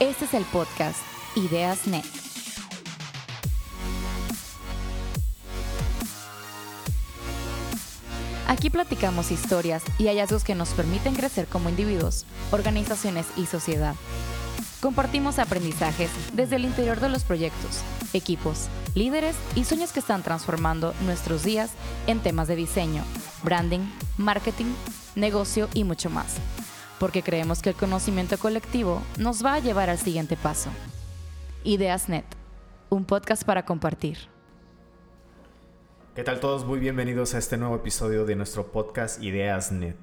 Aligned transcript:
Este 0.00 0.24
es 0.24 0.32
el 0.32 0.44
podcast 0.46 0.96
Ideas 1.36 1.86
Net. 1.86 2.06
Aquí 8.48 8.70
platicamos 8.70 9.30
historias 9.30 9.82
y 9.98 10.06
hallazgos 10.06 10.42
que 10.42 10.54
nos 10.54 10.70
permiten 10.70 11.14
crecer 11.14 11.46
como 11.48 11.68
individuos, 11.68 12.24
organizaciones 12.50 13.26
y 13.36 13.44
sociedad. 13.44 13.94
Compartimos 14.80 15.38
aprendizajes 15.38 16.10
desde 16.32 16.56
el 16.56 16.64
interior 16.64 16.98
de 16.98 17.10
los 17.10 17.24
proyectos, 17.24 17.82
equipos, 18.14 18.68
líderes 18.94 19.36
y 19.54 19.64
sueños 19.64 19.92
que 19.92 20.00
están 20.00 20.22
transformando 20.22 20.94
nuestros 21.04 21.44
días 21.44 21.72
en 22.06 22.20
temas 22.20 22.48
de 22.48 22.56
diseño, 22.56 23.04
branding, 23.42 23.86
marketing, 24.16 24.72
negocio 25.14 25.68
y 25.74 25.84
mucho 25.84 26.08
más. 26.08 26.38
Porque 27.00 27.22
creemos 27.22 27.62
que 27.62 27.70
el 27.70 27.76
conocimiento 27.76 28.36
colectivo 28.36 29.02
nos 29.18 29.42
va 29.42 29.54
a 29.54 29.58
llevar 29.58 29.88
al 29.88 29.98
siguiente 29.98 30.36
paso. 30.36 30.68
Ideas 31.64 32.10
Net, 32.10 32.26
un 32.90 33.06
podcast 33.06 33.42
para 33.42 33.64
compartir. 33.64 34.18
¿Qué 36.14 36.22
tal 36.24 36.40
todos? 36.40 36.66
Muy 36.66 36.78
bienvenidos 36.78 37.34
a 37.34 37.38
este 37.38 37.56
nuevo 37.56 37.74
episodio 37.74 38.26
de 38.26 38.36
nuestro 38.36 38.70
podcast 38.70 39.22
Ideas 39.22 39.72
Net. 39.72 39.96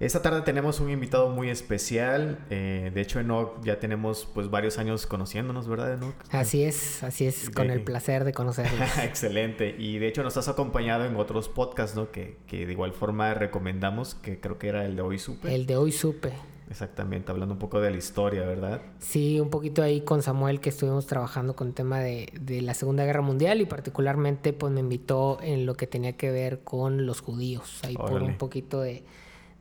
Esta 0.00 0.22
tarde 0.22 0.40
tenemos 0.40 0.80
un 0.80 0.88
invitado 0.88 1.28
muy 1.28 1.50
especial. 1.50 2.38
Eh, 2.48 2.90
de 2.94 3.00
hecho, 3.02 3.20
Enoch 3.20 3.62
ya 3.62 3.78
tenemos 3.78 4.26
pues 4.32 4.48
varios 4.48 4.78
años 4.78 5.06
conociéndonos, 5.06 5.68
¿verdad, 5.68 5.92
Enoch? 5.92 6.14
Así 6.30 6.64
es, 6.64 7.02
así 7.02 7.26
es, 7.26 7.50
con 7.50 7.70
el 7.70 7.82
placer 7.82 8.24
de 8.24 8.32
conocernos. 8.32 8.96
Excelente. 9.04 9.76
Y 9.78 9.98
de 9.98 10.08
hecho 10.08 10.22
nos 10.22 10.38
has 10.38 10.48
acompañado 10.48 11.04
en 11.04 11.16
otros 11.16 11.50
podcasts, 11.50 11.94
¿no? 11.94 12.10
Que, 12.10 12.38
que 12.46 12.64
de 12.64 12.72
igual 12.72 12.94
forma 12.94 13.34
recomendamos, 13.34 14.14
que 14.14 14.40
creo 14.40 14.58
que 14.58 14.68
era 14.68 14.86
el 14.86 14.96
de 14.96 15.02
Hoy 15.02 15.18
Supe. 15.18 15.54
El 15.54 15.66
de 15.66 15.76
Hoy 15.76 15.92
Supe. 15.92 16.32
Exactamente, 16.70 17.30
hablando 17.30 17.52
un 17.52 17.58
poco 17.58 17.80
de 17.80 17.90
la 17.90 17.96
historia, 17.98 18.46
¿verdad? 18.46 18.80
Sí, 19.00 19.38
un 19.38 19.50
poquito 19.50 19.82
ahí 19.82 20.00
con 20.00 20.22
Samuel 20.22 20.60
que 20.60 20.70
estuvimos 20.70 21.06
trabajando 21.06 21.56
con 21.56 21.68
el 21.68 21.74
tema 21.74 21.98
de, 21.98 22.32
de, 22.40 22.62
la 22.62 22.72
Segunda 22.74 23.04
Guerra 23.04 23.22
Mundial 23.22 23.60
y 23.60 23.66
particularmente 23.66 24.52
pues 24.52 24.72
me 24.72 24.78
invitó 24.78 25.38
en 25.42 25.66
lo 25.66 25.74
que 25.74 25.88
tenía 25.88 26.16
que 26.16 26.30
ver 26.30 26.60
con 26.60 27.06
los 27.06 27.20
judíos, 27.20 27.80
ahí 27.82 27.96
por 27.96 28.22
un 28.22 28.38
poquito 28.38 28.80
de, 28.80 29.02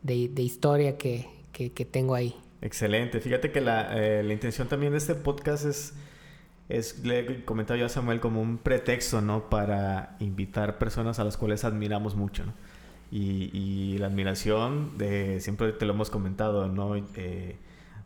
de, 0.03 0.30
de 0.30 0.42
historia 0.42 0.97
que, 0.97 1.28
que, 1.52 1.86
tengo 1.86 2.16
ahí. 2.16 2.36
Excelente, 2.61 3.19
fíjate 3.19 3.52
que 3.52 3.61
la, 3.61 3.97
eh, 3.97 4.23
la, 4.23 4.33
intención 4.33 4.67
también 4.67 4.91
de 4.94 4.97
este 4.97 5.16
podcast 5.16 5.66
es, 5.66 5.94
es, 6.69 7.03
le 7.06 7.44
comentaba 7.45 7.78
yo 7.78 7.86
a 7.86 7.89
Samuel, 7.89 8.19
como 8.19 8.41
un 8.41 8.58
pretexto, 8.58 9.22
¿no? 9.22 9.50
Para 9.50 10.16
invitar 10.19 10.78
personas 10.78 11.19
a 11.19 11.23
las 11.23 11.38
cuales 11.38 11.64
admiramos 11.64 12.16
mucho. 12.16 12.44
Y, 13.11 13.50
y, 13.53 13.97
la 13.97 14.08
admiración, 14.08 14.97
de, 14.97 15.41
siempre 15.41 15.72
te 15.73 15.86
lo 15.86 15.94
hemos 15.94 16.09
comentado, 16.09 16.67
¿no? 16.67 16.95
Eh, 17.16 17.58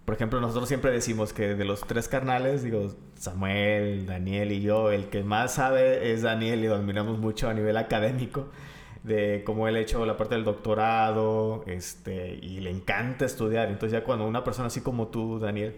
por 0.06 0.16
ejemplo, 0.16 0.42
nosotros 0.42 0.68
siempre 0.68 0.92
decimos 0.92 1.32
que 1.32 1.56
de 1.56 1.64
los 1.64 1.82
tres 1.82 2.08
carnales, 2.10 2.64
digo, 2.64 2.94
Samuel, 3.16 4.06
Daniel 4.06 4.52
y 4.52 4.62
yo, 4.62 4.92
el 4.92 5.06
que 5.10 5.24
más 5.24 5.54
sabe 5.54 6.12
es 6.12 6.24
Daniel 6.24 6.64
y 6.64 6.68
lo 6.68 6.76
admiramos 6.76 7.20
mucho 7.20 7.50
a 7.50 7.54
nivel 7.54 7.78
académico, 7.78 8.50
de 9.04 9.44
cómo 9.46 9.68
él 9.68 9.76
ha 9.76 9.80
hecho 9.80 10.06
la 10.06 10.18
parte 10.18 10.36
del 10.36 10.46
doctorado, 10.46 11.64
este, 11.68 12.40
y 12.42 12.62
le 12.62 12.70
encanta 12.70 13.26
estudiar. 13.26 13.70
Entonces 13.70 13.92
ya 13.92 14.04
cuando 14.04 14.26
una 14.26 14.44
persona 14.44 14.68
así 14.68 14.82
como 14.82 15.08
tú, 15.08 15.40
Daniel, 15.40 15.76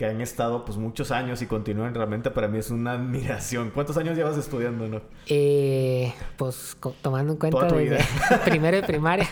que 0.00 0.06
han 0.06 0.22
estado 0.22 0.64
pues 0.64 0.78
muchos 0.78 1.10
años 1.10 1.42
y 1.42 1.46
continúan 1.46 1.94
realmente 1.94 2.30
para 2.30 2.48
mí 2.48 2.56
es 2.56 2.70
una 2.70 2.92
admiración. 2.92 3.68
¿Cuántos 3.68 3.98
años 3.98 4.16
llevas 4.16 4.38
estudiando, 4.38 4.88
no? 4.88 5.02
Eh, 5.26 6.14
pues 6.38 6.76
tomando 7.02 7.34
en 7.34 7.38
cuenta 7.38 7.66
desde 7.66 7.98
primero 8.46 8.78
de 8.78 8.82
primaria. 8.82 9.28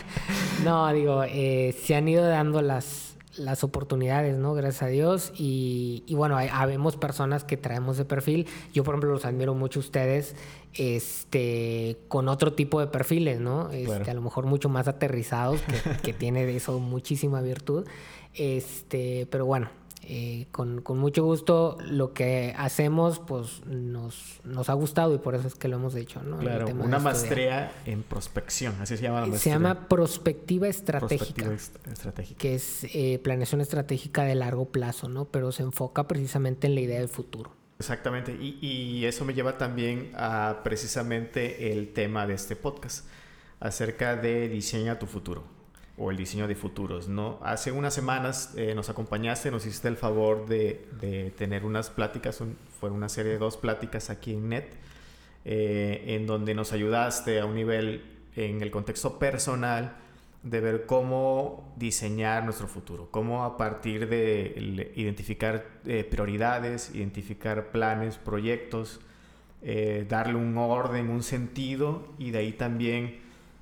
No, 0.63 0.93
digo, 0.93 1.23
eh, 1.23 1.75
se 1.83 1.95
han 1.95 2.07
ido 2.07 2.23
dando 2.23 2.61
las, 2.61 3.08
las 3.39 3.63
oportunidades, 3.63 4.37
¿no? 4.37 4.53
Gracias 4.53 4.83
a 4.83 4.87
Dios. 4.87 5.31
Y, 5.35 6.03
y 6.05 6.15
bueno, 6.15 6.37
hay, 6.37 6.49
habemos 6.51 6.97
personas 6.97 7.43
que 7.43 7.57
traemos 7.57 7.97
de 7.97 8.05
perfil. 8.05 8.47
Yo, 8.73 8.83
por 8.83 8.93
ejemplo, 8.93 9.11
los 9.11 9.25
admiro 9.25 9.55
mucho 9.55 9.79
a 9.79 9.81
ustedes 9.81 10.35
este, 10.73 11.97
con 12.07 12.27
otro 12.27 12.53
tipo 12.53 12.79
de 12.79 12.87
perfiles, 12.87 13.39
¿no? 13.39 13.71
Este, 13.71 13.85
claro. 13.85 14.11
A 14.11 14.13
lo 14.13 14.21
mejor 14.21 14.45
mucho 14.45 14.69
más 14.69 14.87
aterrizados, 14.87 15.61
que, 15.61 15.97
que 16.01 16.13
tiene 16.19 16.45
de 16.45 16.57
eso 16.57 16.79
muchísima 16.79 17.41
virtud. 17.41 17.87
Este, 18.33 19.27
pero 19.31 19.45
bueno, 19.45 19.69
eh, 20.11 20.47
con, 20.51 20.81
con, 20.81 20.97
mucho 20.97 21.23
gusto 21.23 21.77
lo 21.85 22.13
que 22.13 22.55
hacemos 22.57 23.19
pues 23.19 23.63
nos, 23.67 24.39
nos 24.43 24.67
ha 24.67 24.73
gustado 24.73 25.13
y 25.13 25.19
por 25.19 25.35
eso 25.35 25.47
es 25.47 25.53
que 25.53 25.67
lo 25.67 25.75
hemos 25.75 25.93
hecho. 25.93 26.23
¿no? 26.23 26.39
Claro, 26.39 26.67
una 26.69 26.97
maestría 26.97 27.71
en 27.85 28.01
prospección, 28.01 28.73
así 28.81 28.97
se 28.97 29.03
llama 29.03 29.21
la 29.21 29.27
maestría. 29.27 29.53
Se 29.53 29.59
llama 29.59 29.87
prospectiva 29.87 30.67
estratégica. 30.67 31.45
Prospectiva 31.45 31.93
estratégica. 31.93 32.39
Que 32.39 32.55
es 32.55 32.87
eh, 32.95 33.19
planeación 33.23 33.61
estratégica 33.61 34.23
de 34.23 34.33
largo 34.33 34.65
plazo, 34.69 35.09
¿no? 35.09 35.25
Pero 35.25 35.51
se 35.51 35.61
enfoca 35.61 36.07
precisamente 36.07 36.65
en 36.65 36.73
la 36.73 36.81
idea 36.81 36.99
del 36.99 37.09
futuro. 37.09 37.51
Exactamente, 37.77 38.33
y, 38.33 38.57
y 38.59 39.05
eso 39.05 39.25
me 39.25 39.35
lleva 39.35 39.59
también 39.59 40.11
a 40.15 40.61
precisamente 40.63 41.71
el 41.71 41.93
tema 41.93 42.25
de 42.25 42.33
este 42.33 42.55
podcast, 42.55 43.05
acerca 43.59 44.15
de 44.15 44.49
diseña 44.49 44.97
tu 44.97 45.05
futuro 45.05 45.58
o 45.99 46.11
el 46.11 46.17
diseño 46.17 46.47
de 46.47 46.55
futuros, 46.55 47.09
¿no? 47.09 47.39
Hace 47.43 47.73
unas 47.73 47.93
semanas 47.93 48.53
eh, 48.55 48.73
nos 48.73 48.89
acompañaste, 48.89 49.51
nos 49.51 49.65
hiciste 49.65 49.89
el 49.89 49.97
favor 49.97 50.47
de, 50.47 51.33
tener 51.37 51.65
unas 51.65 51.89
pláticas, 51.89 52.39
un, 52.39 52.57
fue 52.79 52.89
una 52.89 53.09
serie 53.09 53.33
de 53.33 53.37
dos 53.37 53.57
pláticas 53.57 54.09
aquí 54.09 54.33
en 54.33 54.47
NET, 54.47 54.75
eh, 55.43 56.05
en 56.07 56.25
donde 56.25 56.55
nos 56.55 56.71
ayudaste 56.71 57.41
a 57.41 57.45
un 57.45 57.55
nivel 57.55 58.03
en 58.37 58.61
el 58.61 58.71
contexto 58.71 59.19
personal 59.19 59.97
de 60.41 60.61
ver 60.61 60.85
cómo 60.85 61.73
diseñar 61.75 62.45
nuestro 62.45 62.69
futuro, 62.69 63.09
cómo 63.11 63.43
a 63.43 63.57
partir 63.57 64.07
de 64.07 64.93
identificar 64.95 65.65
eh, 65.85 66.05
prioridades, 66.09 66.95
identificar 66.95 67.71
planes, 67.71 68.17
proyectos, 68.17 69.01
darle 70.07 70.35
un 70.35 70.57
orden, 70.57 71.09
un 71.09 71.21
sentido 71.21 72.07
y 72.17 72.31
de 72.31 72.37
ahí 72.37 72.53
también 72.53 73.19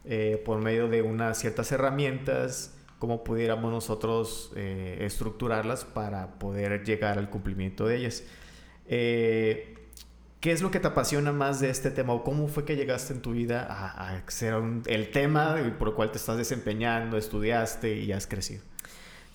eh, 0.07 0.41
por 0.45 0.59
medio 0.59 0.88
de 0.88 1.01
unas 1.01 1.38
ciertas 1.38 1.72
herramientas, 1.72 2.73
cómo 3.00 3.23
pudiéramos 3.23 3.72
nosotros 3.72 4.51
eh, 4.56 4.97
estructurarlas 5.01 5.85
para 5.85 6.40
poder 6.40 6.84
llegar 6.84 7.18
al 7.18 7.29
cumplimiento 7.29 7.85
de 7.85 7.97
ellas. 7.97 8.23
Eh, 8.88 9.73
¿Qué 10.40 10.51
es 10.51 10.62
lo 10.62 10.72
que 10.72 10.79
te 10.79 10.88
apasiona 10.88 11.31
más 11.31 11.59
de 11.59 11.69
este 11.69 11.90
tema 11.90 12.13
o 12.13 12.23
cómo 12.23 12.47
fue 12.47 12.63
que 12.63 12.75
llegaste 12.75 13.13
en 13.13 13.22
tu 13.22 13.31
vida 13.31 13.66
a, 13.69 14.16
a 14.16 14.23
ser 14.29 14.56
un, 14.56 14.84
el 14.85 15.12
tema 15.12 15.57
por 15.79 15.90
el 15.90 15.94
cual 15.95 16.12
te 16.12 16.18
estás 16.18 16.38
desempeñando, 16.38 17.18
estudiaste 17.18 17.97
y 17.97 18.12
has 18.12 18.28
crecido? 18.28 18.62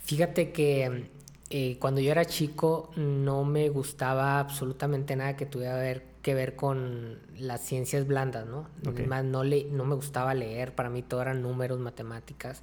Fíjate 0.05 0.53
que 0.53 1.11
eh, 1.51 1.77
cuando 1.79 2.01
yo 2.01 2.11
era 2.11 2.25
chico 2.25 2.91
no 2.97 3.45
me 3.45 3.69
gustaba 3.69 4.39
absolutamente 4.41 5.15
nada 5.17 5.37
que 5.37 5.45
tuviera 5.45 5.77
ver, 5.77 6.03
que 6.23 6.35
ver 6.35 6.57
con 6.57 7.19
las 7.37 7.61
ciencias 7.61 8.07
blandas, 8.07 8.47
¿no? 8.47 8.69
Okay. 8.81 9.01
Además, 9.01 9.25
no, 9.25 9.45
le, 9.45 9.65
no 9.65 9.85
me 9.85 9.95
gustaba 9.95 10.35
leer, 10.35 10.75
para 10.75 10.89
mí 10.89 11.03
todo 11.03 11.21
eran 11.21 11.43
números, 11.43 11.79
matemáticas. 11.81 12.63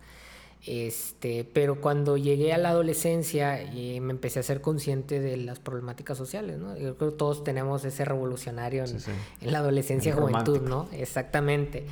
Este, 0.65 1.45
pero 1.45 1.79
cuando 1.79 2.17
llegué 2.17 2.51
a 2.51 2.57
la 2.57 2.69
adolescencia 2.69 3.61
eh, 3.61 4.01
me 4.01 4.11
empecé 4.11 4.39
a 4.39 4.43
ser 4.43 4.59
consciente 4.59 5.21
de 5.21 5.37
las 5.37 5.59
problemáticas 5.59 6.17
sociales, 6.17 6.57
¿no? 6.57 6.77
Yo 6.77 6.97
creo 6.97 7.11
que 7.11 7.17
todos 7.17 7.45
tenemos 7.45 7.85
ese 7.85 8.03
revolucionario 8.03 8.81
en, 8.81 8.87
sí, 8.87 8.99
sí. 8.99 9.11
en 9.39 9.53
la 9.53 9.59
adolescencia 9.59 10.09
y 10.09 10.15
juventud, 10.15 10.61
¿no? 10.61 10.89
Exactamente. 10.91 11.85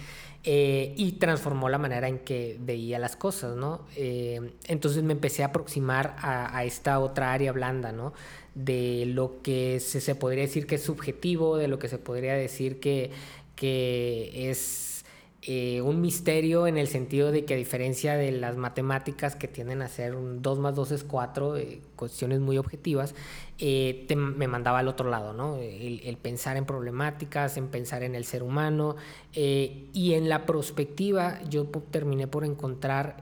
Eh, 0.49 0.93
y 0.95 1.11
transformó 1.13 1.67
la 1.67 1.77
manera 1.77 2.07
en 2.07 2.19
que 2.19 2.55
veía 2.61 2.99
las 2.99 3.17
cosas, 3.17 3.57
¿no? 3.57 3.85
Eh, 3.97 4.53
entonces 4.67 5.03
me 5.03 5.11
empecé 5.11 5.43
a 5.43 5.47
aproximar 5.47 6.15
a, 6.19 6.57
a, 6.57 6.63
esta 6.63 6.99
otra 6.99 7.33
área 7.33 7.51
blanda, 7.51 7.91
¿no? 7.91 8.13
De 8.55 9.03
lo 9.07 9.41
que 9.41 9.81
se, 9.81 9.99
se, 9.99 10.15
podría 10.15 10.43
decir 10.43 10.65
que 10.65 10.75
es 10.75 10.83
subjetivo, 10.83 11.57
de 11.57 11.67
lo 11.67 11.79
que 11.79 11.89
se 11.89 11.97
podría 11.97 12.33
decir 12.33 12.79
que, 12.79 13.11
que 13.57 14.49
es 14.49 14.96
eh, 15.43 15.81
un 15.81 16.01
misterio 16.01 16.65
en 16.65 16.77
el 16.77 16.87
sentido 16.87 17.31
de 17.31 17.45
que 17.45 17.53
a 17.53 17.57
diferencia 17.57 18.17
de 18.17 18.31
las 18.31 18.57
matemáticas 18.57 19.35
que 19.35 19.47
tienden 19.47 19.83
a 19.83 19.87
ser 19.87 20.15
un 20.15 20.41
2 20.41 20.59
más 20.59 20.75
2 20.75 20.91
es 20.91 21.03
4, 21.03 21.57
eh, 21.57 21.79
cuestiones 21.95 22.39
muy 22.39 22.57
objetivas, 22.57 23.13
eh, 23.59 24.05
te, 24.07 24.15
me 24.15 24.47
mandaba 24.47 24.79
al 24.79 24.87
otro 24.87 25.09
lado, 25.09 25.33
¿no? 25.33 25.57
El, 25.57 26.01
el, 26.03 26.17
pensar 26.17 26.57
en 26.57 26.65
problemáticas, 26.65 27.55
en 27.57 27.67
pensar 27.67 28.01
en 28.01 28.15
el 28.15 28.25
ser 28.25 28.41
humano 28.43 28.95
y 29.33 30.13
en 30.13 30.29
la 30.29 30.47
prospectiva 30.47 31.39
yo 31.47 31.65
terminé 31.91 32.25
por 32.25 32.43
encontrar 32.43 33.17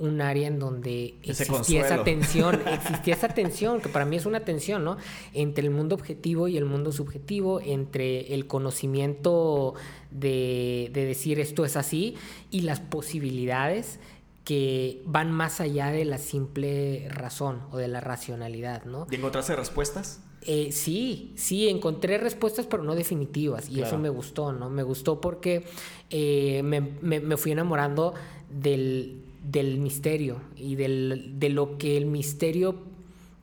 un 0.00 0.20
área 0.20 0.48
en 0.48 0.58
donde 0.58 1.14
Ese 1.22 1.44
existía 1.44 1.82
consuelo. 1.82 1.84
esa 1.86 2.04
tensión, 2.04 2.60
existía 2.66 3.14
esa 3.14 3.28
tensión, 3.28 3.80
que 3.80 3.88
para 3.88 4.04
mí 4.04 4.16
es 4.16 4.26
una 4.26 4.40
tensión, 4.40 4.84
¿no? 4.84 4.96
Entre 5.32 5.64
el 5.64 5.70
mundo 5.70 5.94
objetivo 5.94 6.48
y 6.48 6.56
el 6.56 6.64
mundo 6.64 6.90
subjetivo, 6.90 7.60
entre 7.60 8.34
el 8.34 8.48
conocimiento 8.48 9.74
de, 10.10 10.90
de 10.92 11.04
decir 11.04 11.40
esto 11.40 11.64
es 11.64 11.76
así 11.76 12.16
y 12.50 12.62
las 12.62 12.80
posibilidades 12.80 13.98
que 14.44 15.02
van 15.06 15.30
más 15.30 15.60
allá 15.60 15.92
de 15.92 16.04
la 16.04 16.18
simple 16.18 17.08
razón 17.10 17.60
o 17.72 17.76
de 17.76 17.88
la 17.88 18.00
racionalidad, 18.00 18.84
¿no? 18.84 19.06
¿Y 19.10 19.16
encontraste 19.16 19.54
respuestas? 19.54 20.20
Eh, 20.42 20.72
sí, 20.72 21.34
sí, 21.36 21.68
encontré 21.68 22.16
respuestas, 22.16 22.66
pero 22.66 22.82
no 22.82 22.94
definitivas. 22.94 23.68
Y 23.68 23.74
claro. 23.74 23.88
eso 23.88 23.98
me 23.98 24.08
gustó, 24.08 24.52
¿no? 24.52 24.70
Me 24.70 24.82
gustó 24.82 25.20
porque 25.20 25.64
eh, 26.08 26.62
me, 26.64 26.80
me, 26.80 27.20
me, 27.20 27.36
fui 27.36 27.52
enamorando 27.52 28.14
del, 28.48 29.22
del 29.44 29.78
misterio 29.78 30.40
y 30.56 30.76
del, 30.76 31.34
de 31.38 31.50
lo 31.50 31.76
que 31.76 31.96
el 31.98 32.06
misterio 32.06 32.76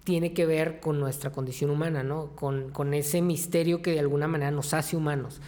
tiene 0.04 0.34
que 0.34 0.46
ver 0.46 0.80
con 0.80 1.00
nuestra 1.00 1.32
condición 1.32 1.70
humana, 1.70 2.02
¿no? 2.02 2.32
Con, 2.36 2.72
con 2.72 2.94
ese 2.94 3.22
misterio 3.22 3.82
que 3.82 3.92
de 3.92 4.00
alguna 4.00 4.28
manera 4.28 4.52
nos 4.52 4.74
hace 4.74 4.98
humanos. 4.98 5.40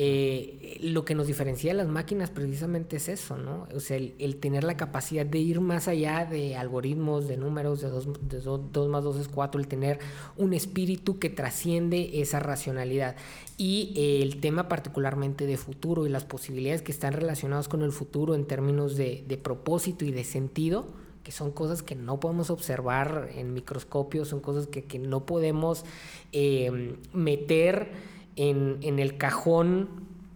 Eh, 0.00 0.78
lo 0.80 1.04
que 1.04 1.16
nos 1.16 1.26
diferencia 1.26 1.72
de 1.72 1.76
las 1.76 1.88
máquinas 1.88 2.30
precisamente 2.30 2.98
es 2.98 3.08
eso, 3.08 3.36
¿no? 3.36 3.66
O 3.74 3.80
sea, 3.80 3.96
el, 3.96 4.36
tener 4.36 4.62
la 4.62 4.76
capacidad 4.76 5.26
de 5.26 5.40
ir 5.40 5.60
más 5.60 5.88
allá 5.88 6.24
de 6.24 6.54
algoritmos, 6.54 7.26
de 7.26 7.36
números, 7.36 7.80
de 7.80 7.88
2 7.88 8.72
dos, 8.72 8.88
más 8.88 9.02
2 9.02 9.16
es 9.16 9.26
4, 9.26 9.60
el 9.60 9.66
tener 9.66 9.98
un 10.36 10.52
espíritu 10.52 11.18
que 11.18 11.30
trasciende 11.30 12.20
esa 12.20 12.38
racionalidad. 12.38 13.16
Y 13.56 13.92
eh, 13.96 14.22
el 14.22 14.38
tema 14.38 14.68
particularmente 14.68 15.46
de 15.46 15.56
futuro 15.56 16.06
y 16.06 16.10
las 16.10 16.24
posibilidades 16.24 16.82
que 16.82 16.92
están 16.92 17.12
relacionadas 17.12 17.66
con 17.66 17.82
el 17.82 17.90
futuro 17.90 18.36
en 18.36 18.44
términos 18.44 18.96
de, 18.96 19.40
propósito 19.42 20.04
y 20.04 20.12
de 20.12 20.22
sentido, 20.22 20.86
que 21.24 21.32
son 21.32 21.50
cosas 21.50 21.82
que 21.82 21.96
no 21.96 22.20
podemos 22.20 22.50
observar 22.50 23.30
en 23.34 23.52
microscopios, 23.52 24.28
son 24.28 24.38
cosas 24.38 24.68
que, 24.68 24.98
no 25.00 25.26
podemos 25.26 25.84
eh, 26.30 26.94
meter 27.12 28.16
en, 28.38 28.98
el 28.98 29.16
cajón 29.16 29.88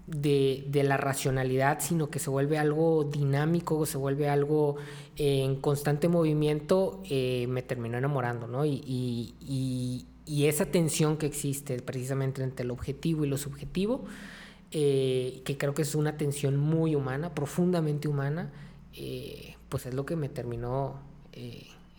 de, 0.06 0.82
la 0.84 0.96
racionalidad, 0.96 1.80
sino 1.80 2.10
que 2.10 2.18
se 2.18 2.30
vuelve 2.30 2.58
algo 2.58 3.04
dinámico, 3.04 3.86
se 3.86 3.96
vuelve 3.96 4.28
algo 4.28 4.76
eh, 5.16 5.44
en 5.44 5.56
constante 5.56 6.08
movimiento, 6.08 7.00
eh, 7.08 7.46
me 7.48 7.62
terminó 7.62 7.98
enamorando, 7.98 8.46
¿no? 8.46 8.64
Y, 8.66 10.06
esa 10.26 10.66
tensión 10.66 11.18
que 11.18 11.26
existe 11.26 11.80
precisamente 11.82 12.42
entre 12.42 12.64
el 12.64 12.70
objetivo 12.72 13.24
y 13.24 13.28
lo 13.28 13.38
subjetivo, 13.38 14.04
eh, 14.72 15.40
que 15.44 15.56
creo 15.56 15.72
que 15.72 15.82
es 15.82 15.94
una 15.94 16.16
tensión 16.16 16.56
muy 16.56 16.96
humana, 16.96 17.34
profundamente 17.34 18.08
humana, 18.08 18.50
pues 19.68 19.86
es 19.86 19.94
lo 19.94 20.04
que 20.04 20.16
me 20.16 20.28
terminó 20.28 21.00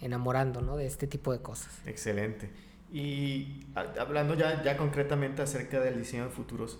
enamorando, 0.01 0.61
¿no? 0.61 0.75
De 0.75 0.85
este 0.85 1.07
tipo 1.07 1.31
de 1.31 1.39
cosas. 1.39 1.69
Excelente. 1.85 2.49
Y 2.93 3.65
hablando 3.73 4.35
ya, 4.35 4.61
ya 4.61 4.77
concretamente 4.77 5.41
acerca 5.41 5.79
del 5.79 5.97
diseño 5.97 6.25
de 6.25 6.29
futuros, 6.29 6.77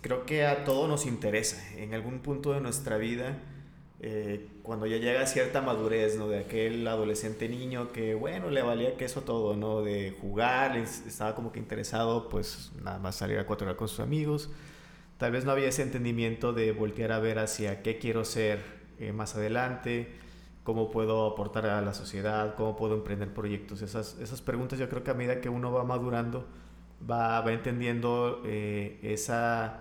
creo 0.00 0.24
que 0.24 0.46
a 0.46 0.64
todos 0.64 0.88
nos 0.88 1.04
interesa 1.04 1.62
en 1.76 1.92
algún 1.92 2.20
punto 2.20 2.54
de 2.54 2.62
nuestra 2.62 2.96
vida, 2.96 3.36
eh, 4.00 4.48
cuando 4.62 4.86
ya 4.86 4.96
llega 4.96 5.26
cierta 5.26 5.60
madurez, 5.60 6.16
¿no? 6.16 6.28
De 6.28 6.38
aquel 6.38 6.88
adolescente 6.88 7.46
niño 7.46 7.92
que, 7.92 8.14
bueno, 8.14 8.48
le 8.48 8.62
valía 8.62 8.96
que 8.96 9.04
eso 9.04 9.20
todo, 9.20 9.54
¿no? 9.54 9.82
De 9.82 10.16
jugar, 10.18 10.78
estaba 10.78 11.34
como 11.34 11.52
que 11.52 11.58
interesado, 11.58 12.30
pues 12.30 12.72
nada 12.82 12.98
más 12.98 13.16
salir 13.16 13.38
a 13.38 13.44
cuatro 13.44 13.76
con 13.76 13.88
sus 13.88 14.00
amigos. 14.00 14.48
Tal 15.18 15.32
vez 15.32 15.44
no 15.44 15.50
había 15.50 15.68
ese 15.68 15.82
entendimiento 15.82 16.54
de 16.54 16.72
voltear 16.72 17.12
a 17.12 17.18
ver 17.18 17.38
hacia 17.38 17.82
qué 17.82 17.98
quiero 17.98 18.24
ser 18.24 18.60
eh, 18.98 19.12
más 19.12 19.34
adelante 19.36 20.08
cómo 20.68 20.90
puedo 20.90 21.26
aportar 21.26 21.64
a 21.64 21.80
la 21.80 21.94
sociedad, 21.94 22.54
cómo 22.54 22.76
puedo 22.76 22.94
emprender 22.94 23.32
proyectos. 23.32 23.80
Esas, 23.80 24.18
esas 24.20 24.42
preguntas 24.42 24.78
yo 24.78 24.86
creo 24.90 25.02
que 25.02 25.10
a 25.10 25.14
medida 25.14 25.40
que 25.40 25.48
uno 25.48 25.72
va 25.72 25.82
madurando, 25.82 26.46
va, 27.10 27.40
va 27.40 27.52
entendiendo 27.54 28.42
eh, 28.44 28.98
esa, 29.02 29.80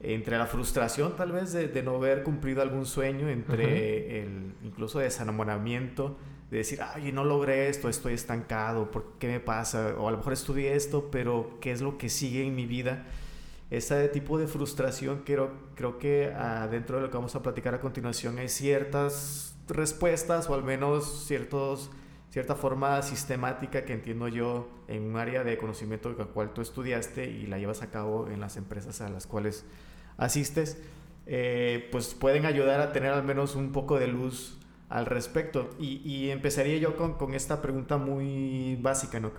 entre 0.00 0.38
la 0.38 0.46
frustración 0.46 1.16
tal 1.16 1.32
vez 1.32 1.52
de, 1.52 1.68
de, 1.68 1.82
no 1.82 1.96
haber 1.96 2.22
cumplido 2.22 2.62
algún 2.62 2.86
sueño, 2.86 3.28
entre 3.28 4.22
el 4.22 4.54
incluso 4.62 5.00
desenamoramiento, 5.00 6.16
de 6.50 6.56
decir, 6.56 6.78
ay, 6.80 7.12
no 7.12 7.24
logré 7.24 7.68
esto, 7.68 7.90
estoy 7.90 8.14
estancado, 8.14 8.90
¿por 8.90 9.18
qué 9.18 9.26
me 9.28 9.40
pasa? 9.40 9.94
O 9.98 10.08
a 10.08 10.12
lo 10.12 10.16
mejor 10.16 10.32
estudié 10.32 10.74
esto, 10.74 11.10
pero 11.10 11.58
¿qué 11.60 11.72
es 11.72 11.82
lo 11.82 11.98
que 11.98 12.08
sigue 12.08 12.46
en 12.46 12.54
mi 12.54 12.64
vida? 12.64 13.04
Ese 13.68 14.08
tipo 14.08 14.38
de 14.38 14.46
frustración 14.46 15.24
creo, 15.26 15.50
creo 15.74 15.98
que 15.98 16.32
ah, 16.34 16.68
dentro 16.70 16.96
de 16.96 17.02
lo 17.02 17.10
que 17.10 17.18
vamos 17.18 17.34
a 17.34 17.42
platicar 17.42 17.74
a 17.74 17.80
continuación 17.80 18.38
hay 18.38 18.48
ciertas 18.48 19.51
respuestas 19.68 20.48
o 20.48 20.54
al 20.54 20.62
menos 20.62 21.24
ciertos, 21.26 21.90
cierta 22.30 22.54
forma 22.54 23.00
sistemática 23.02 23.84
que 23.84 23.92
entiendo 23.92 24.28
yo 24.28 24.68
en 24.88 25.02
un 25.02 25.16
área 25.16 25.44
de 25.44 25.56
conocimiento 25.58 26.16
con 26.16 26.28
cual 26.28 26.52
tú 26.52 26.60
estudiaste 26.60 27.30
y 27.30 27.46
la 27.46 27.58
llevas 27.58 27.82
a 27.82 27.90
cabo 27.90 28.28
en 28.28 28.40
las 28.40 28.56
empresas 28.56 29.00
a 29.00 29.08
las 29.08 29.26
cuales 29.26 29.64
asistes, 30.16 30.82
eh, 31.26 31.88
pues 31.92 32.14
pueden 32.14 32.46
ayudar 32.46 32.80
a 32.80 32.92
tener 32.92 33.12
al 33.12 33.24
menos 33.24 33.54
un 33.54 33.72
poco 33.72 33.98
de 33.98 34.08
luz 34.08 34.58
al 34.88 35.06
respecto. 35.06 35.70
Y, 35.78 36.28
empezaría 36.30 36.76
yo 36.78 36.96
con, 36.96 37.14
con, 37.14 37.34
esta 37.34 37.62
pregunta 37.62 37.96
muy 37.96 38.76
básica, 38.80 39.20
¿no? 39.20 39.32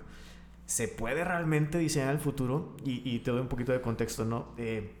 ¿Se 0.66 0.88
puede 0.88 1.24
realmente 1.24 1.78
diseñar 1.78 2.10
el 2.10 2.20
futuro? 2.20 2.76
Y, 2.84 3.18
te 3.20 3.30
doy 3.30 3.40
un 3.40 3.48
poquito 3.48 3.72
de 3.72 3.80
contexto, 3.80 4.24
¿no? 4.24 4.54
Eh, 4.56 4.92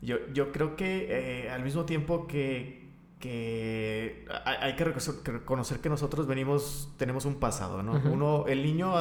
yo, 0.00 0.18
yo, 0.32 0.52
creo 0.52 0.76
que 0.76 1.06
eh, 1.44 1.50
al 1.50 1.64
mismo 1.64 1.84
tiempo 1.84 2.26
que, 2.26 2.83
que 3.24 4.26
hay 4.44 4.76
que 4.76 4.84
reconocer 4.84 5.80
que 5.80 5.88
nosotros 5.88 6.26
venimos, 6.26 6.92
tenemos 6.98 7.24
un 7.24 7.36
pasado, 7.36 7.82
¿no? 7.82 7.92
Uno, 8.04 8.44
el 8.46 8.62
niño, 8.62 8.92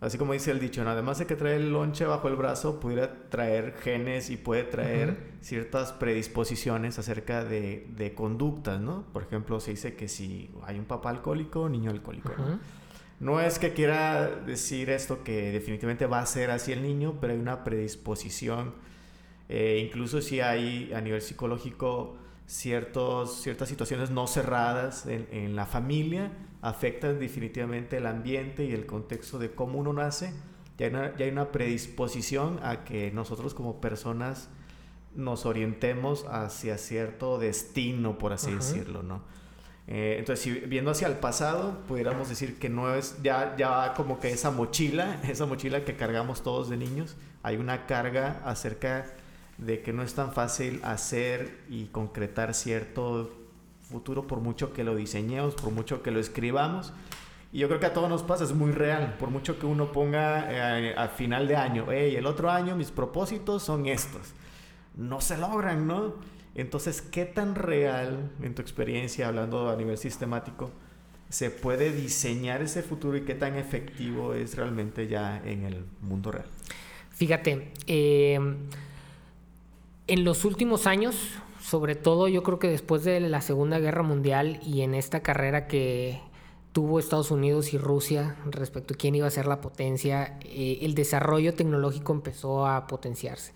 así 0.00 0.18
como 0.18 0.32
dice 0.32 0.50
el 0.50 0.58
dicho, 0.58 0.82
además 0.84 1.20
de 1.20 1.26
que 1.26 1.36
trae 1.36 1.54
el 1.54 1.70
lonche 1.70 2.04
bajo 2.06 2.26
el 2.26 2.34
brazo, 2.34 2.80
pudiera 2.80 3.28
traer 3.28 3.76
genes 3.80 4.30
y 4.30 4.36
puede 4.36 4.64
traer 4.64 5.34
ciertas 5.40 5.92
predisposiciones 5.92 6.98
acerca 6.98 7.44
de, 7.44 7.86
de, 7.96 8.14
conductas, 8.14 8.80
¿no? 8.80 9.04
Por 9.12 9.22
ejemplo, 9.22 9.60
se 9.60 9.70
dice 9.70 9.94
que 9.94 10.08
si 10.08 10.50
hay 10.64 10.76
un 10.80 10.86
papá 10.86 11.10
alcohólico, 11.10 11.68
niño 11.68 11.92
alcohólico, 11.92 12.32
¿no? 12.36 12.58
No 13.20 13.40
es 13.40 13.60
que 13.60 13.74
quiera 13.74 14.28
decir 14.28 14.90
esto 14.90 15.22
que 15.22 15.52
definitivamente 15.52 16.06
va 16.06 16.18
a 16.18 16.26
ser 16.26 16.50
así 16.50 16.72
el 16.72 16.82
niño, 16.82 17.18
pero 17.20 17.32
hay 17.32 17.38
una 17.38 17.62
predisposición, 17.62 18.74
eh, 19.48 19.86
incluso 19.86 20.20
si 20.20 20.40
hay 20.40 20.92
a 20.92 21.00
nivel 21.00 21.22
psicológico 21.22 22.16
ciertos, 22.50 23.42
ciertas 23.42 23.68
situaciones 23.68 24.10
no 24.10 24.26
cerradas 24.26 25.06
en, 25.06 25.54
la 25.54 25.66
familia 25.66 26.32
afectan 26.62 27.20
definitivamente 27.20 27.98
el 27.98 28.06
ambiente 28.06 28.64
y 28.64 28.72
el 28.72 28.86
contexto 28.86 29.38
de 29.38 29.52
cómo 29.52 29.78
uno 29.78 29.92
nace. 29.92 30.32
Ya 30.76 30.86
hay, 30.86 30.92
una, 30.92 31.16
ya 31.16 31.26
hay 31.26 31.30
una 31.30 31.52
predisposición 31.52 32.58
a 32.64 32.82
que 32.82 33.12
nosotros 33.12 33.54
como 33.54 33.80
personas 33.80 34.48
nos 35.14 35.46
orientemos 35.46 36.26
hacia 36.28 36.76
cierto 36.76 37.38
destino, 37.38 38.18
por 38.18 38.32
así 38.32 38.52
decirlo, 38.52 39.04
¿no? 39.04 39.22
Eh, 39.86 40.16
entonces, 40.18 40.42
si, 40.42 40.50
viendo 40.50 40.90
hacia 40.90 41.06
el 41.06 41.18
pasado, 41.18 41.78
pudiéramos 41.86 42.28
decir 42.28 42.58
que 42.58 42.68
no 42.68 42.92
es 42.94 43.22
ya, 43.22 43.54
ya 43.56 43.94
como 43.94 44.18
que 44.18 44.30
esa 44.30 44.50
mochila, 44.50 45.20
esa 45.28 45.46
mochila 45.46 45.84
que 45.84 45.94
cargamos 45.94 46.42
todos 46.42 46.68
de 46.68 46.76
niños, 46.76 47.16
hay 47.44 47.56
una 47.56 47.86
carga 47.86 48.42
acerca 48.44 49.06
de 49.60 49.82
que 49.82 49.92
no 49.92 50.02
es 50.02 50.14
tan 50.14 50.32
fácil 50.32 50.80
hacer 50.82 51.58
y 51.68 51.86
concretar 51.86 52.54
cierto 52.54 53.30
futuro 53.82 54.26
por 54.26 54.40
mucho 54.40 54.72
que 54.72 54.84
lo 54.84 54.96
diseñemos, 54.96 55.54
por 55.54 55.70
mucho 55.70 56.02
que 56.02 56.10
lo 56.10 56.20
escribamos. 56.20 56.92
Y 57.52 57.58
yo 57.58 57.68
creo 57.68 57.80
que 57.80 57.86
a 57.86 57.92
todos 57.92 58.08
nos 58.08 58.22
pasa, 58.22 58.44
es 58.44 58.52
muy 58.52 58.72
real, 58.72 59.16
por 59.18 59.30
mucho 59.30 59.58
que 59.58 59.66
uno 59.66 59.92
ponga 59.92 60.46
eh, 60.50 60.94
al 60.94 61.10
final 61.10 61.48
de 61.48 61.56
año, 61.56 61.86
hey, 61.90 62.14
el 62.16 62.26
otro 62.26 62.50
año 62.50 62.76
mis 62.76 62.90
propósitos 62.90 63.62
son 63.62 63.86
estos. 63.86 64.34
No 64.96 65.20
se 65.20 65.36
logran, 65.36 65.86
¿no? 65.86 66.14
Entonces, 66.54 67.02
¿qué 67.02 67.24
tan 67.24 67.54
real, 67.54 68.30
en 68.42 68.54
tu 68.54 68.62
experiencia, 68.62 69.28
hablando 69.28 69.68
a 69.68 69.76
nivel 69.76 69.98
sistemático, 69.98 70.70
se 71.28 71.50
puede 71.50 71.92
diseñar 71.92 72.62
ese 72.62 72.82
futuro 72.82 73.16
y 73.16 73.22
qué 73.22 73.34
tan 73.34 73.56
efectivo 73.56 74.34
es 74.34 74.56
realmente 74.56 75.06
ya 75.06 75.42
en 75.44 75.64
el 75.64 75.84
mundo 76.00 76.32
real? 76.32 76.46
Fíjate, 77.10 77.72
eh 77.86 78.38
en 80.10 80.24
los 80.24 80.44
últimos 80.44 80.88
años, 80.88 81.14
sobre 81.62 81.94
todo 81.94 82.26
yo 82.26 82.42
creo 82.42 82.58
que 82.58 82.68
después 82.68 83.04
de 83.04 83.20
la 83.20 83.40
Segunda 83.40 83.78
Guerra 83.78 84.02
Mundial 84.02 84.58
y 84.66 84.80
en 84.80 84.94
esta 84.94 85.20
carrera 85.20 85.68
que 85.68 86.20
tuvo 86.72 86.98
Estados 86.98 87.30
Unidos 87.30 87.72
y 87.74 87.78
Rusia 87.78 88.34
respecto 88.44 88.94
a 88.94 88.96
quién 88.96 89.14
iba 89.14 89.28
a 89.28 89.30
ser 89.30 89.46
la 89.46 89.60
potencia, 89.60 90.36
eh, 90.42 90.80
el 90.82 90.96
desarrollo 90.96 91.54
tecnológico 91.54 92.12
empezó 92.12 92.66
a 92.66 92.88
potenciarse. 92.88 93.52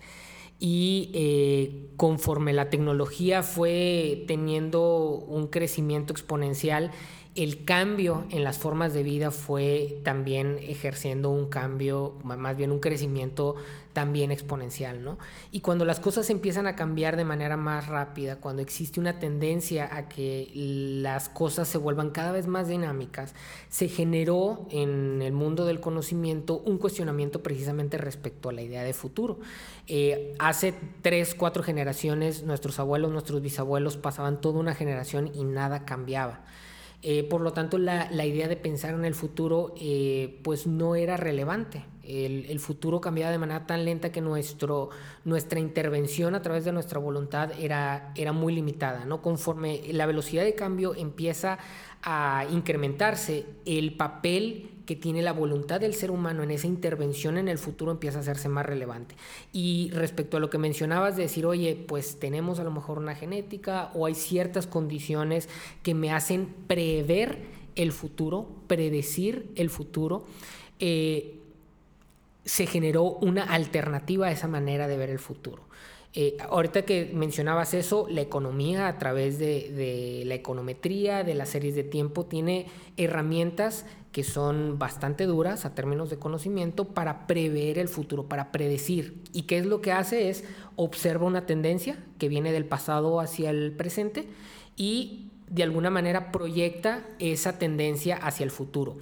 Y 0.57 1.11
eh, 1.13 1.89
conforme 1.97 2.53
la 2.53 2.69
tecnología 2.69 3.43
fue 3.43 4.23
teniendo 4.25 5.07
un 5.27 5.47
crecimiento 5.47 6.13
exponencial, 6.13 6.91
el 7.35 7.65
cambio 7.65 8.23
en 8.29 8.45
las 8.45 8.59
formas 8.59 8.93
de 8.93 9.03
vida 9.03 9.29
fue 9.29 9.99
también 10.05 10.57
ejerciendo 10.61 11.31
un 11.31 11.49
cambio, 11.49 12.17
más 12.23 12.55
bien 12.55 12.71
un 12.71 12.79
crecimiento 12.79 13.55
también 13.95 14.29
exponencial, 14.29 15.01
¿no? 15.03 15.17
Y 15.51 15.61
cuando 15.61 15.85
las 15.85 16.01
cosas 16.01 16.29
empiezan 16.29 16.67
a 16.67 16.75
cambiar 16.75 17.15
de 17.15 17.23
manera 17.23 17.55
más 17.55 17.87
rápida, 17.87 18.35
cuando 18.41 18.61
existe 18.61 18.99
una 18.99 19.19
tendencia 19.19 19.89
a 19.95 20.09
que 20.09 20.51
las 20.53 21.29
cosas 21.29 21.69
se 21.69 21.77
vuelvan 21.77 22.11
cada 22.11 22.33
vez 22.33 22.45
más 22.45 22.67
dinámicas, 22.67 23.33
se 23.69 23.87
generó 23.87 24.67
en 24.69 25.21
el 25.21 25.31
mundo 25.31 25.65
del 25.65 25.79
conocimiento 25.79 26.59
un 26.59 26.77
cuestionamiento 26.77 27.41
precisamente 27.41 27.97
respecto 27.97 28.49
a 28.49 28.51
la 28.51 28.63
idea 28.63 28.83
de 28.83 28.93
futuro. 28.93 29.39
Eh, 29.87 30.35
hace 30.39 30.73
tres, 31.01 31.33
cuatro 31.33 31.63
generaciones, 31.63 32.43
nuestros 32.43 32.79
abuelos, 32.79 33.13
nuestros 33.13 33.41
bisabuelos 33.41 33.95
pasaban 33.95 34.41
toda 34.41 34.59
una 34.59 34.75
generación 34.75 35.31
y 35.33 35.45
nada 35.45 35.85
cambiaba. 35.85 36.43
Eh, 37.01 37.23
por 37.23 37.39
lo 37.39 37.53
tanto, 37.53 37.77
la, 37.77 38.25
idea 38.25 38.49
de 38.49 38.57
pensar 38.57 38.93
en 38.93 39.05
el 39.05 39.15
futuro 39.15 39.73
eh, 39.79 40.41
pues 40.43 40.67
no 40.67 40.95
era 40.95 41.15
relevante. 41.15 41.85
El, 42.07 42.59
futuro 42.59 43.01
cambiaba 43.01 43.31
de 43.31 43.37
manera 43.37 43.65
tan 43.65 43.85
lenta 43.85 44.11
que 44.11 44.21
nuestro, 44.21 44.89
nuestra 45.23 45.59
intervención 45.59 46.35
a 46.35 46.41
través 46.41 46.65
de 46.65 46.71
nuestra 46.71 46.99
voluntad 46.99 47.51
era, 47.59 48.11
era 48.15 48.31
muy 48.31 48.53
limitada. 48.53 49.05
¿no? 49.05 49.21
Conforme 49.21 49.81
la 49.91 50.05
velocidad 50.05 50.43
de 50.43 50.55
cambio 50.55 50.95
empieza 50.95 51.57
a 52.01 52.45
incrementarse, 52.51 53.45
el 53.65 53.95
papel 53.95 54.69
que 54.85 54.95
tiene 54.95 55.21
la 55.21 55.33
voluntad 55.33 55.79
del 55.79 55.93
ser 55.93 56.11
humano 56.11 56.43
en 56.43 56.51
esa 56.51 56.67
intervención 56.67 57.37
en 57.37 57.47
el 57.47 57.57
futuro 57.57 57.91
empieza 57.91 58.19
a 58.19 58.21
hacerse 58.21 58.49
más 58.49 58.65
relevante. 58.65 59.15
Y 59.51 59.89
respecto 59.93 60.37
a 60.37 60.39
lo 60.39 60.49
que 60.49 60.57
mencionabas 60.57 61.15
de 61.15 61.23
decir, 61.23 61.45
oye, 61.45 61.75
pues 61.87 62.19
tenemos 62.19 62.59
a 62.59 62.63
lo 62.63 62.71
mejor 62.71 62.99
una 62.99 63.15
genética 63.15 63.91
o 63.95 64.05
hay 64.05 64.13
ciertas 64.13 64.67
condiciones 64.67 65.49
que 65.81 65.93
me 65.93 66.11
hacen 66.11 66.47
prever 66.67 67.39
el 67.75 67.91
futuro, 67.91 68.47
predecir 68.67 69.51
el 69.55 69.69
futuro. 69.69 70.25
Eh, 70.79 71.39
se 72.45 72.67
generó 72.67 73.03
una 73.03 73.43
alternativa 73.43 74.27
a 74.27 74.31
esa 74.31 74.47
manera 74.47 74.87
de 74.87 74.97
ver 74.97 75.09
el 75.09 75.19
futuro. 75.19 75.63
Eh, 76.17 76.37
ahorita 76.49 76.83
que 76.83 77.11
mencionabas 77.13 77.73
eso, 77.73 78.07
la 78.09 78.21
economía 78.21 78.87
a 78.87 78.97
través 78.97 79.37
de, 79.37 80.23
la 80.25 80.35
econometría, 80.35 81.25
de 81.25 81.33
las 81.33 81.49
series 81.49 81.75
de 81.75 81.83
tiempo, 81.83 82.25
tiene 82.25 82.67
herramientas 82.95 83.85
que 84.13 84.23
son 84.23 84.79
bastante 84.79 85.25
duras 85.25 85.65
a 85.65 85.75
términos 85.75 86.09
de 86.09 86.17
conocimiento 86.17 86.85
para 86.85 87.27
prever 87.27 87.77
el 87.79 87.89
futuro, 87.89 88.29
para 88.29 88.53
predecir. 88.53 89.21
¿Y 89.33 89.41
qué 89.41 89.57
es 89.57 89.65
lo 89.65 89.81
que 89.81 89.91
hace? 89.91 90.29
Es 90.29 90.45
observa 90.77 91.25
una 91.25 91.45
tendencia 91.45 91.97
que 92.17 92.29
viene 92.29 92.53
del 92.53 92.63
pasado 92.63 93.19
hacia 93.19 93.49
el 93.49 93.73
presente 93.73 94.29
y 94.77 95.31
de 95.49 95.63
alguna 95.63 95.89
manera 95.89 96.31
proyecta 96.31 97.05
esa 97.19 97.59
tendencia 97.59 98.15
hacia 98.15 98.45
el 98.45 98.51
futuro 98.51 98.95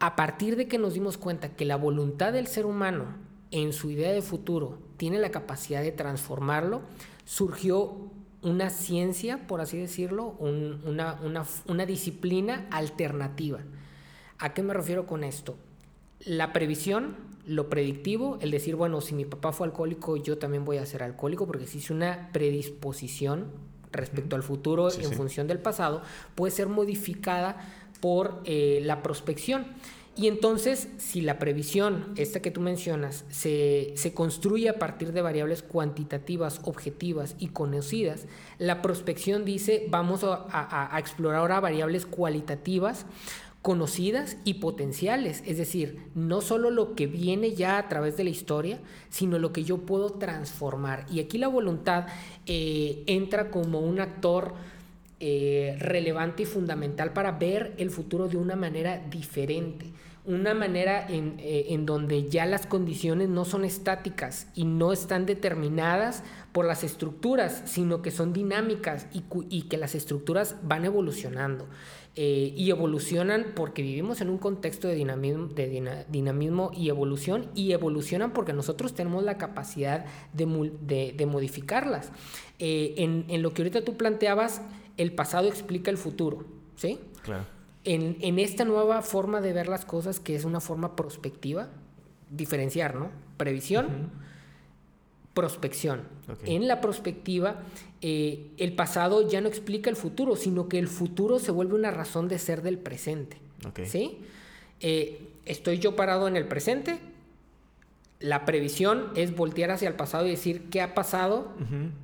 a 0.00 0.16
partir 0.16 0.56
de 0.56 0.68
que 0.68 0.78
nos 0.78 0.94
dimos 0.94 1.18
cuenta 1.18 1.56
que 1.56 1.64
la 1.64 1.76
voluntad 1.76 2.32
del 2.32 2.46
ser 2.46 2.66
humano 2.66 3.16
en 3.50 3.72
su 3.72 3.90
idea 3.90 4.12
de 4.12 4.22
futuro 4.22 4.78
tiene 4.96 5.18
la 5.18 5.30
capacidad 5.30 5.82
de 5.82 5.92
transformarlo, 5.92 6.82
surgió 7.24 8.10
una 8.42 8.70
ciencia, 8.70 9.46
por 9.46 9.60
así 9.60 9.78
decirlo, 9.78 10.36
una, 10.38 11.86
disciplina 11.86 12.66
alternativa. 12.70 13.60
¿A 14.38 14.54
qué 14.54 14.62
me 14.62 14.74
refiero 14.74 15.06
con 15.06 15.24
esto? 15.24 15.56
La 16.20 16.52
previsión, 16.52 17.16
lo 17.46 17.68
predictivo, 17.68 18.38
el 18.40 18.50
decir, 18.50 18.76
bueno, 18.76 19.00
si 19.00 19.14
mi 19.14 19.24
papá 19.24 19.52
fue 19.52 19.66
alcohólico, 19.66 20.16
yo 20.16 20.38
también 20.38 20.64
voy 20.64 20.76
a 20.76 20.86
ser 20.86 21.02
alcohólico, 21.02 21.46
porque 21.46 21.64
existe 21.64 21.92
una 21.92 22.30
predisposición 22.32 23.46
respecto 23.90 24.36
al 24.36 24.42
futuro 24.42 24.90
en 24.92 25.12
función 25.12 25.46
del 25.46 25.58
pasado, 25.58 26.02
puede 26.34 26.52
ser 26.52 26.68
modificada 26.68 27.56
por 28.00 28.40
eh, 28.44 28.80
la 28.82 29.02
prospección. 29.02 29.66
Y 30.16 30.26
entonces, 30.26 30.88
si 30.98 31.20
la 31.20 31.38
previsión, 31.38 32.06
esta 32.16 32.42
que 32.42 32.50
tú 32.50 32.60
mencionas, 32.60 33.24
se, 33.30 33.94
construye 34.14 34.68
a 34.68 34.76
partir 34.78 35.12
de 35.12 35.22
variables 35.22 35.62
cuantitativas, 35.62 36.60
objetivas 36.64 37.36
y 37.38 37.48
conocidas, 37.48 38.26
la 38.58 38.82
prospección 38.82 39.44
dice, 39.44 39.86
vamos 39.90 40.24
a, 40.24 40.48
a 40.50 40.98
explorar 40.98 41.38
ahora 41.38 41.60
variables 41.60 42.04
cualitativas 42.04 43.06
conocidas 43.62 44.36
y 44.44 44.54
potenciales, 44.54 45.42
es 45.44 45.58
decir, 45.58 46.00
no 46.14 46.40
solo 46.40 46.70
lo 46.70 46.94
que 46.94 47.06
viene 47.06 47.54
ya 47.54 47.78
a 47.78 47.88
través 47.88 48.16
de 48.16 48.24
la 48.24 48.30
historia, 48.30 48.80
sino 49.10 49.38
lo 49.38 49.52
que 49.52 49.64
yo 49.64 49.78
puedo 49.78 50.10
transformar. 50.10 51.06
Y 51.10 51.20
aquí 51.20 51.38
la 51.38 51.48
voluntad 51.48 52.06
eh, 52.46 53.02
entra 53.06 53.50
como 53.50 53.80
un 53.80 54.00
actor 54.00 54.54
eh, 55.20 55.76
relevante 55.80 56.44
y 56.44 56.46
fundamental 56.46 57.12
para 57.12 57.32
ver 57.32 57.74
el 57.76 57.90
futuro 57.90 58.28
de 58.28 58.36
una 58.36 58.54
manera 58.54 59.02
diferente. 59.10 59.86
Una 60.24 60.54
manera 60.54 61.08
eh, 61.10 61.66
en, 61.70 61.86
donde 61.86 62.28
ya 62.28 62.46
las 62.46 62.66
condiciones 62.66 63.28
no 63.28 63.44
son 63.44 63.64
estáticas 63.64 64.46
y 64.54 64.62
no 64.62 64.92
están 64.92 65.26
determinadas 65.26 66.22
por 66.52 66.66
las 66.66 66.84
estructuras, 66.84 67.62
sino 67.64 68.00
que 68.00 68.12
son 68.12 68.32
dinámicas 68.32 69.08
y, 69.12 69.62
que 69.62 69.76
las 69.76 69.96
estructuras 69.96 70.54
van 70.62 70.84
evolucionando. 70.84 71.66
Eh, 72.14 72.52
y 72.56 72.70
evolucionan 72.70 73.46
porque 73.56 73.82
vivimos 73.82 74.20
en 74.20 74.28
un 74.28 74.38
contexto 74.38 74.86
de 74.86 74.94
dinamismo, 74.94 75.48
de 75.48 76.04
dinamismo 76.08 76.70
y 76.76 76.90
evolución, 76.90 77.46
y 77.56 77.72
evolucionan 77.72 78.32
porque 78.32 78.52
nosotros 78.52 78.94
tenemos 78.94 79.24
la 79.24 79.36
capacidad 79.36 80.04
de, 80.32 80.46
modificarlas. 81.26 82.12
en, 82.60 83.24
en, 83.28 83.42
lo 83.42 83.52
que 83.52 83.62
ahorita 83.62 83.84
tú 83.84 83.96
planteabas, 83.96 84.62
el 84.98 85.12
pasado 85.12 85.48
explica 85.48 85.90
el 85.90 85.96
futuro, 85.96 86.44
¿sí? 86.76 87.00
Claro. 87.22 87.44
En, 87.84 88.38
esta 88.38 88.66
nueva 88.66 89.00
forma 89.00 89.40
de 89.40 89.54
ver 89.54 89.66
las 89.66 89.86
cosas, 89.86 90.20
que 90.20 90.34
es 90.34 90.44
una 90.44 90.60
forma 90.60 90.94
prospectiva, 90.94 91.70
diferenciar, 92.28 92.96
¿no? 92.96 93.10
Previsión, 93.38 94.10
prospección. 95.32 96.02
En 96.44 96.68
la 96.68 96.82
prospectiva, 96.82 97.62
eh, 98.02 98.50
el 98.58 98.74
pasado 98.74 99.26
ya 99.26 99.40
no 99.40 99.48
explica 99.48 99.88
el 99.88 99.96
futuro, 99.96 100.36
sino 100.36 100.68
que 100.68 100.78
el 100.78 100.88
futuro 100.88 101.38
se 101.38 101.50
vuelve 101.50 101.76
una 101.76 101.90
razón 101.90 102.28
de 102.28 102.38
ser 102.38 102.60
del 102.60 102.76
presente. 102.76 103.38
¿Sí? 103.84 104.18
Eh, 104.80 105.28
estoy 105.46 105.78
yo 105.78 105.96
parado 105.96 106.28
en 106.28 106.36
el 106.36 106.46
presente. 106.46 106.98
La 108.20 108.44
previsión 108.44 109.12
es 109.14 109.34
voltear 109.34 109.70
hacia 109.70 109.88
el 109.88 109.94
pasado 109.94 110.26
y 110.26 110.30
decir 110.30 110.68
qué 110.70 110.82
ha 110.82 110.92
pasado 110.92 111.52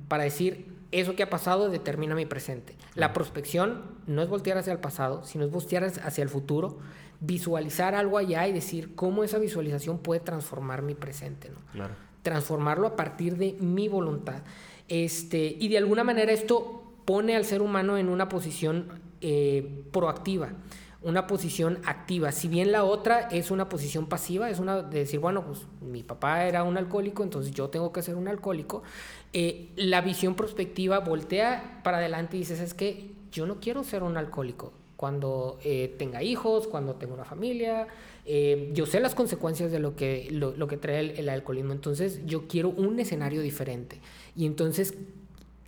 para 0.07 0.23
decir 0.23 0.74
eso 0.99 1.15
que 1.15 1.23
ha 1.23 1.29
pasado 1.29 1.69
determina 1.69 2.15
mi 2.15 2.25
presente. 2.25 2.75
La 2.95 3.13
prospección 3.13 3.83
no 4.07 4.21
es 4.21 4.29
voltear 4.29 4.57
hacia 4.57 4.73
el 4.73 4.79
pasado, 4.79 5.23
sino 5.23 5.45
es 5.45 5.51
voltear 5.51 5.83
hacia 5.83 6.21
el 6.21 6.29
futuro, 6.29 6.77
visualizar 7.19 7.95
algo 7.95 8.17
allá 8.17 8.47
y 8.47 8.53
decir 8.53 8.95
cómo 8.95 9.23
esa 9.23 9.37
visualización 9.37 9.99
puede 9.99 10.21
transformar 10.21 10.81
mi 10.81 10.95
presente. 10.95 11.51
¿no? 11.73 11.87
Transformarlo 12.21 12.87
a 12.87 12.95
partir 12.95 13.37
de 13.37 13.53
mi 13.59 13.87
voluntad. 13.87 14.43
Este, 14.87 15.55
y 15.59 15.67
de 15.67 15.77
alguna 15.77 16.03
manera 16.03 16.31
esto 16.31 16.83
pone 17.05 17.35
al 17.35 17.45
ser 17.45 17.61
humano 17.61 17.97
en 17.97 18.09
una 18.09 18.29
posición 18.29 18.87
eh, 19.21 19.83
proactiva 19.91 20.49
una 21.05 21.27
posición 21.27 21.77
activa. 21.85 22.31
Si 22.31 22.47
bien 22.47 22.71
la 22.71 22.83
otra 22.83 23.29
es 23.29 23.51
una 23.51 23.69
posición 23.69 24.07
pasiva, 24.07 24.49
es 24.49 24.59
una 24.59 24.81
de 24.81 24.99
decir, 24.99 25.19
bueno, 25.19 25.45
pues 25.45 25.61
mi 25.79 26.01
papá 26.01 26.45
era 26.45 26.63
un 26.63 26.77
alcohólico, 26.77 27.21
entonces 27.21 27.53
yo 27.53 27.69
tengo 27.69 27.93
que 27.93 28.01
ser 28.01 28.15
un 28.15 28.27
alcohólico. 28.27 28.81
Eh, 29.31 29.69
la 29.75 30.01
visión 30.01 30.33
prospectiva 30.33 30.99
voltea 30.99 31.81
para 31.83 31.97
adelante 31.97 32.37
y 32.37 32.39
dices, 32.39 32.59
es 32.59 32.73
que 32.73 33.11
yo 33.31 33.45
no 33.45 33.59
quiero 33.59 33.83
ser 33.83 34.01
un 34.01 34.17
alcohólico. 34.17 34.73
Cuando 34.97 35.59
eh, 35.63 35.93
tenga 35.99 36.23
hijos, 36.23 36.67
cuando 36.67 36.95
tenga 36.95 37.13
una 37.13 37.25
familia, 37.25 37.87
eh, 38.25 38.71
yo 38.73 38.87
sé 38.87 38.99
las 38.99 39.13
consecuencias 39.13 39.71
de 39.71 39.77
lo 39.77 39.95
que, 39.95 40.27
lo, 40.31 40.67
que 40.67 40.77
trae 40.77 41.01
el, 41.01 41.11
el 41.11 41.29
alcoholismo, 41.29 41.73
entonces 41.73 42.21
yo 42.25 42.47
quiero 42.47 42.69
un 42.69 42.99
escenario 42.99 43.41
diferente. 43.41 43.99
Y 44.35 44.47
entonces 44.47 44.95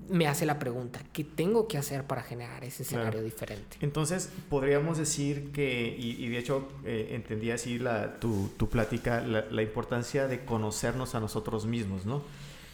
me 0.10 0.28
hace 0.28 0.46
la 0.46 0.60
pregunta, 0.60 1.02
¿qué 1.14 1.24
tengo 1.24 1.68
que 1.68 1.78
hacer 1.78 2.04
para 2.04 2.24
generar 2.24 2.64
ese 2.64 2.84
escenario 2.84 3.22
diferente? 3.22 3.78
Entonces, 3.82 4.32
podríamos 4.50 4.98
decir 4.98 5.52
que, 5.52 5.96
y, 5.98 6.28
de 6.30 6.38
hecho 6.38 6.68
eh, 6.86 7.10
entendí 7.12 7.52
así 7.52 7.80
la, 7.80 8.20
tu, 8.20 8.50
tu 8.58 8.70
plática, 8.70 9.22
la, 9.22 9.62
importancia 9.62 10.28
de 10.28 10.46
conocernos 10.46 11.16
a 11.16 11.20
nosotros 11.20 11.66
mismos, 11.66 12.06
¿no? 12.06 12.22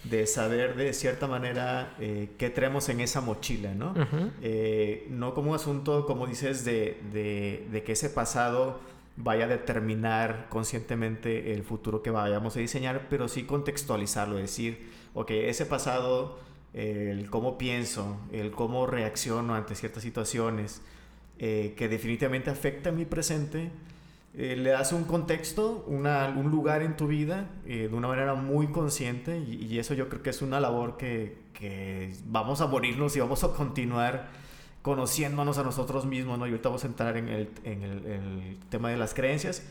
De 0.04 0.28
saber 0.28 0.76
de 0.76 0.92
cierta 0.94 1.28
manera 1.28 1.96
eh, 2.00 2.30
qué 2.38 2.50
traemos 2.50 2.90
en 2.90 3.00
esa 3.00 3.22
mochila, 3.22 3.74
¿no? 3.74 3.94
Eh, 4.42 5.08
no 5.10 5.34
como 5.34 5.52
un 5.52 5.56
asunto, 5.56 6.06
como 6.06 6.28
dices, 6.28 6.66
de, 6.66 7.00
de, 7.14 7.68
de 7.72 7.84
que 7.84 7.94
ese 7.94 8.10
pasado 8.10 8.80
vaya 9.16 9.46
a 9.46 9.48
determinar 9.48 10.48
conscientemente 10.50 11.54
el 11.54 11.64
futuro 11.64 12.02
que 12.02 12.10
vayamos 12.10 12.56
a 12.56 12.60
diseñar, 12.60 13.08
pero 13.10 13.28
sí 13.28 13.44
contextualizarlo, 13.44 14.36
decir, 14.36 14.90
ok, 15.14 15.32
ese 15.32 15.66
pasado 15.66 16.40
el 16.74 17.30
cómo 17.30 17.58
pienso, 17.58 18.18
el 18.32 18.52
cómo 18.52 18.88
reacciono 18.88 19.56
ante 19.56 19.76
ciertas 19.76 20.04
situaciones 20.04 20.82
eh, 21.40 21.74
que 21.78 21.88
definitivamente 21.88 22.50
afecta 22.50 22.90
a 22.90 22.92
mi 22.92 23.06
presente, 23.06 23.72
eh, 24.36 24.56
le 24.56 24.72
das 24.72 24.94
un 24.94 25.04
contexto, 25.04 25.84
una, 25.88 26.30
un 26.30 26.50
lugar 26.50 26.82
en 26.82 26.98
tu 26.98 27.08
vida 27.08 27.50
eh, 27.68 27.88
de 27.90 27.96
una 27.96 28.08
manera 28.08 28.34
muy 28.34 28.68
consciente 28.68 29.38
y, 29.38 29.78
eso 29.78 29.94
yo 29.94 30.10
creo 30.10 30.24
que 30.24 30.32
es 30.32 30.42
una 30.42 30.60
labor 30.60 30.98
que, 30.98 31.38
que, 31.54 32.16
vamos 32.26 32.62
a 32.62 32.68
morirnos 32.68 33.16
y 33.16 33.20
vamos 33.20 33.44
a 33.44 33.50
continuar 33.50 34.30
conociéndonos 34.82 35.60
a 35.60 35.64
nosotros 35.64 36.06
mismos, 36.06 36.40
¿no? 36.40 36.48
Y 36.48 36.50
ahorita 36.50 36.70
vamos 36.70 36.84
a 36.84 36.88
entrar 36.88 37.18
en 37.18 37.30
el, 37.30 37.50
en 37.64 37.84
el, 37.84 38.06
el 38.06 38.58
tema 38.70 38.90
de 38.90 38.98
las 38.98 39.14
creencias, 39.14 39.64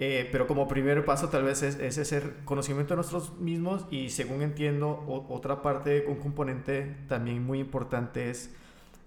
eh, 0.00 0.28
pero 0.30 0.46
como 0.46 0.68
primer 0.68 1.04
paso 1.04 1.28
tal 1.28 1.42
vez 1.42 1.62
es, 1.62 1.98
ese 1.98 2.22
conocimiento 2.44 2.94
de 2.94 2.98
nosotros 2.98 3.38
mismos 3.40 3.84
y 3.90 4.10
según 4.10 4.42
entiendo 4.42 5.04
otra 5.28 5.60
parte, 5.60 6.04
un 6.06 6.16
componente 6.16 6.96
también 7.08 7.44
muy 7.44 7.58
importante 7.58 8.30
es 8.30 8.54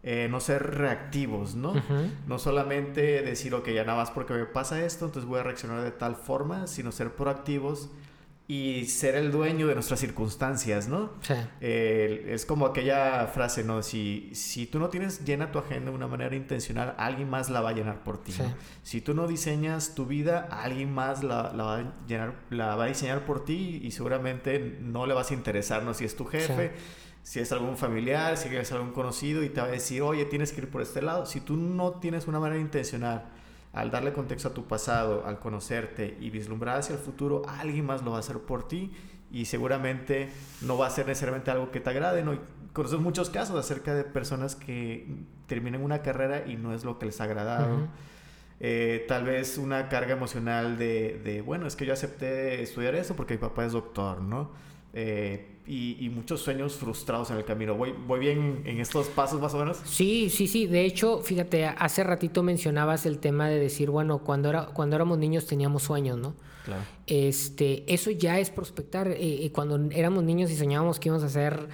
eh, 0.04 0.28
no 0.30 0.40
ser 0.40 0.76
reactivos, 0.76 1.56
¿no? 1.56 1.74
No 2.28 2.40
solamente 2.40 3.22
decir, 3.22 3.54
ok, 3.54 3.70
ya 3.70 3.86
nada 3.86 4.00
más 4.00 4.12
porque 4.12 4.34
me 4.34 4.46
pasa 4.46 4.84
esto, 4.84 5.06
entonces 5.06 5.30
voy 5.30 5.40
a 5.40 5.44
reaccionar 5.44 5.82
de 5.82 5.92
tal 5.92 6.16
forma, 6.16 6.68
sino 6.68 6.92
ser 6.92 7.14
proactivos 7.14 7.90
y 8.52 8.84
ser 8.88 9.16
el 9.16 9.32
dueño 9.32 9.68
de 9.68 9.76
nuestras 9.76 10.02
circunstancias, 10.02 10.90
¿no? 10.90 11.12
Sí. 11.22 11.36
es 11.62 12.46
como 12.46 12.66
aquella 12.66 13.26
frase, 13.28 13.64
¿no? 13.64 13.82
Si, 13.82 14.30
si 14.34 14.66
tú 14.66 14.78
no 14.78 14.90
tienes 14.90 15.24
llena 15.24 15.54
tu 15.54 15.60
agenda 15.60 15.90
de 15.90 15.96
una 15.96 16.08
manera 16.08 16.36
intencional, 16.36 16.94
alguien 16.98 17.30
más 17.30 17.50
la 17.50 17.62
va 17.62 17.70
a 17.70 17.72
llenar 17.72 18.04
por 18.04 18.22
ti. 18.22 18.34
Si 18.84 19.00
tú 19.00 19.14
no 19.14 19.26
diseñas 19.26 19.96
tu 19.96 20.06
vida, 20.06 20.50
alguien 20.52 20.94
más 20.94 21.24
la, 21.24 21.54
la, 21.54 21.64
va 21.64 21.78
a 21.78 21.94
llenar, 22.10 22.34
la 22.50 22.76
va 22.76 22.84
a 22.84 22.88
diseñar 22.88 23.24
por 23.24 23.46
ti 23.46 23.80
y 23.84 23.92
seguramente 23.92 24.80
no 24.82 25.06
le 25.06 25.14
vas 25.14 25.32
a 25.32 25.34
interesar, 25.34 25.84
¿no? 25.84 25.94
Si 25.94 26.04
es 26.04 26.18
tu 26.18 26.26
jefe, 26.26 26.74
si 27.24 27.40
es 27.40 27.54
algún 27.54 27.78
familiar, 27.78 28.36
si 28.36 28.54
es 28.54 28.70
algún 28.74 28.92
conocido 28.92 29.44
y 29.44 29.50
te 29.50 29.62
va 29.62 29.68
a 29.68 29.72
decir, 29.72 30.02
oye, 30.02 30.26
tienes 30.26 30.52
que 30.52 30.60
ir 30.60 30.70
por 30.70 30.82
este 30.82 31.02
lado. 31.02 31.26
Si 31.26 31.40
tú 31.40 31.56
no 31.56 31.92
tienes 32.02 32.28
una 32.28 32.42
manera 32.42 32.60
intencional, 32.60 33.30
al 33.74 33.90
darle 33.90 34.12
contexto 34.14 34.50
a 34.50 34.54
tu 34.54 34.66
pasado, 34.66 35.26
al 35.26 35.40
conocerte 35.40 36.18
y 36.20 36.30
vislumbrar 36.30 36.80
hacia 36.80 36.94
el 36.94 37.00
futuro, 37.00 37.44
alguien 37.48 37.86
más 37.86 38.04
lo 38.04 38.12
va 38.12 38.18
a 38.18 38.20
hacer 38.20 38.40
por 38.40 38.68
ti 38.68 38.92
y 39.32 39.46
seguramente 39.46 40.30
no 40.62 40.78
va 40.78 40.88
a 40.88 40.90
ser 40.90 41.08
necesariamente 41.08 41.52
algo 41.52 41.72
que 41.72 41.80
te 41.80 41.90
agrade. 41.90 42.24
¿no? 42.24 42.38
Conoces 42.74 43.00
muchos 43.00 43.30
casos 43.30 43.58
acerca 43.58 43.94
de 43.94 44.04
personas 44.04 44.56
que 44.56 45.08
terminan 45.48 45.82
una 45.82 46.02
carrera 46.02 46.46
y 46.46 46.58
no 46.58 46.74
es 46.74 46.84
lo 46.84 47.00
que 47.00 47.06
les 47.06 47.22
ha 47.22 47.26
agradado. 47.26 47.88
Eh, 48.60 49.06
tal 49.08 49.24
vez 49.24 49.58
una 49.58 49.90
carga 49.90 50.14
emocional 50.14 50.78
de, 50.78 51.20
de, 51.24 51.42
bueno, 51.42 51.66
es 51.66 51.76
que 51.76 51.86
yo 51.86 51.94
acepté 51.94 52.62
estudiar 52.62 52.94
eso 52.94 53.16
porque 53.16 53.34
mi 53.34 53.40
papá 53.40 53.66
es 53.66 53.72
doctor, 53.72 54.22
¿no? 54.22 54.52
Eh, 54.94 55.48
y, 55.68 56.10
muchos 56.10 56.42
sueños 56.42 56.76
frustrados 56.76 57.32
en 57.32 57.38
el 57.38 57.46
camino. 57.46 57.76
¿Voy, 57.76 57.94
¿Voy 57.94 58.20
bien 58.20 58.62
en 58.66 58.82
estos 58.82 59.08
pasos 59.08 59.40
más 59.40 59.54
o 59.54 59.60
menos? 59.60 59.80
Sí, 59.86 60.30
sí, 60.30 60.48
sí. 60.48 60.68
De 60.68 60.84
hecho, 60.84 61.20
fíjate, 61.20 61.66
hace 61.66 62.04
ratito 62.04 62.44
mencionabas 62.44 63.06
el 63.06 63.20
tema 63.20 63.48
de 63.48 63.58
decir, 63.58 63.90
bueno, 63.90 64.20
cuando, 64.20 64.50
era, 64.50 64.66
cuando 64.66 64.98
éramos 64.98 65.18
niños 65.18 65.46
teníamos 65.46 65.84
sueños, 65.84 66.18
¿no? 66.18 66.36
Claro. 66.66 66.82
Este, 67.08 67.86
eso 67.92 68.12
ya 68.12 68.40
es 68.40 68.50
prospectar. 68.50 69.08
Eh, 69.08 69.46
eh, 69.46 69.52
cuando 69.54 69.80
éramos 69.96 70.26
niños 70.26 70.52
y 70.52 70.58
soñábamos 70.58 71.00
que 71.00 71.08
íbamos 71.08 71.24
a 71.24 71.30
ser 71.30 71.70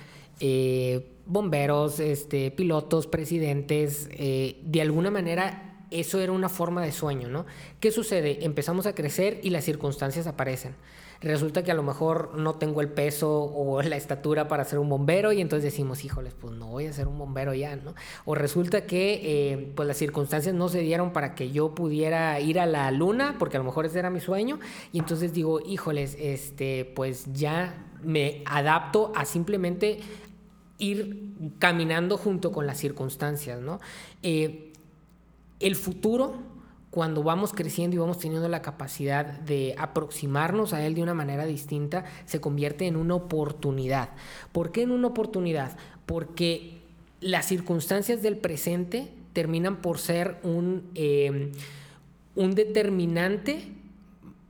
bomberos, 1.25 1.99
este, 1.99 2.51
pilotos, 2.51 3.07
presidentes, 3.07 4.09
de 4.09 4.81
alguna 4.81 5.09
manera 5.09 5.85
eso 5.89 6.19
era 6.19 6.33
una 6.33 6.49
forma 6.49 6.83
de 6.83 6.91
sueño, 6.91 7.29
¿no? 7.29 7.47
¿Qué 7.79 7.91
sucede? 7.91 8.45
Empezamos 8.45 8.85
a 8.85 8.93
crecer 8.93 9.39
y 9.41 9.49
las 9.49 9.63
circunstancias 9.63 10.27
aparecen 10.27 10.75
resulta 11.21 11.63
que 11.63 11.71
a 11.71 11.73
lo 11.73 11.83
mejor 11.83 12.37
no 12.37 12.55
tengo 12.55 12.81
el 12.81 12.89
peso 12.89 13.43
o 13.43 13.81
la 13.81 13.95
estatura 13.95 14.47
para 14.47 14.63
ser 14.65 14.79
un 14.79 14.89
bombero 14.89 15.31
y 15.31 15.41
entonces 15.41 15.71
decimos, 15.71 16.03
híjoles, 16.05 16.33
pues 16.33 16.53
no 16.53 16.67
voy 16.67 16.85
a 16.85 16.93
ser 16.93 17.07
un 17.07 17.17
bombero 17.17 17.53
ya, 17.53 17.75
¿no? 17.75 17.95
O 18.25 18.35
resulta 18.35 18.85
que 18.85 19.21
eh, 19.23 19.73
pues 19.75 19.87
las 19.87 19.97
circunstancias 19.97 20.53
no 20.53 20.69
se 20.69 20.79
dieron 20.79 21.13
para 21.13 21.35
que 21.35 21.51
yo 21.51 21.73
pudiera 21.73 22.39
ir 22.39 22.59
a 22.59 22.65
la 22.65 22.91
luna, 22.91 23.35
porque 23.39 23.57
a 23.57 23.59
lo 23.59 23.63
mejor 23.63 23.85
ese 23.85 23.99
era 23.99 24.09
mi 24.09 24.19
sueño, 24.19 24.59
y 24.91 24.99
entonces 24.99 25.33
digo, 25.33 25.59
híjoles, 25.59 26.15
este, 26.19 26.91
pues 26.95 27.25
ya 27.33 27.85
me 28.03 28.43
adapto 28.45 29.11
a 29.15 29.25
simplemente 29.25 29.99
ir 30.77 31.33
caminando 31.59 32.17
junto 32.17 32.51
con 32.51 32.67
las 32.67 32.77
circunstancias, 32.77 33.59
¿no? 33.59 33.79
Eh, 34.21 34.73
el 35.59 35.75
futuro 35.75 36.35
cuando 36.89 37.21
vamos 37.21 37.53
creciendo 37.53 37.95
y 37.95 37.99
vamos 37.99 38.19
teniendo 38.19 38.47
la 38.47 38.61
capacidad 38.61 39.25
de 39.25 39.75
aproximarnos 39.77 40.73
a 40.73 40.85
él 40.85 40.95
de 40.95 41.03
una 41.03 41.13
manera 41.13 41.45
distinta, 41.45 42.05
se 42.25 42.39
convierte 42.39 42.87
en 42.87 42.95
una 42.95 43.15
oportunidad. 43.15 44.09
¿Por 44.51 44.71
qué 44.71 44.83
en 44.83 44.91
una 44.91 45.07
oportunidad? 45.07 45.77
Porque 46.05 46.77
las 47.19 47.45
circunstancias 47.45 48.21
del 48.21 48.37
presente 48.37 49.09
terminan 49.33 49.81
por 49.81 49.99
ser 49.99 50.37
un, 50.43 50.89
eh, 50.95 51.51
un 52.35 52.55
determinante 52.55 53.73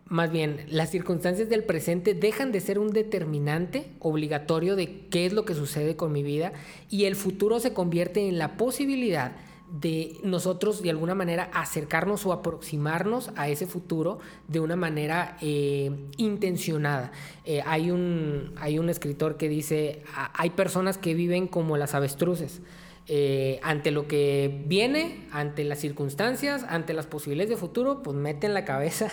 más 0.10 0.32
bien, 0.32 0.66
las 0.70 0.90
circunstancias 0.90 1.50
del 1.50 1.66
presente 1.66 2.14
dejan 2.14 2.54
de 2.54 2.62
ser 2.62 2.80
un 2.80 2.92
determinante 2.92 3.88
obligatorio 4.00 4.78
de 4.78 5.02
qué 5.10 5.26
es 5.26 5.34
lo 5.34 5.44
que 5.44 5.54
sucede 5.54 5.98
con 5.98 6.14
mi 6.14 6.24
vida 6.24 6.54
y 6.90 7.06
el 7.06 7.18
futuro 7.18 7.60
se 7.60 7.74
convierte 7.74 8.30
en 8.30 8.38
la 8.38 8.56
posibilidad 8.56 9.34
de 9.70 10.20
nosotros 10.24 10.82
de 10.82 10.90
alguna 10.90 11.14
manera 11.14 11.50
acercarnos 11.54 12.26
o 12.26 12.32
aproximarnos 12.32 13.32
a 13.36 13.50
ese 13.50 13.68
futuro 13.68 14.20
de 14.48 14.60
una 14.60 14.76
manera 14.76 15.38
eh, 15.42 15.92
intencionada. 16.18 17.12
Eh, 17.46 17.62
hay, 17.66 17.92
un, 17.92 18.54
hay 18.58 18.80
un 18.80 18.90
escritor 18.90 19.38
que 19.38 19.50
dice, 19.50 20.04
hay 20.34 20.52
personas 20.52 20.98
que 20.98 21.14
viven 21.14 21.48
como 21.48 21.78
las 21.78 21.96
avestruces. 21.96 22.62
Eh, 23.10 23.62
ante 23.64 23.92
lo 23.92 24.06
que 24.06 24.64
viene, 24.66 25.28
ante 25.32 25.64
las 25.64 25.80
circunstancias, 25.80 26.66
ante 26.68 26.94
las 26.94 27.06
posibilidades 27.06 27.50
de 27.50 27.56
futuro, 27.56 28.04
pues 28.04 28.18
meten 28.18 28.54
la 28.54 28.66
cabeza 28.66 29.10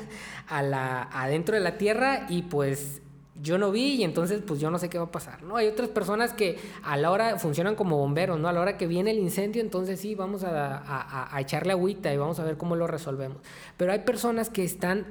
a 0.49 0.63
la, 0.63 1.03
adentro 1.03 1.55
de 1.55 1.61
la 1.61 1.79
tierra 1.79 2.27
y 2.29 2.43
pues 2.43 3.03
yo 3.43 3.59
no 3.59 3.71
vi 3.73 3.95
y 3.95 4.05
entonces 4.05 4.43
pues 4.47 4.61
yo 4.61 4.71
no 4.71 4.79
sé 4.79 4.89
qué 4.89 4.99
va 4.99 5.05
a 5.05 5.11
pasar, 5.11 5.43
¿no? 5.43 5.57
Hay 5.57 5.67
otras 5.67 5.89
personas 5.89 6.33
que 6.33 6.59
a 6.83 6.97
la 6.97 7.11
hora 7.11 7.39
funcionan 7.39 7.75
como 7.75 7.99
bomberos, 7.99 8.39
¿no? 8.39 8.49
A 8.49 8.53
la 8.53 8.61
hora 8.61 8.77
que 8.77 8.87
viene 8.87 9.11
el 9.11 9.19
incendio, 9.19 9.61
entonces 9.61 10.01
sí, 10.01 10.15
vamos 10.15 10.45
a, 10.45 11.31
echarle 11.39 11.73
agüita 11.73 12.13
y 12.15 12.17
vamos 12.17 12.39
a 12.39 12.45
ver 12.45 12.57
cómo 12.57 12.77
lo 12.77 12.87
resolvemos. 12.87 13.39
Pero 13.77 13.93
hay 13.93 14.01
personas 14.01 14.51
que 14.51 14.63
están 14.63 15.07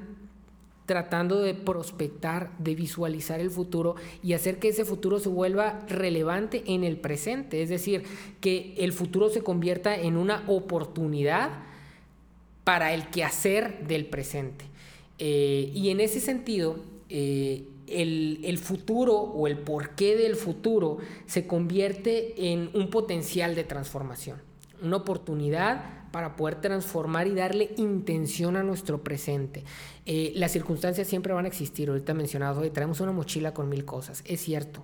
tratando 0.86 1.40
de 1.42 1.54
prospectar, 1.54 2.52
de 2.58 2.76
visualizar 2.76 3.40
el 3.40 3.50
futuro 3.50 3.96
y 4.22 4.34
hacer 4.34 4.60
que 4.60 4.70
ese 4.70 4.86
futuro 4.86 5.20
se 5.20 5.30
vuelva 5.30 5.80
relevante 5.88 6.64
en 6.68 6.84
el 6.84 6.98
presente, 6.98 7.62
es 7.62 7.70
decir, 7.70 8.04
que 8.42 8.74
el 8.78 8.94
futuro 8.94 9.30
se 9.30 9.42
convierta 9.42 9.96
en 9.96 10.18
una 10.18 10.44
oportunidad 10.48 11.52
para 12.64 12.94
el 12.94 13.08
quehacer 13.10 13.86
del 13.88 14.06
presente. 14.06 14.66
Eh, 15.20 15.72
y 15.74 15.90
en 15.90 16.00
ese 16.00 16.20
sentido, 16.20 16.78
eh, 17.10 17.68
el, 18.02 18.58
futuro 18.58 19.14
o 19.16 19.48
el 19.48 19.58
porqué 19.58 20.16
del 20.16 20.36
futuro 20.36 20.98
se 21.26 21.48
convierte 21.48 22.52
en 22.52 22.70
un 22.74 22.90
potencial 22.90 23.56
de 23.56 23.64
transformación, 23.64 24.42
una 24.82 24.98
oportunidad 24.98 26.10
para 26.12 26.36
poder 26.36 26.62
transformar 26.62 27.28
y 27.28 27.34
darle 27.34 27.74
intención 27.78 28.56
a 28.56 28.64
nuestro 28.64 29.04
presente. 29.04 29.64
Eh, 30.06 30.32
las 30.36 30.52
circunstancias 30.52 31.08
siempre 31.08 31.34
van 31.34 31.46
a 31.46 31.48
existir, 31.48 31.90
ahorita 31.90 32.14
mencionado, 32.14 32.62
hoy 32.62 32.70
traemos 32.70 33.00
una 33.00 33.12
mochila 33.12 33.54
con 33.54 33.70
mil 33.70 33.86
cosas, 33.86 34.24
es 34.26 34.42
cierto, 34.42 34.84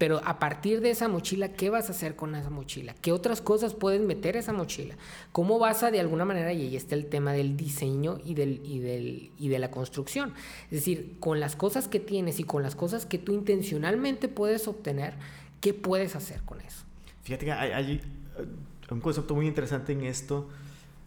pero 0.00 0.22
a 0.24 0.38
partir 0.38 0.80
de 0.80 0.88
esa 0.88 1.08
mochila, 1.08 1.52
¿qué 1.52 1.68
vas 1.68 1.90
a 1.90 1.92
hacer 1.92 2.16
con 2.16 2.34
esa 2.34 2.48
mochila? 2.48 2.94
¿Qué 3.02 3.12
otras 3.12 3.42
cosas 3.42 3.74
puedes 3.74 4.00
meter 4.00 4.34
a 4.34 4.38
esa 4.38 4.54
mochila? 4.54 4.94
¿Cómo 5.30 5.58
vas 5.58 5.82
a 5.82 5.90
de 5.90 6.00
alguna 6.00 6.24
manera, 6.24 6.54
y 6.54 6.62
ahí 6.62 6.74
está 6.74 6.94
el 6.94 7.04
tema 7.04 7.34
del 7.34 7.54
diseño 7.54 8.16
y, 8.24 8.32
del, 8.32 8.62
y, 8.64 8.78
del, 8.78 9.30
y 9.36 9.48
de 9.50 9.58
la 9.58 9.70
construcción? 9.70 10.32
Es 10.64 10.70
decir, 10.70 11.16
con 11.20 11.38
las 11.38 11.54
cosas 11.54 11.86
que 11.86 12.00
tienes 12.00 12.40
y 12.40 12.44
con 12.44 12.62
las 12.62 12.76
cosas 12.76 13.04
que 13.04 13.18
tú 13.18 13.34
intencionalmente 13.34 14.28
puedes 14.28 14.68
obtener, 14.68 15.16
¿qué 15.60 15.74
puedes 15.74 16.16
hacer 16.16 16.40
con 16.44 16.62
eso? 16.62 16.86
Fíjate 17.22 17.44
que 17.44 17.52
hay, 17.52 18.00
eh, 18.38 18.46
un 18.90 19.02
concepto 19.02 19.34
muy 19.34 19.46
interesante 19.46 19.92
en 19.92 20.04
esto 20.04 20.48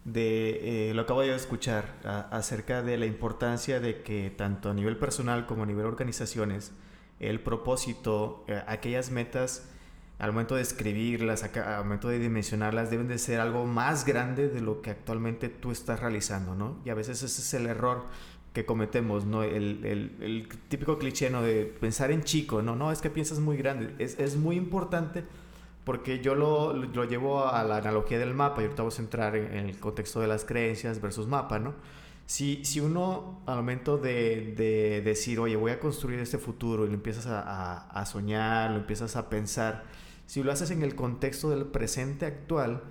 de 0.04 0.90
eh, 0.90 0.94
lo 0.94 1.02
acabo 1.02 1.22
de 1.22 1.34
escuchar 1.34 1.96
acerca 2.30 2.80
de 2.84 2.96
la 2.96 3.06
importancia 3.06 3.80
de 3.80 4.02
que 4.02 4.30
tanto 4.30 4.70
a 4.70 4.72
nivel 4.72 4.96
personal 4.98 5.46
como 5.46 5.64
a 5.64 5.66
nivel 5.66 5.84
organizaciones 5.84 6.70
el 7.24 7.40
propósito, 7.40 8.44
eh, 8.48 8.62
aquellas 8.66 9.10
metas, 9.10 9.68
al 10.18 10.32
momento 10.32 10.54
de 10.54 10.62
escribirlas, 10.62 11.42
al 11.42 11.84
momento 11.84 12.08
de 12.08 12.18
dimensionarlas, 12.18 12.90
deben 12.90 13.08
de 13.08 13.18
ser 13.18 13.40
algo 13.40 13.66
más 13.66 14.04
grande 14.04 14.48
de 14.48 14.60
lo 14.60 14.80
que 14.80 14.90
actualmente 14.90 15.48
tú 15.48 15.72
estás 15.72 16.00
realizando, 16.00 16.54
¿no? 16.54 16.78
Y 16.84 16.90
a 16.90 16.94
veces 16.94 17.22
ese 17.22 17.40
es 17.40 17.54
el 17.54 17.66
error 17.66 18.04
que 18.52 18.64
cometemos, 18.64 19.24
¿no? 19.24 19.42
El, 19.42 19.84
el, 19.84 20.48
típico 20.68 20.98
cliché, 20.98 21.28
¿no? 21.30 21.42
De 21.42 21.64
pensar 21.64 22.12
en 22.12 22.22
chico, 22.22 22.62
¿no? 22.62 22.76
No, 22.76 22.92
es 22.92 23.00
que 23.00 23.10
piensas 23.10 23.40
muy 23.40 23.56
grande. 23.56 23.94
Es, 23.98 24.18
es 24.20 24.36
muy 24.36 24.56
importante 24.56 25.24
porque 25.84 26.20
yo 26.20 26.34
lo, 26.36 26.72
lo, 26.72 27.04
llevo 27.04 27.46
a 27.46 27.62
la 27.64 27.78
analogía 27.78 28.18
del 28.18 28.32
mapa 28.32 28.62
y 28.62 28.64
ahorita 28.64 28.82
vamos 28.82 28.98
a 28.98 29.02
entrar 29.02 29.36
en, 29.36 29.52
en 29.52 29.66
el 29.66 29.78
contexto 29.78 30.20
de 30.20 30.28
las 30.28 30.44
creencias 30.44 31.00
versus 31.00 31.26
mapa, 31.26 31.58
¿no? 31.58 31.74
Si, 32.26 32.64
si 32.64 32.80
uno 32.80 33.42
al 33.46 33.56
momento 33.56 33.98
de, 33.98 34.54
de, 34.56 35.02
decir, 35.02 35.38
oye, 35.40 35.56
voy 35.56 35.72
a 35.72 35.80
construir 35.80 36.20
este 36.20 36.38
futuro 36.38 36.84
y 36.84 36.88
lo 36.88 36.94
empiezas 36.94 37.26
a, 37.26 37.88
a, 37.88 38.06
soñar, 38.06 38.70
lo 38.70 38.78
empiezas 38.78 39.16
a 39.16 39.28
pensar, 39.28 39.84
si 40.26 40.42
lo 40.42 40.50
haces 40.50 40.70
en 40.70 40.82
el 40.82 40.94
contexto 40.94 41.50
del 41.50 41.66
presente 41.66 42.24
actual, 42.24 42.82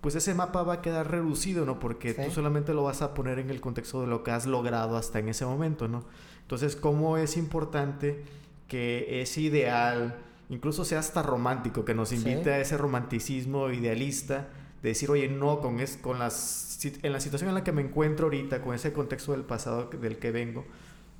pues 0.00 0.14
ese 0.14 0.34
mapa 0.34 0.62
va 0.62 0.74
a 0.74 0.82
quedar 0.82 1.10
reducido, 1.10 1.66
¿no? 1.66 1.80
Porque 1.80 2.14
tú 2.14 2.30
solamente 2.30 2.74
lo 2.74 2.84
vas 2.84 3.02
a 3.02 3.12
poner 3.12 3.40
en 3.40 3.50
el 3.50 3.60
contexto 3.60 4.02
de 4.02 4.06
lo 4.06 4.22
que 4.22 4.30
has 4.30 4.46
logrado 4.46 4.96
hasta 4.96 5.18
en 5.18 5.28
ese 5.28 5.44
momento, 5.44 5.88
¿no? 5.88 6.04
Entonces, 6.42 6.76
¿cómo 6.76 7.16
es 7.16 7.36
importante 7.36 8.22
que 8.68 9.20
ese 9.20 9.40
ideal, 9.40 10.16
incluso 10.48 10.84
sea 10.84 11.00
hasta 11.00 11.24
romántico, 11.24 11.84
que 11.84 11.94
nos 11.94 12.12
invite 12.12 12.52
a 12.52 12.60
ese 12.60 12.76
romanticismo 12.76 13.70
idealista, 13.70 14.48
de 14.86 14.90
decir, 14.90 15.10
oye, 15.10 15.26
no, 15.26 15.58
con, 15.58 15.80
es, 15.80 15.96
con 15.96 16.20
las 16.20 16.78
en 17.02 17.12
la 17.12 17.18
situación 17.18 17.48
en 17.48 17.56
la 17.56 17.64
que 17.64 17.72
me 17.72 17.82
encuentro 17.82 18.26
ahorita, 18.26 18.62
con 18.62 18.72
ese 18.72 18.92
contexto 18.92 19.32
del 19.32 19.42
pasado 19.42 19.90
del 19.90 20.18
que 20.18 20.30
vengo, 20.30 20.64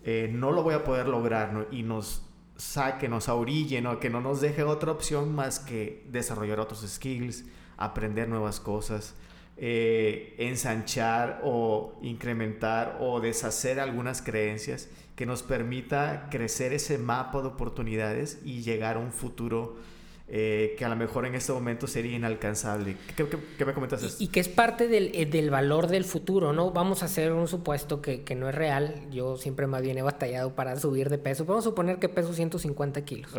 eh, 0.05 0.31
no 0.33 0.52
lo 0.52 0.62
voy 0.62 0.74
a 0.74 0.85
poder 0.85 1.09
lograr 1.09 1.52
¿no? 1.52 1.66
y 1.72 1.83
nos 1.83 2.22
saque, 2.57 3.09
nos 3.09 3.29
ahorille, 3.29 3.81
¿no? 3.81 3.98
que 3.98 4.09
no 4.09 4.20
nos 4.20 4.40
deje 4.40 4.62
otra 4.62 4.92
opción 4.92 5.35
más 5.35 5.59
que 5.59 6.05
desarrollar 6.12 6.61
otros 6.61 6.87
skills, 6.87 7.44
aprender 7.76 8.29
nuevas 8.29 8.61
cosas, 8.61 9.16
eh, 9.57 10.37
ensanchar 10.38 11.40
o 11.42 11.98
incrementar 12.02 12.98
o 13.00 13.18
deshacer 13.20 13.81
algunas 13.81 14.22
creencias 14.22 14.88
que 15.16 15.26
nos 15.26 15.42
permita 15.42 16.29
crecer 16.31 16.72
ese 16.72 16.98
mapa 16.98 17.42
de 17.42 17.48
oportunidades 17.48 18.38
y 18.44 18.62
llegar 18.62 18.94
a 18.94 19.00
un 19.00 19.11
futuro 19.11 19.74
eh, 20.28 20.74
que 20.76 20.84
a 20.84 20.88
lo 20.88 20.96
mejor 20.96 21.24
en 21.24 21.36
este 21.36 21.52
momento 21.52 21.86
sería 21.86 22.16
inalcanzable. 22.16 22.96
¿Qué, 23.14 23.64
me 23.64 23.72
comentas 23.72 24.02
eso? 24.02 24.16
Y, 24.18 24.26
que 24.26 24.40
es 24.40 24.48
parte 24.48 24.84
eh, 24.84 25.26
del, 25.26 25.50
valor 25.50 25.86
del 25.86 26.04
futuro, 26.04 26.52
¿no? 26.52 26.72
Vamos 26.72 27.04
a 27.04 27.06
hacer 27.06 27.30
un 27.32 27.46
supuesto 27.46 28.02
que, 28.02 28.24
no 28.34 28.48
es 28.48 28.54
real. 28.54 29.06
Yo 29.12 29.36
siempre 29.36 29.68
más 29.68 29.82
bien 29.82 29.98
he 29.98 30.02
batallado 30.02 30.56
para 30.56 30.74
subir 30.80 31.10
de 31.10 31.18
peso. 31.18 31.44
Vamos 31.44 31.64
a 31.64 31.70
suponer 31.70 32.00
que 32.00 32.08
peso 32.08 32.32
150 32.32 33.04
kilos. 33.04 33.30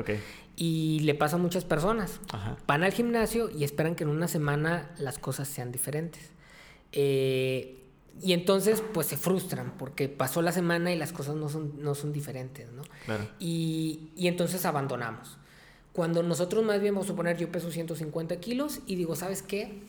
Y 0.56 1.02
le 1.02 1.14
pasa 1.14 1.36
a 1.36 1.40
muchas 1.40 1.66
personas. 1.66 2.22
Van 2.68 2.84
al 2.84 2.94
gimnasio 2.94 3.50
y 3.50 3.66
esperan 3.66 3.96
que 3.96 4.06
en 4.06 4.10
una 4.10 4.30
semana 4.30 4.90
las 4.98 5.20
cosas 5.20 5.50
sean 5.50 5.74
diferentes. 5.74 6.32
Eh, 6.94 7.84
y 8.22 8.32
entonces, 8.32 8.82
pues 8.94 9.08
se 9.08 9.18
frustran 9.18 9.74
porque 9.78 10.08
pasó 10.08 10.42
la 10.42 10.54
semana 10.54 10.94
y 10.94 10.98
las 10.98 11.12
cosas 11.12 11.36
no 11.36 11.50
son, 11.50 11.84
no 11.84 11.96
son 11.96 12.14
diferentes, 12.14 12.72
¿no? 12.72 12.82
Y, 13.40 14.10
y 14.16 14.28
entonces 14.28 14.66
abandonamos. 14.66 15.38
Cuando 15.98 16.22
nosotros 16.22 16.64
más 16.64 16.80
bien 16.80 16.94
vamos 16.94 17.08
a 17.08 17.14
suponer, 17.14 17.38
yo 17.38 17.52
peso 17.52 17.72
150 17.72 18.36
kilos 18.40 18.82
y 18.86 18.98
digo, 18.98 19.16
¿sabes 19.16 19.42
qué? 19.42 19.80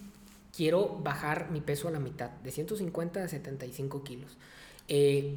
Quiero 0.56 0.98
bajar 1.04 1.50
mi 1.50 1.60
peso 1.60 1.86
a 1.86 1.90
la 1.90 2.00
mitad, 2.00 2.30
de 2.30 2.50
150 2.50 3.24
a 3.24 3.28
75 3.28 4.04
kilos. 4.04 4.38
Eh, 4.88 5.36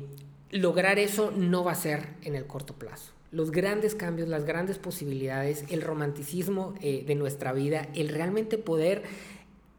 lograr 0.50 0.98
eso 0.98 1.30
no 1.36 1.66
va 1.66 1.74
a 1.74 1.76
ser 1.76 2.08
en 2.22 2.36
el 2.36 2.48
corto 2.48 2.76
plazo. 2.76 3.12
Los 3.34 3.52
grandes 3.52 3.96
cambios, 3.96 4.30
las 4.30 4.46
grandes 4.46 4.78
posibilidades, 4.78 5.66
el 5.68 5.82
romanticismo 5.82 6.74
eh, 6.80 7.04
de 7.06 7.16
nuestra 7.16 7.52
vida, 7.52 7.90
el 7.94 8.08
realmente 8.08 8.58
poder 8.58 9.04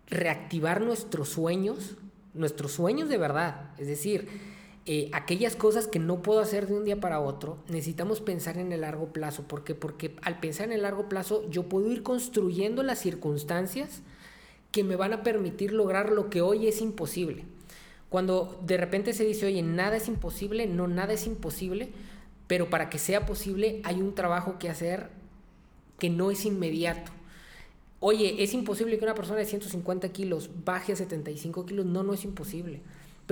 reactivar 0.09 0.83
nuestros 0.83 1.31
sueños, 1.31 1.97
nuestros 2.35 2.71
sueños 2.71 3.09
de 3.09 3.17
verdad. 3.17 3.71
Es 3.79 3.87
decir, 3.87 4.29
eh, 4.85 5.11
aquellas 5.12 5.55
cosas 5.55 5.87
que 5.87 6.01
no 6.01 6.23
puedo 6.23 6.40
hacer 6.40 6.66
de 6.66 6.75
un 6.75 6.85
día 6.85 6.99
para 6.99 7.21
otro, 7.21 7.59
necesitamos 7.68 8.21
pensar 8.21 8.59
en 8.59 8.73
el 8.73 8.81
largo 8.81 9.12
plazo. 9.12 9.45
¿Por 9.45 9.62
qué? 9.62 9.77
Porque 9.77 10.16
al 10.23 10.40
pensar 10.40 10.66
en 10.66 10.73
el 10.73 10.83
largo 10.83 11.09
plazo 11.09 11.49
yo 11.51 11.68
puedo 11.68 11.90
ir 11.90 12.03
construyendo 12.03 12.83
las 12.83 12.99
circunstancias 12.99 14.03
que 14.73 14.83
me 14.83 14.97
van 14.97 15.12
a 15.12 15.23
permitir 15.23 15.73
lograr 15.73 16.11
lo 16.11 16.31
que 16.31 16.40
hoy 16.40 16.66
es 16.66 16.81
imposible. 16.81 17.45
Cuando 18.09 18.61
de 18.66 18.77
repente 18.77 19.12
se 19.12 19.25
dice, 19.25 19.47
oye, 19.47 19.62
nada 19.62 19.97
es 19.97 20.09
imposible, 20.09 20.66
no, 20.66 20.88
nada 20.88 21.12
es 21.12 21.27
imposible, 21.27 21.90
pero 22.49 22.68
para 22.68 22.90
que 22.90 22.99
sea 22.99 23.25
posible 23.25 23.81
hay 23.85 24.01
un 24.01 24.14
trabajo 24.14 24.59
que 24.59 24.68
hacer 24.68 25.11
que 25.99 26.11
no 26.11 26.31
es 26.31 26.45
inmediato. 26.45 27.12
Oye, 28.01 28.42
¿es 28.42 28.53
imposible 28.53 28.99
que 28.99 29.05
una 29.05 29.14
persona 29.14 29.38
de 29.38 29.47
150 29.47 30.09
kilos 30.09 30.51
baje 30.64 30.92
a 30.92 30.97
75 30.97 31.64
kilos? 31.66 31.87
No, 31.87 32.03
no 32.03 32.12
es 32.12 32.25
imposible. 32.25 32.81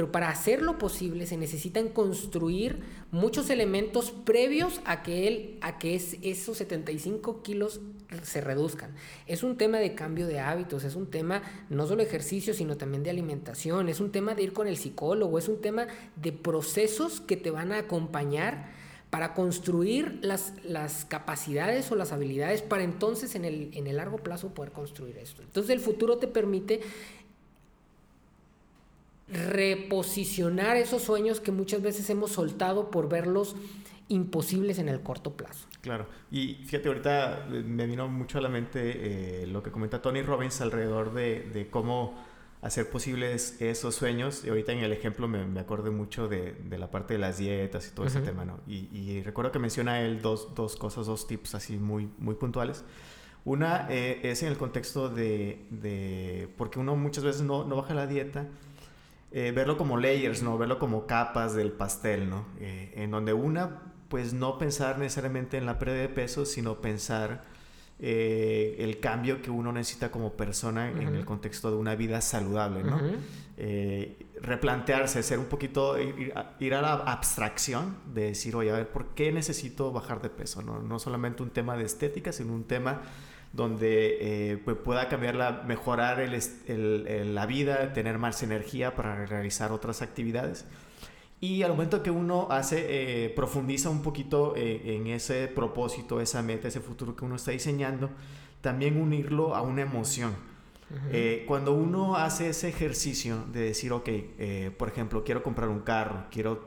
Pero 0.00 0.12
para 0.12 0.30
hacerlo 0.30 0.78
posible 0.78 1.26
se 1.26 1.36
necesitan 1.36 1.90
construir 1.90 2.80
muchos 3.10 3.50
elementos 3.50 4.12
previos 4.12 4.80
a 4.86 5.02
que, 5.02 5.28
él, 5.28 5.58
a 5.60 5.76
que 5.76 5.94
esos 5.94 6.56
75 6.56 7.42
kilos 7.42 7.82
se 8.22 8.40
reduzcan. 8.40 8.94
Es 9.26 9.42
un 9.42 9.58
tema 9.58 9.76
de 9.76 9.94
cambio 9.94 10.26
de 10.26 10.40
hábitos, 10.40 10.84
es 10.84 10.94
un 10.94 11.10
tema 11.10 11.42
no 11.68 11.86
solo 11.86 11.98
de 11.98 12.08
ejercicio, 12.08 12.54
sino 12.54 12.78
también 12.78 13.02
de 13.02 13.10
alimentación, 13.10 13.90
es 13.90 14.00
un 14.00 14.10
tema 14.10 14.34
de 14.34 14.44
ir 14.44 14.54
con 14.54 14.68
el 14.68 14.78
psicólogo, 14.78 15.38
es 15.38 15.48
un 15.48 15.60
tema 15.60 15.86
de 16.16 16.32
procesos 16.32 17.20
que 17.20 17.36
te 17.36 17.50
van 17.50 17.70
a 17.70 17.80
acompañar 17.80 18.70
para 19.10 19.34
construir 19.34 20.20
las, 20.22 20.54
capacidades 21.08 21.90
o 21.92 21.96
las 21.96 22.12
habilidades 22.12 22.62
para 22.62 22.84
entonces 22.84 23.34
en 23.34 23.44
el, 23.44 23.70
en 23.74 23.86
el 23.86 23.96
largo 23.96 24.16
plazo 24.18 24.54
poder 24.54 24.72
construir 24.72 25.18
esto. 25.18 25.42
Entonces 25.42 25.70
el 25.72 25.80
futuro 25.80 26.16
te 26.16 26.28
permite 26.28 26.80
reposicionar 29.32 30.76
esos 30.76 31.02
sueños 31.02 31.40
que 31.40 31.52
muchas 31.52 31.82
veces 31.82 32.08
hemos 32.10 32.32
soltado 32.32 32.90
por 32.90 33.08
verlos 33.08 33.56
imposibles 34.10 34.78
en 34.78 34.88
el 34.88 35.00
corto 35.00 35.36
plazo. 35.36 35.66
Claro, 35.80 36.06
y 36.30 36.54
fíjate, 36.66 36.88
ahorita 36.88 37.46
me 37.48 37.86
vino 37.86 38.08
mucho 38.08 38.38
a 38.38 38.40
la 38.40 38.48
mente 38.48 39.42
eh, 39.42 39.46
lo 39.46 39.62
que 39.62 39.70
comenta 39.70 40.02
Tony 40.02 40.22
Robbins 40.22 40.60
alrededor 40.60 41.14
de, 41.14 41.68
cómo 41.70 42.18
hacer 42.60 42.90
posibles 42.90 43.62
esos 43.62 43.94
sueños. 43.94 44.44
Y 44.44 44.48
ahorita 44.48 44.72
en 44.72 44.80
el 44.80 44.92
ejemplo 44.92 45.28
me, 45.28 45.46
me 45.46 45.60
acordé 45.60 45.90
mucho 45.90 46.26
de, 46.28 46.56
la 46.70 46.90
parte 46.90 47.14
de 47.14 47.20
las 47.20 47.38
dietas 47.38 47.88
y 47.88 47.94
todo 47.94 48.06
ese 48.06 48.20
tema, 48.20 48.44
¿no? 48.44 48.58
Y, 48.66 49.22
recuerdo 49.22 49.52
que 49.52 49.60
menciona 49.60 50.00
él 50.02 50.20
dos, 50.20 50.54
dos, 50.56 50.74
cosas, 50.74 51.06
dos 51.06 51.28
tips 51.28 51.54
así 51.54 51.76
muy, 51.76 52.10
muy 52.18 52.34
puntuales. 52.34 52.84
Una 53.44 53.86
eh, 53.88 54.20
es 54.24 54.42
en 54.42 54.48
el 54.48 54.58
contexto 54.58 55.08
de, 55.08 55.64
de, 55.70 56.52
porque 56.58 56.78
uno 56.78 56.94
muchas 56.96 57.24
veces 57.24 57.40
no, 57.40 57.64
no 57.64 57.76
baja 57.76 57.94
la 57.94 58.06
dieta 58.06 58.48
eh, 59.32 59.52
verlo 59.54 59.76
como 59.76 59.96
layers, 59.96 60.42
¿no? 60.42 60.58
Verlo 60.58 60.78
como 60.78 61.06
capas 61.06 61.54
del 61.54 61.70
pastel, 61.70 62.28
¿no? 62.28 62.46
Eh, 62.58 62.92
en 62.96 63.12
donde 63.12 63.32
una, 63.32 63.82
pues 64.08 64.32
no 64.32 64.58
pensar 64.58 64.98
necesariamente 64.98 65.56
en 65.56 65.66
la 65.66 65.78
pérdida 65.78 66.00
de 66.02 66.08
peso, 66.08 66.44
sino 66.44 66.80
pensar 66.80 67.44
eh, 68.00 68.76
el 68.80 68.98
cambio 68.98 69.40
que 69.40 69.50
uno 69.52 69.72
necesita 69.72 70.10
como 70.10 70.32
persona 70.32 70.90
en 70.90 71.14
el 71.14 71.24
contexto 71.24 71.70
de 71.70 71.76
una 71.76 71.94
vida 71.94 72.20
saludable, 72.20 72.82
¿no? 72.82 73.00
replantearse, 74.40 75.22
ser 75.22 75.38
un 75.38 75.44
poquito, 75.44 76.00
ir, 76.00 76.32
ir, 76.60 76.74
a 76.74 76.80
la 76.80 76.94
abstracción 76.94 77.98
de 78.14 78.22
decir, 78.22 78.56
oye, 78.56 78.70
a 78.70 78.72
ver, 78.72 78.88
¿por 78.88 79.08
qué 79.08 79.30
necesito 79.32 79.92
bajar 79.92 80.22
de 80.22 80.30
peso? 80.30 80.62
No, 80.62 80.80
no 80.80 80.98
solamente 80.98 81.42
un 81.42 81.50
tema 81.50 81.76
de 81.76 81.84
estética, 81.84 82.32
sino 82.32 82.54
un 82.54 82.64
tema 82.64 83.02
donde 83.52 84.52
eh, 84.52 84.58
pues 84.64 84.76
pueda 84.76 85.08
cambiarla, 85.08 85.64
mejorar 85.66 86.20
el, 86.20 87.34
la 87.34 87.46
vida, 87.46 87.92
tener 87.92 88.18
más 88.18 88.42
energía 88.42 88.94
para 88.94 89.26
realizar 89.26 89.72
otras 89.72 90.02
actividades. 90.02 90.66
Y 91.40 91.62
al 91.62 91.70
momento 91.70 92.02
que 92.02 92.10
uno 92.10 92.48
hace, 92.50 93.24
eh, 93.24 93.30
profundiza 93.30 93.88
un 93.88 94.02
poquito 94.02 94.54
eh, 94.56 94.96
en 94.96 95.06
ese 95.06 95.48
propósito, 95.48 96.20
esa 96.20 96.42
meta, 96.42 96.68
ese 96.68 96.80
futuro 96.80 97.16
que 97.16 97.24
uno 97.24 97.36
está 97.36 97.50
diseñando, 97.50 98.10
también 98.60 99.00
unirlo 99.00 99.54
a 99.54 99.62
una 99.62 99.82
emoción. 99.82 100.34
cuando 101.46 101.72
uno 101.72 102.16
hace 102.16 102.48
ese 102.48 102.68
ejercicio 102.68 103.44
de 103.52 103.60
decir, 103.60 103.92
ok, 103.92 104.08
por 104.76 104.88
ejemplo, 104.88 105.22
quiero 105.24 105.42
comprar 105.42 105.68
un 105.68 105.80
carro, 105.80 106.24
quiero, 106.30 106.64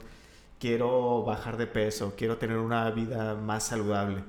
quiero 0.60 1.24
bajar 1.24 1.58
de 1.58 1.68
peso, 1.68 2.14
quiero 2.18 2.38
tener 2.38 2.58
una 2.58 2.90
vida 2.90 3.36
más 3.36 3.68
saludable, 3.68 4.24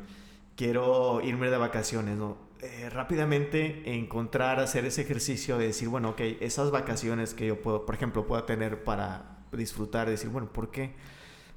quiero 0.56 1.20
irme 1.22 1.50
de 1.50 1.56
vacaciones, 1.56 2.16
¿no? 2.16 2.36
Eh, 2.60 2.88
rápidamente 2.88 3.94
encontrar, 3.94 4.58
hacer 4.58 4.86
ese 4.86 5.02
ejercicio 5.02 5.58
de 5.58 5.66
decir, 5.66 5.88
bueno, 5.88 6.10
ok, 6.10 6.20
esas 6.40 6.70
vacaciones 6.70 7.34
que 7.34 7.46
yo 7.46 7.60
puedo, 7.60 7.84
por 7.84 7.94
ejemplo, 7.94 8.26
puedo 8.26 8.42
tener 8.44 8.84
para 8.84 9.44
disfrutar, 9.52 10.08
decir, 10.08 10.30
bueno, 10.30 10.50
¿por 10.52 10.70
qué? 10.70 10.94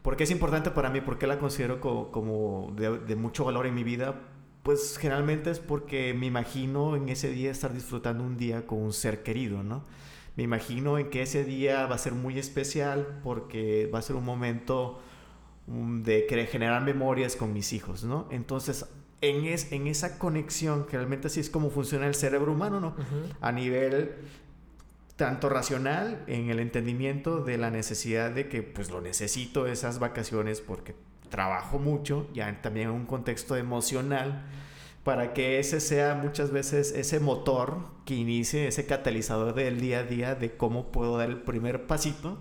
¿Por 0.01 0.15
qué 0.15 0.23
es 0.23 0.31
importante 0.31 0.71
para 0.71 0.89
mí? 0.89 1.01
¿Por 1.01 1.17
qué 1.17 1.27
la 1.27 1.39
considero 1.39 1.81
como, 1.81 2.73
de, 2.75 3.15
mucho 3.15 3.45
valor 3.45 3.67
en 3.67 3.75
mi 3.75 3.83
vida? 3.83 4.21
Pues 4.63 4.97
generalmente 4.97 5.51
es 5.51 5.59
porque 5.59 6.13
me 6.13 6.25
imagino 6.25 6.95
en 6.95 7.09
ese 7.09 7.29
día 7.29 7.51
estar 7.51 7.73
disfrutando 7.73 8.23
un 8.23 8.37
día 8.37 8.65
con 8.67 8.79
un 8.79 8.93
ser 8.93 9.23
querido, 9.23 9.63
¿no? 9.63 9.83
Me 10.35 10.43
imagino 10.43 10.97
en 10.97 11.09
que 11.09 11.21
ese 11.21 11.43
día 11.43 11.87
va 11.87 11.95
a 11.95 11.97
ser 11.97 12.13
muy 12.13 12.37
especial 12.37 13.19
porque 13.23 13.89
va 13.93 13.99
a 13.99 14.01
ser 14.01 14.15
un 14.15 14.25
momento 14.25 15.01
mm, 15.67 16.01
de 16.01 16.47
generar 16.49 16.83
memorias 16.83 17.35
con 17.35 17.53
mis 17.53 17.73
hijos, 17.73 18.03
¿no? 18.03 18.27
Entonces, 18.31 18.85
en, 19.21 19.45
es, 19.45 19.71
en 19.71 19.87
esa 19.87 20.17
conexión, 20.19 20.85
que 20.85 20.97
realmente 20.97 21.27
así 21.27 21.39
es 21.39 21.49
como 21.49 21.69
funciona 21.69 22.07
el 22.07 22.15
cerebro 22.15 22.51
humano, 22.53 22.79
¿no? 22.79 22.95
A 23.41 23.51
nivel 23.51 24.15
tanto 25.15 25.49
racional, 25.49 26.23
en 26.27 26.49
el 26.49 26.59
entendimiento 26.59 27.43
de 27.43 27.57
la 27.57 27.71
necesidad 27.71 28.31
de 28.31 28.47
que, 28.47 28.61
pues 28.61 28.91
lo 28.91 29.01
necesito 29.01 29.65
esas 29.65 29.97
vacaciones 29.97 30.61
porque 30.61 30.95
trabajo 31.29 31.79
mucho, 31.79 32.27
ya 32.33 32.61
también 32.61 32.89
en 32.89 32.93
un 32.93 33.05
contexto 33.05 33.55
emocional, 33.57 34.45
para 35.03 35.33
que 35.33 35.57
ese 35.57 35.79
sea 35.79 36.15
muchas 36.15 36.51
veces 36.51 36.91
ese 36.91 37.19
motor 37.19 37.79
que 38.05 38.13
inicie, 38.13 38.67
ese 38.67 38.85
catalizador 38.85 39.55
del 39.55 39.79
día 39.79 39.99
a 39.99 40.03
día 40.03 40.35
de 40.35 40.55
cómo 40.55 40.91
puedo 40.91 41.17
dar 41.17 41.29
el 41.29 41.41
primer 41.41 41.87
pasito 41.87 42.37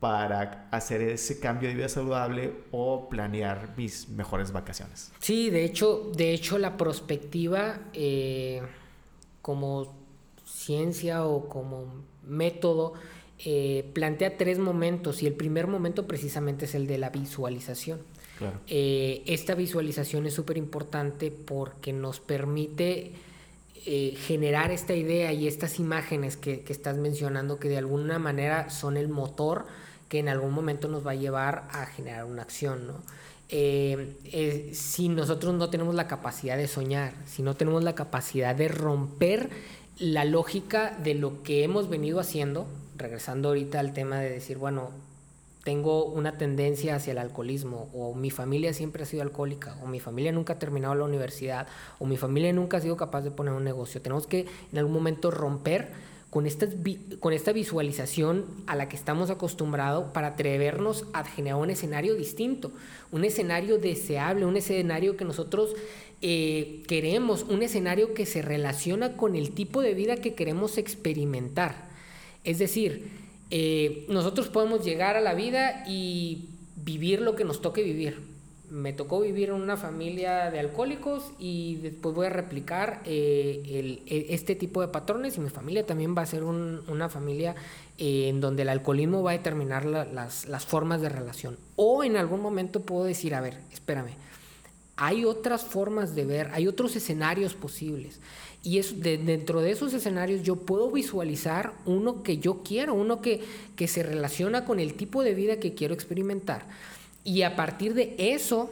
para 0.00 0.66
hacer 0.70 1.02
ese 1.02 1.38
cambio 1.38 1.68
de 1.68 1.74
vida 1.74 1.88
saludable 1.90 2.54
o 2.72 3.08
planear 3.10 3.74
mis 3.76 4.08
mejores 4.08 4.50
vacaciones. 4.50 5.12
Sí, 5.20 5.50
de 5.50 5.62
hecho, 5.64 6.10
de 6.16 6.32
hecho 6.32 6.58
la 6.58 6.78
prospectiva 6.78 7.78
eh, 7.92 8.62
como 9.42 9.94
ciencia 10.46 11.26
o 11.26 11.48
como 11.48 11.84
método 12.26 12.94
eh, 13.44 13.90
plantea 13.92 14.38
tres 14.38 14.58
momentos 14.58 15.22
y 15.22 15.26
el 15.26 15.34
primer 15.34 15.66
momento 15.66 16.06
precisamente 16.06 16.64
es 16.64 16.74
el 16.74 16.86
de 16.86 16.98
la 16.98 17.10
visualización. 17.10 18.00
Eh, 18.68 19.22
esta 19.26 19.54
visualización 19.54 20.24
es 20.24 20.32
súper 20.32 20.56
importante 20.56 21.30
porque 21.30 21.92
nos 21.92 22.20
permite 22.20 23.12
generar 23.82 24.70
esta 24.70 24.94
idea 24.94 25.32
y 25.32 25.46
estas 25.46 25.78
imágenes 25.78 26.36
que, 26.36 26.60
que, 26.60 26.72
estás 26.72 26.98
mencionando 26.98 27.58
que 27.58 27.70
de 27.70 27.78
alguna 27.78 28.18
manera 28.18 28.68
son 28.68 28.98
el 28.98 29.08
motor 29.08 29.66
que 30.10 30.18
en 30.18 30.28
algún 30.28 30.52
momento 30.52 30.88
nos 30.88 31.06
va 31.06 31.12
a 31.12 31.14
llevar 31.14 31.68
a 31.70 31.86
generar 31.86 32.24
una 32.24 32.42
acción, 32.42 32.88
¿no? 32.88 32.94
Eh, 33.48 34.16
eh, 34.24 34.70
si 34.74 35.08
nosotros 35.08 35.54
no 35.54 35.70
tenemos 35.70 35.94
la 35.94 36.08
capacidad 36.08 36.56
de 36.56 36.66
soñar, 36.66 37.14
si 37.26 37.42
no 37.42 37.54
tenemos 37.54 37.82
la 37.84 37.94
capacidad 37.94 38.54
de 38.54 38.68
romper 38.68 39.50
la 39.98 40.24
lógica 40.24 40.96
de 41.02 41.14
lo 41.14 41.42
que 41.44 41.62
hemos 41.62 41.88
venido 41.88 42.18
haciendo, 42.18 42.66
regresando 42.96 43.48
ahorita 43.48 43.78
al 43.78 43.92
tema 43.92 44.18
de 44.18 44.30
decir, 44.30 44.58
bueno, 44.58 44.90
tengo 45.62 46.04
una 46.06 46.38
tendencia 46.38 46.96
hacia 46.96 47.12
el 47.12 47.18
alcoholismo, 47.18 47.88
o 47.94 48.12
mi 48.12 48.30
familia 48.30 48.72
siempre 48.72 49.04
ha 49.04 49.06
sido 49.06 49.22
alcohólica, 49.22 49.76
o 49.80 49.86
mi 49.86 50.00
familia 50.00 50.32
nunca 50.32 50.54
ha 50.54 50.58
terminado 50.58 50.96
la 50.96 51.04
universidad, 51.04 51.68
o 52.00 52.06
mi 52.06 52.16
familia 52.16 52.52
nunca 52.52 52.78
ha 52.78 52.80
sido 52.80 52.96
capaz 52.96 53.22
de 53.22 53.30
poner 53.30 53.52
un 53.52 53.62
negocio. 53.62 54.02
Tenemos 54.02 54.26
que 54.26 54.46
en 54.72 54.78
algún 54.78 54.92
momento 54.92 55.30
romper 55.30 55.92
con 56.30 56.46
esta, 56.46 56.68
con 57.18 57.32
esta 57.32 57.52
visualización 57.52 58.46
a 58.66 58.76
la 58.76 58.88
que 58.88 58.96
estamos 58.96 59.30
acostumbrados 59.30 60.12
para 60.12 60.28
atrevernos 60.28 61.04
a 61.12 61.24
generar 61.24 61.58
un 61.58 61.70
escenario 61.70 62.14
distinto, 62.14 62.70
un 63.10 63.24
escenario 63.24 63.78
deseable, 63.78 64.46
un 64.46 64.56
escenario 64.56 65.16
que 65.16 65.24
nosotros 65.24 65.74
eh, 66.22 66.82
queremos, 66.86 67.42
un 67.48 67.62
escenario 67.62 68.14
que 68.14 68.26
se 68.26 68.42
relaciona 68.42 69.16
con 69.16 69.34
el 69.34 69.50
tipo 69.50 69.82
de 69.82 69.94
vida 69.94 70.16
que 70.16 70.34
queremos 70.34 70.78
experimentar. 70.78 71.88
Es 72.44 72.60
decir, 72.60 73.10
eh, 73.50 74.06
nosotros 74.08 74.48
podemos 74.48 74.84
llegar 74.84 75.16
a 75.16 75.20
la 75.20 75.34
vida 75.34 75.82
y 75.88 76.50
vivir 76.76 77.20
lo 77.22 77.34
que 77.34 77.44
nos 77.44 77.60
toque 77.60 77.82
vivir. 77.82 78.29
Me 78.70 78.92
tocó 78.92 79.20
vivir 79.20 79.48
en 79.48 79.56
una 79.56 79.76
familia 79.76 80.50
de 80.50 80.60
alcohólicos 80.60 81.32
y 81.38 81.76
después 81.76 82.14
voy 82.14 82.26
a 82.26 82.30
replicar 82.30 83.02
eh, 83.04 84.00
e, 84.06 84.26
este 84.30 84.54
tipo 84.54 84.80
de 84.80 84.88
patrones 84.88 85.36
y 85.36 85.40
mi 85.40 85.50
familia 85.50 85.84
también 85.84 86.14
va 86.16 86.22
a 86.22 86.26
ser 86.26 86.44
una 86.44 87.08
familia 87.08 87.56
eh, 87.98 88.28
en 88.28 88.40
donde 88.40 88.62
el 88.62 88.68
alcoholismo 88.68 89.22
va 89.22 89.32
a 89.32 89.34
determinar 89.34 89.84
las, 89.84 90.46
las 90.46 90.66
formas 90.66 91.00
de 91.00 91.08
relación. 91.08 91.58
O 91.74 92.04
en 92.04 92.16
algún 92.16 92.40
momento 92.40 92.82
puedo 92.82 93.04
decir, 93.04 93.34
a 93.34 93.40
ver, 93.40 93.58
espérame, 93.72 94.14
hay 95.00 95.24
otras 95.24 95.64
formas 95.64 96.14
de 96.14 96.26
ver, 96.26 96.50
hay 96.52 96.68
otros 96.68 96.94
escenarios 96.94 97.54
posibles. 97.54 98.20
Y 98.62 98.78
es, 98.78 99.00
dentro 99.00 99.62
de 99.62 99.70
esos 99.70 99.94
escenarios 99.94 100.42
yo 100.42 100.56
puedo 100.56 100.90
visualizar 100.90 101.72
uno 101.86 102.22
que 102.22 102.36
yo 102.36 102.62
quiero, 102.62 102.92
uno 102.92 103.22
que, 103.22 103.40
que 103.76 103.88
se 103.88 104.02
relaciona 104.02 104.66
con 104.66 104.78
el 104.78 104.92
tipo 104.92 105.22
de 105.22 105.34
vida 105.34 105.58
que 105.58 105.72
quiero 105.72 105.94
experimentar. 105.94 106.66
Y 107.24 107.42
a 107.42 107.56
partir 107.56 107.94
de 107.94 108.14
eso 108.18 108.70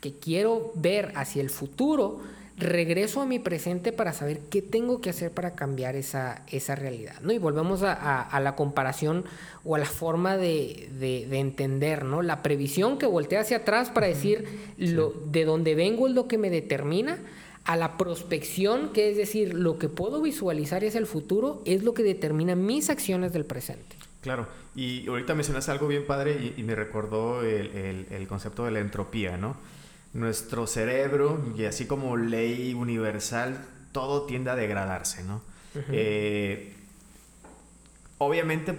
que 0.00 0.12
quiero 0.12 0.72
ver 0.74 1.12
hacia 1.16 1.42
el 1.42 1.50
futuro, 1.50 2.20
regreso 2.58 3.20
a 3.20 3.26
mi 3.26 3.38
presente 3.38 3.92
para 3.92 4.12
saber 4.12 4.40
qué 4.50 4.62
tengo 4.62 5.00
que 5.00 5.10
hacer 5.10 5.30
para 5.30 5.52
cambiar 5.52 5.94
esa, 5.94 6.42
esa 6.48 6.74
realidad. 6.74 7.14
¿no? 7.22 7.32
Y 7.32 7.38
volvemos 7.38 7.82
a, 7.82 8.22
a, 8.22 8.40
la 8.40 8.56
comparación 8.56 9.24
o 9.64 9.76
a 9.76 9.78
la 9.78 9.86
forma 9.86 10.36
de, 10.36 10.88
de, 10.98 11.38
entender, 11.38 12.04
¿no? 12.04 12.22
La 12.22 12.42
previsión 12.42 12.98
que 12.98 13.06
voltea 13.06 13.40
hacia 13.40 13.58
atrás 13.58 13.90
para 13.90 14.08
decir 14.08 14.74
lo, 14.76 15.10
de 15.10 15.44
dónde 15.44 15.74
vengo 15.74 16.08
es 16.08 16.14
lo 16.14 16.26
que 16.26 16.38
me 16.38 16.50
determina, 16.50 17.18
a 17.64 17.76
la 17.76 17.98
prospección, 17.98 18.94
que 18.94 19.10
es 19.10 19.18
decir, 19.18 19.52
lo 19.52 19.78
que 19.78 19.90
puedo 19.90 20.22
visualizar 20.22 20.84
es 20.84 20.94
el 20.94 21.06
futuro, 21.06 21.60
es 21.66 21.82
lo 21.84 21.92
que 21.92 22.02
determina 22.02 22.56
mis 22.56 22.88
acciones 22.88 23.34
del 23.34 23.44
presente. 23.44 23.97
Claro, 24.20 24.48
y 24.74 25.06
ahorita 25.08 25.34
mencionas 25.34 25.68
algo 25.68 25.86
bien 25.86 26.04
padre 26.06 26.54
y, 26.56 26.62
me 26.64 26.74
recordó 26.74 27.42
el, 27.42 28.06
el, 28.10 28.28
concepto 28.28 28.64
de 28.64 28.72
la 28.72 28.80
entropía, 28.80 29.36
¿no? 29.36 29.56
Nuestro 30.12 30.66
cerebro, 30.66 31.40
y 31.56 31.64
así 31.64 31.86
como 31.86 32.16
ley 32.16 32.74
universal, 32.74 33.64
todo 33.92 34.26
tiende 34.26 34.50
a 34.50 34.56
degradarse, 34.56 35.22
¿no? 35.22 35.40
Eh, 35.92 36.74
obviamente 38.18 38.74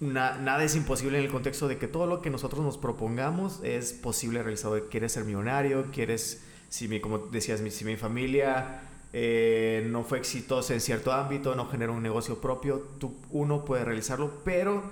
nada 0.00 0.64
es 0.64 0.74
imposible 0.74 1.18
en 1.18 1.24
el 1.24 1.30
contexto 1.30 1.68
de 1.68 1.78
que 1.78 1.86
todo 1.86 2.06
lo 2.06 2.20
que 2.20 2.30
nosotros 2.30 2.64
nos 2.64 2.76
propongamos 2.76 3.60
es 3.62 3.92
posible 3.92 4.42
realizar. 4.42 4.72
Quieres 4.90 5.12
ser 5.12 5.24
millonario, 5.24 5.86
quieres 5.92 6.42
si 6.68 6.88
mi, 6.88 7.00
como 7.00 7.18
decías, 7.18 7.60
si 7.70 7.84
mi 7.84 7.96
familia 7.96 8.82
eh, 9.16 9.86
no 9.90 10.02
fue 10.02 10.18
exitosa 10.18 10.74
en 10.74 10.80
cierto 10.80 11.12
ámbito, 11.12 11.54
no 11.54 11.68
generó 11.68 11.92
un 11.92 12.02
negocio 12.02 12.40
propio, 12.40 12.80
tú, 12.98 13.14
uno 13.30 13.64
puede 13.64 13.84
realizarlo, 13.84 14.40
pero 14.44 14.82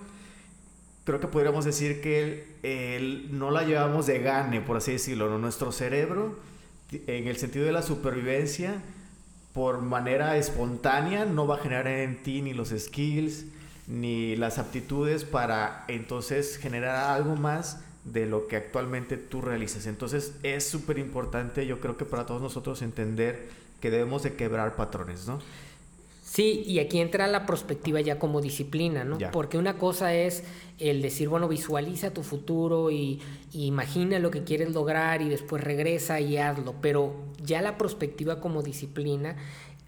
creo 1.02 1.18
que 1.18 1.26
podríamos 1.26 1.64
decir 1.64 2.00
que 2.00 2.46
el, 2.62 3.36
no 3.36 3.50
la 3.50 3.64
llevamos 3.64 4.06
de 4.06 4.20
gane, 4.20 4.60
por 4.60 4.76
así 4.76 4.92
decirlo, 4.92 5.36
nuestro 5.38 5.72
cerebro, 5.72 6.38
en 6.92 7.26
el 7.26 7.36
sentido 7.36 7.66
de 7.66 7.72
la 7.72 7.82
supervivencia, 7.82 8.80
por 9.52 9.82
manera 9.82 10.36
espontánea, 10.36 11.24
no 11.24 11.48
va 11.48 11.56
a 11.56 11.58
generar 11.58 11.88
en 11.88 12.22
ti 12.22 12.42
ni 12.42 12.54
los 12.54 12.68
skills, 12.68 13.46
ni 13.88 14.36
las 14.36 14.58
aptitudes 14.58 15.24
para 15.24 15.84
entonces 15.88 16.58
generar 16.58 17.10
algo 17.10 17.34
más 17.34 17.80
de 18.04 18.26
lo 18.26 18.46
que 18.46 18.54
actualmente 18.54 19.16
tú 19.16 19.40
realizas. 19.40 19.86
Entonces 19.86 20.34
es 20.44 20.64
súper 20.64 21.00
importante, 21.00 21.66
yo 21.66 21.80
creo 21.80 21.96
que 21.96 22.04
para 22.04 22.24
todos 22.24 22.40
nosotros 22.40 22.82
entender 22.82 23.50
que 23.82 23.90
debemos 23.90 24.22
de 24.22 24.34
quebrar 24.34 24.76
patrones, 24.76 25.26
¿no? 25.26 25.40
Sí, 26.22 26.62
y 26.66 26.78
aquí 26.78 27.00
entra 27.00 27.26
la 27.26 27.44
perspectiva 27.44 28.00
ya 28.00 28.18
como 28.18 28.40
disciplina, 28.40 29.04
¿no? 29.04 29.18
Porque 29.32 29.58
una 29.58 29.76
cosa 29.76 30.14
es 30.14 30.44
el 30.78 31.02
decir, 31.02 31.28
bueno, 31.28 31.48
visualiza 31.48 32.14
tu 32.14 32.22
futuro 32.22 32.90
y, 32.90 33.20
imagina 33.52 34.18
lo 34.18 34.30
que 34.30 34.44
quieres 34.44 34.72
lograr 34.72 35.20
y 35.20 35.28
después 35.28 35.62
regresa 35.62 36.20
y 36.20 36.38
hazlo, 36.38 36.74
pero 36.80 37.14
ya 37.44 37.60
la 37.60 37.76
perspectiva 37.76 38.40
como 38.40 38.62
disciplina 38.62 39.36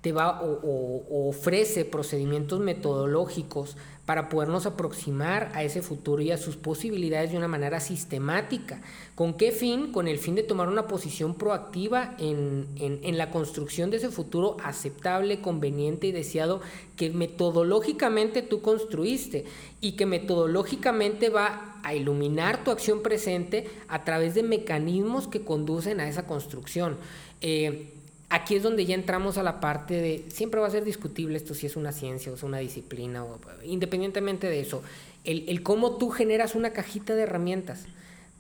te 0.05 0.13
va 0.13 0.43
o 0.43 1.31
ofrece 1.31 1.87
procedimientos 1.87 2.61
metodológicos 2.61 3.75
para 4.05 4.29
podernos 4.29 4.67
aproximar 4.67 5.51
a 5.55 5.63
ese 5.63 5.81
futuro 5.81 6.21
y 6.21 6.31
a 6.31 6.37
sus 6.37 6.57
posibilidades 6.57 7.31
de 7.31 7.39
una 7.39 7.49
manera 7.49 7.81
sistemática. 7.81 8.83
¿Con 9.15 9.33
qué 9.33 9.51
fin? 9.51 9.93
Con 9.93 10.07
el 10.07 10.19
fin 10.19 10.35
de 10.35 10.43
tomar 10.43 10.69
una 10.69 10.87
posición 10.87 11.37
proactiva 11.37 12.15
en, 12.19 12.67
en, 12.77 13.17
la 13.17 13.31
construcción 13.31 13.91
de 13.91 13.97
ese 13.97 14.11
futuro 14.11 14.59
aceptable, 14.63 15.41
conveniente 15.41 16.09
y 16.09 16.13
deseado 16.13 16.61
que 16.97 17.09
metodológicamente 17.09 18.43
tú 18.43 18.61
construiste 18.61 19.47
y 19.81 19.93
que 19.93 20.05
metodológicamente 20.05 21.31
va 21.31 21.81
a 21.83 21.95
iluminar 21.95 22.63
tu 22.63 22.73
acción 22.73 23.01
presente 23.01 23.71
a 23.89 24.05
través 24.05 24.35
de 24.35 24.43
mecanismos 24.43 25.29
que 25.29 25.41
conducen 25.41 26.01
a 26.01 26.09
esa 26.11 26.27
construcción. 26.27 26.99
Eh, 27.41 27.94
aquí 28.35 28.57
es 28.57 28.63
donde 28.63 28.85
ya 28.85 28.95
entramos 28.95 29.39
a 29.39 29.43
la 29.43 29.61
parte 29.61 29.95
de, 29.95 30.25
siempre 30.29 30.61
va 30.61 30.67
a 30.67 30.71
ser 30.71 30.85
discutible 30.85 31.37
esto 31.37 31.55
si 31.55 31.67
es 31.67 31.77
una 31.77 31.93
ciencia 31.93 32.33
o 32.33 32.35
es 32.35 32.43
una 32.43 32.59
disciplina, 32.59 33.25
o, 33.25 33.39
independientemente 33.65 34.49
de 34.49 34.61
eso, 34.61 34.83
el, 35.25 35.49
el 35.49 35.63
cómo 35.63 35.97
tú 35.97 36.11
generas 36.11 36.55
una 36.55 36.71
cajita 36.73 37.15
de 37.15 37.23
herramientas 37.23 37.85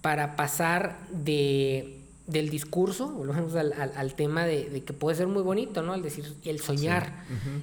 para 0.02 0.36
pasar 0.36 0.98
de 1.10 2.04
del 2.26 2.48
discurso, 2.48 3.08
volvemos 3.10 3.54
al, 3.54 3.74
al, 3.74 4.14
tema 4.14 4.46
de, 4.46 4.82
que 4.82 4.94
puede 4.94 5.14
ser 5.14 5.26
muy 5.26 5.42
bonito, 5.42 5.82
¿no? 5.82 5.94
El 5.94 6.00
decir, 6.00 6.24
el 6.46 6.58
soñar. 6.58 7.12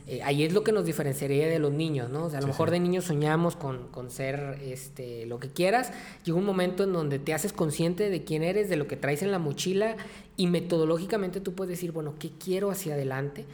Eh, 0.06 0.22
ahí 0.24 0.44
es 0.44 0.54
lo 0.54 0.64
que 0.64 0.72
nos 0.72 0.86
diferenciaría 0.86 1.48
de 1.48 1.58
los 1.58 1.74
niños, 1.74 2.12
¿no? 2.12 2.26
O 2.26 2.30
sea, 2.30 2.38
a 2.38 2.42
lo 2.42 2.48
mejor 2.48 2.70
de 2.70 2.80
niños 2.80 3.06
soñamos 3.06 3.56
con, 3.56 3.88
con, 3.88 4.12
ser 4.12 4.60
este, 4.64 5.26
lo 5.26 5.40
que 5.40 5.50
quieras. 5.50 5.92
Llega 6.26 6.38
un 6.38 6.46
momento 6.46 6.84
en 6.84 6.94
donde 6.94 7.18
te 7.18 7.34
haces 7.34 7.54
consciente 7.54 8.12
de 8.12 8.24
quién 8.24 8.44
eres, 8.44 8.70
de 8.70 8.76
lo 8.76 8.86
que 8.88 8.98
traes 8.98 9.24
en 9.24 9.32
la 9.32 9.40
mochila 9.40 9.96
y 10.42 10.48
metodológicamente 10.48 11.40
tú 11.40 11.54
puedes 11.54 11.70
decir, 11.70 11.92
bueno, 11.92 12.16
¿qué 12.18 12.32
quiero 12.32 12.72
hacia 12.72 12.96
adelante? 12.96 13.46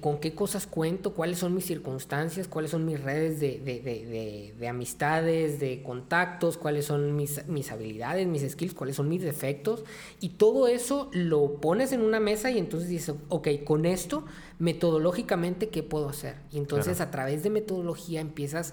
¿Con 0.00 0.18
qué 0.18 0.34
cosas 0.34 0.66
cuento? 0.66 1.14
¿Cuáles 1.14 1.38
son 1.38 1.54
mis 1.54 1.66
circunstancias? 1.66 2.48
¿Cuáles 2.48 2.72
son 2.72 2.84
mis 2.84 3.00
redes 3.00 3.38
de, 3.38 3.60
de, 3.60 3.78
de, 3.80 4.52
de 4.58 4.68
amistades, 4.68 5.60
de 5.60 5.84
contactos? 5.84 6.56
¿Cuáles 6.56 6.86
son 6.86 7.14
mis, 7.14 7.46
mis 7.46 7.70
habilidades, 7.70 8.26
mis 8.26 8.42
skills? 8.42 8.74
¿Cuáles 8.74 8.96
son 8.96 9.08
mis 9.08 9.22
defectos? 9.22 9.84
Y 10.18 10.30
todo 10.30 10.66
eso 10.66 11.10
lo 11.12 11.60
pones 11.60 11.92
en 11.92 12.00
una 12.00 12.18
mesa 12.18 12.50
y 12.50 12.58
entonces 12.58 12.88
dices, 12.88 13.14
ok, 13.28 13.46
con 13.64 13.86
esto, 13.86 14.24
metodológicamente, 14.58 15.68
¿qué 15.68 15.84
puedo 15.84 16.08
hacer? 16.08 16.34
Y 16.50 16.58
entonces 16.58 17.00
a 17.00 17.12
través 17.12 17.44
de 17.44 17.50
metodología 17.50 18.20
empiezas 18.20 18.72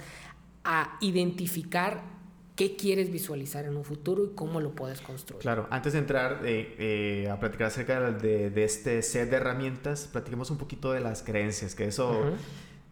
a 0.64 0.98
identificar 1.02 2.17
qué 2.58 2.76
quieres 2.76 3.12
visualizar 3.12 3.66
en 3.66 3.78
un 3.78 3.86
futuro 3.86 4.26
y 4.26 4.30
cómo 4.36 4.60
lo 4.60 4.72
puedes 4.72 5.00
construir. 5.00 5.42
Claro, 5.42 5.68
antes 5.70 5.94
de 5.94 6.00
entrar 6.00 6.42
eh, 6.44 6.76
eh, 6.80 7.30
a 7.30 7.40
platicar 7.40 7.68
acerca 7.68 8.12
de, 8.12 8.50
de, 8.50 8.64
este 8.64 9.04
set 9.04 9.30
de 9.30 9.38
herramientas, 9.38 10.10
platiquemos 10.12 10.50
un 10.50 10.58
poquito 10.58 10.92
de 10.92 11.00
las 11.00 11.22
creencias, 11.22 11.76
que 11.76 11.86
eso, 11.86 12.20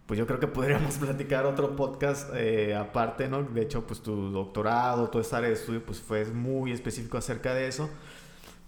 pues 0.05 0.19
yo 0.19 0.27
creo 0.27 0.39
que 0.39 0.47
podríamos 0.47 0.95
platicar 0.99 1.47
otro 1.47 1.75
podcast 1.75 2.29
eh, 2.35 2.75
aparte, 2.75 3.27
¿no? 3.27 3.41
De 3.41 3.63
hecho, 3.63 3.87
pues 3.87 4.01
tu 4.01 4.29
doctorado, 4.29 5.09
toda 5.09 5.23
esta 5.23 5.37
área 5.37 5.49
de 5.49 5.55
estudio, 5.55 5.83
pues 5.83 5.99
fue 5.99 6.23
muy 6.25 6.71
específico 6.71 7.17
acerca 7.17 7.55
de 7.55 7.67
eso. 7.67 7.89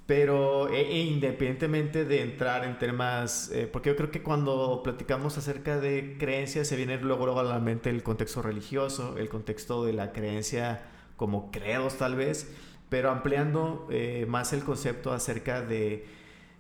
Pero 0.08 0.70
e, 0.70 0.82
e 0.82 1.02
independientemente 1.04 2.06
de 2.06 2.22
entrar 2.22 2.63
en 2.63 2.80
temas, 2.80 3.52
eh, 3.52 3.67
porque 3.67 3.89
yo 3.89 3.96
creo 3.98 4.10
que 4.10 4.24
cuando 4.24 4.82
platicamos 4.82 5.38
acerca 5.38 5.80
de 5.80 6.15
creencias 6.17 6.67
se 6.67 6.78
viene 6.78 6.98
luego, 6.98 7.26
luego 7.26 7.41
a 7.41 7.43
la 7.43 7.60
mente 7.60 7.89
el 7.89 8.04
contexto 8.04 8.41
religioso, 8.41 9.17
el 9.17 9.28
contexto 9.30 9.84
de 9.86 9.93
la 9.93 10.13
creencia 10.13 10.82
como 11.17 11.52
credos 11.52 11.98
tal 11.98 12.15
vez, 12.15 12.50
pero 12.89 13.12
ampliando 13.12 13.86
eh, 13.91 14.26
más 14.30 14.54
el 14.54 14.63
concepto 14.63 15.12
acerca 15.12 15.62
de, 15.62 16.06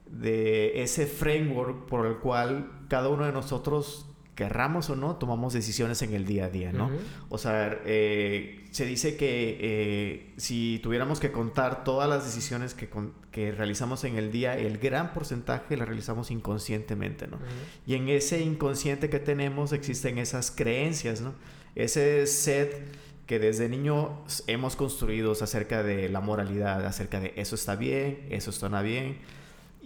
de 0.07 0.83
ese 0.83 1.07
framework 1.07 1.85
por 1.85 2.05
el 2.05 2.17
cual 2.17 2.69
cada 2.89 3.07
uno 3.07 3.25
de 3.25 3.31
nosotros 3.31 4.07
querramos 4.37 4.87
o 4.91 4.95
no, 4.95 5.15
tomamos 5.15 5.53
decisiones 5.53 6.03
en 6.03 6.13
el 6.13 6.23
día 6.27 6.45
a 6.45 6.49
día, 6.49 6.71
¿no? 6.71 6.91
O 7.29 7.39
sea, 7.39 7.81
eh, 7.85 8.67
se 8.69 8.85
dice 8.85 9.17
que 9.17 9.57
eh, 9.59 10.33
si 10.37 10.79
tuviéramos 10.83 11.19
que 11.19 11.31
contar 11.31 11.83
todas 11.83 12.07
las 12.07 12.23
decisiones 12.23 12.75
que, 12.75 12.87
que, 13.31 13.51
realizamos 13.51 14.03
en 14.03 14.15
el 14.15 14.31
día, 14.31 14.55
el 14.55 14.77
gran 14.77 15.11
porcentaje 15.11 15.75
las 15.75 15.87
realizamos 15.87 16.29
inconscientemente, 16.29 17.27
¿no? 17.27 17.39
Y 17.87 17.95
en 17.95 18.09
ese 18.09 18.39
inconsciente 18.43 19.09
que 19.09 19.17
tenemos 19.17 19.73
existen 19.73 20.19
esas 20.19 20.51
creencias, 20.51 21.19
¿no? 21.19 21.33
Ese 21.73 22.27
set 22.27 22.95
que 23.25 23.39
desde 23.39 23.67
niño 23.67 24.23
hemos 24.45 24.75
construido 24.75 25.31
acerca 25.31 25.81
de 25.81 26.09
la 26.09 26.21
moralidad, 26.21 26.85
acerca 26.85 27.19
de 27.19 27.33
eso 27.37 27.55
está 27.55 27.75
bien, 27.75 28.27
eso 28.29 28.51
está 28.51 28.83
bien 28.83 29.17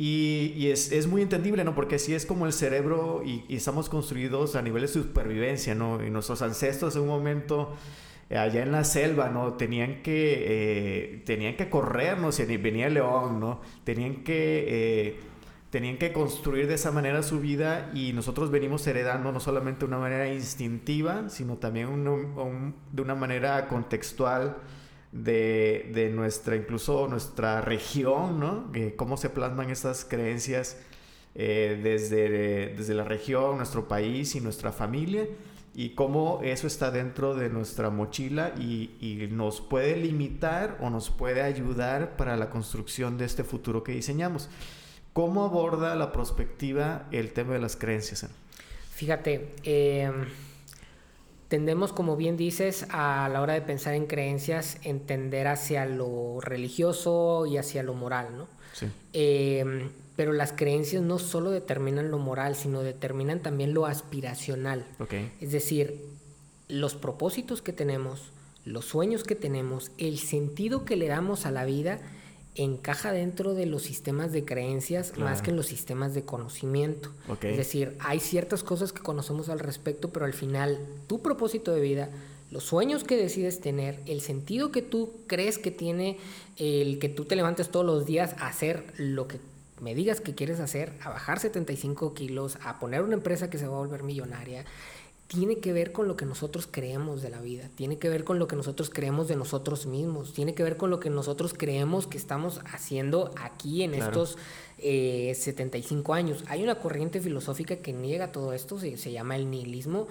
y, 0.03 0.71
es, 0.71 0.91
es, 0.91 1.05
muy 1.05 1.21
entendible, 1.21 1.63
¿no? 1.63 1.75
Porque 1.75 1.97
así 1.97 2.15
es 2.15 2.25
como 2.25 2.47
el 2.47 2.53
cerebro 2.53 3.21
y, 3.23 3.43
estamos 3.55 3.87
construidos 3.87 4.55
a 4.55 4.63
nivel 4.63 4.81
de 4.81 4.87
supervivencia, 4.87 5.75
¿no? 5.75 6.03
Y 6.03 6.09
nuestros 6.09 6.41
ancestros 6.41 6.95
en 6.95 7.03
un 7.03 7.09
momento 7.09 7.75
eh, 8.27 8.35
allá 8.35 8.63
en 8.63 8.71
la 8.71 8.83
selva, 8.83 9.29
¿no? 9.29 9.53
Tenían 9.53 10.01
que, 10.01 10.43
eh, 10.47 11.23
tenían 11.27 11.55
que 11.55 11.69
correr, 11.69 12.17
¿no? 12.17 12.31
Si 12.31 12.43
venía 12.57 12.87
el 12.87 12.95
león, 12.95 13.39
¿no? 13.39 13.61
Tenían 13.83 14.23
que, 14.23 14.65
eh, 14.67 15.19
tenían 15.69 15.99
que 15.99 16.11
construir 16.11 16.65
de 16.65 16.73
esa 16.73 16.91
manera 16.91 17.21
su 17.21 17.39
vida 17.39 17.91
y 17.93 18.11
nosotros 18.13 18.49
venimos 18.49 18.87
heredando 18.87 19.31
no 19.31 19.39
solamente 19.39 19.81
de 19.81 19.85
una 19.85 19.99
manera 19.99 20.33
instintiva, 20.33 21.29
sino 21.29 21.57
también 21.57 22.03
de 22.91 23.01
una 23.03 23.13
manera 23.13 23.67
contextual 23.67 24.57
de, 25.11 25.89
de, 25.93 26.09
nuestra, 26.09 26.55
incluso 26.55 27.07
nuestra 27.07 27.61
región, 27.61 28.39
¿no? 28.39 28.71
cómo 28.95 29.17
se 29.17 29.29
plasman 29.29 29.69
estas 29.69 30.05
creencias 30.05 30.77
eh, 31.33 31.79
desde, 31.81 32.73
desde 32.75 32.93
la 32.93 33.05
región, 33.05 33.57
nuestro 33.57 33.87
país 33.87 34.35
y 34.35 34.41
nuestra 34.41 34.71
familia 34.71 35.27
y 35.73 35.91
cómo 35.91 36.41
eso 36.43 36.67
está 36.67 36.91
dentro 36.91 37.35
de 37.35 37.49
nuestra 37.49 37.89
mochila 37.89 38.53
y, 38.59 38.91
y, 38.99 39.27
nos 39.31 39.61
puede 39.61 39.95
limitar 39.95 40.77
o 40.81 40.89
nos 40.89 41.09
puede 41.09 41.41
ayudar 41.41 42.17
para 42.17 42.35
la 42.35 42.49
construcción 42.49 43.17
de 43.17 43.23
este 43.23 43.45
futuro 43.45 43.81
que 43.81 43.93
diseñamos. 43.93 44.49
¿Cómo 45.13 45.45
aborda 45.45 45.95
la 45.95 46.11
perspectiva 46.11 47.07
el 47.11 47.31
tema 47.31 47.53
de 47.53 47.59
las 47.59 47.77
creencias? 47.77 48.29
Fíjate, 48.93 49.53
eh, 49.63 50.11
tendemos, 51.51 51.91
como 51.91 52.15
bien 52.15 52.37
dices, 52.37 52.85
a 52.91 53.27
la 53.27 53.41
hora 53.41 53.53
de 53.53 53.61
pensar 53.61 53.93
en 53.93 54.05
creencias, 54.05 54.77
entender 54.83 55.47
hacia 55.47 55.85
lo 55.85 56.39
religioso 56.39 57.45
y 57.45 57.57
hacia 57.57 57.83
lo 57.83 57.93
moral, 57.93 58.37
¿no? 58.37 58.47
Sí. 58.71 58.85
Eh, 59.11 59.89
pero 60.15 60.31
las 60.31 60.53
creencias 60.53 61.03
no 61.03 61.19
solo 61.19 61.51
determinan 61.51 62.09
lo 62.09 62.19
moral, 62.19 62.55
sino 62.55 62.83
determinan 62.83 63.41
también 63.41 63.73
lo 63.73 63.85
aspiracional. 63.85 64.85
Okay. 64.99 65.29
Es 65.41 65.51
decir, 65.51 66.05
los 66.69 66.95
propósitos 66.95 67.61
que 67.61 67.73
tenemos, 67.73 68.31
los 68.63 68.85
sueños 68.85 69.25
que 69.25 69.35
tenemos, 69.35 69.91
el 69.97 70.19
sentido 70.19 70.85
que 70.85 70.95
le 70.95 71.09
damos 71.09 71.45
a 71.45 71.51
la 71.51 71.65
vida 71.65 71.99
encaja 72.55 73.11
dentro 73.13 73.53
de 73.53 73.65
los 73.65 73.83
sistemas 73.83 74.31
de 74.31 74.43
creencias 74.43 75.17
más 75.17 75.41
que 75.41 75.51
en 75.51 75.55
los 75.55 75.67
sistemas 75.67 76.13
de 76.13 76.23
conocimiento. 76.23 77.09
Es 77.41 77.57
decir, 77.57 77.95
hay 77.99 78.19
ciertas 78.19 78.63
cosas 78.63 78.91
que 78.91 79.01
conocemos 79.01 79.49
al 79.49 79.59
respecto, 79.59 80.09
pero 80.09 80.25
al 80.25 80.33
final 80.33 80.79
tu 81.07 81.21
propósito 81.21 81.73
de 81.73 81.81
vida, 81.81 82.09
los 82.49 82.63
sueños 82.63 83.05
que 83.05 83.15
decides 83.15 83.61
tener, 83.61 83.99
el 84.05 84.19
sentido 84.19 84.71
que 84.71 84.81
tú 84.81 85.13
crees 85.27 85.57
que 85.57 85.71
tiene 85.71 86.17
el 86.57 86.99
que 86.99 87.07
tú 87.07 87.23
te 87.25 87.35
levantes 87.35 87.69
todos 87.69 87.85
los 87.85 88.05
días 88.05 88.35
a 88.37 88.47
hacer 88.47 88.83
lo 88.97 89.27
que 89.27 89.39
me 89.79 89.95
digas 89.95 90.21
que 90.21 90.35
quieres 90.35 90.59
hacer, 90.59 90.93
a 91.01 91.09
bajar 91.09 91.39
75 91.39 92.13
kilos, 92.13 92.57
a 92.63 92.79
poner 92.79 93.01
una 93.01 93.15
empresa 93.15 93.49
que 93.49 93.57
se 93.57 93.67
va 93.67 93.75
a 93.77 93.79
volver 93.79 94.03
millonaria, 94.03 94.63
tiene 95.31 95.59
que 95.59 95.71
ver 95.71 95.93
con 95.93 96.09
lo 96.09 96.17
que 96.17 96.25
nosotros 96.25 96.67
creemos 96.69 97.21
de 97.21 97.29
la 97.29 97.39
vida, 97.39 97.69
tiene 97.75 97.97
que 97.97 98.09
ver 98.09 98.25
con 98.25 98.37
lo 98.37 98.49
que 98.49 98.57
nosotros 98.57 98.89
creemos 98.89 99.29
de 99.29 99.37
nosotros 99.37 99.85
mismos, 99.85 100.33
tiene 100.33 100.53
que 100.53 100.61
ver 100.61 100.75
con 100.75 100.89
lo 100.89 100.99
que 100.99 101.09
nosotros 101.09 101.53
creemos 101.57 102.05
que 102.05 102.17
estamos 102.17 102.59
haciendo 102.65 103.33
aquí 103.37 103.83
en 103.83 103.93
estos 103.93 104.37
75 104.77 106.13
eh, 106.13 106.19
años. 106.19 106.43
Hay 106.47 106.63
una 106.63 106.75
corriente 106.75 107.21
filosófica 107.21 107.77
que 107.77 107.93
niega 107.93 108.33
todo 108.33 108.51
esto, 108.51 108.77
se, 108.77 109.11
llama 109.13 109.37
el 109.37 109.49
nihilismo. 109.49 110.09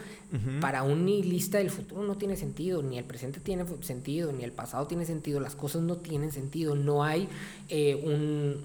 Para 0.62 0.84
un 0.84 1.04
nihilista 1.04 1.60
el 1.60 1.68
futuro 1.68 2.02
no 2.02 2.16
tiene 2.16 2.38
sentido, 2.38 2.82
ni 2.82 2.96
el 2.96 3.04
presente 3.04 3.40
tiene 3.40 3.66
sentido, 3.82 4.32
ni 4.32 4.42
el 4.42 4.52
pasado 4.52 4.86
tiene 4.86 5.04
sentido, 5.04 5.38
las 5.38 5.54
cosas 5.54 5.82
no 5.82 5.98
tienen 5.98 6.32
sentido, 6.32 6.74
no 6.76 7.04
hay 7.04 7.28
eh, 7.68 7.94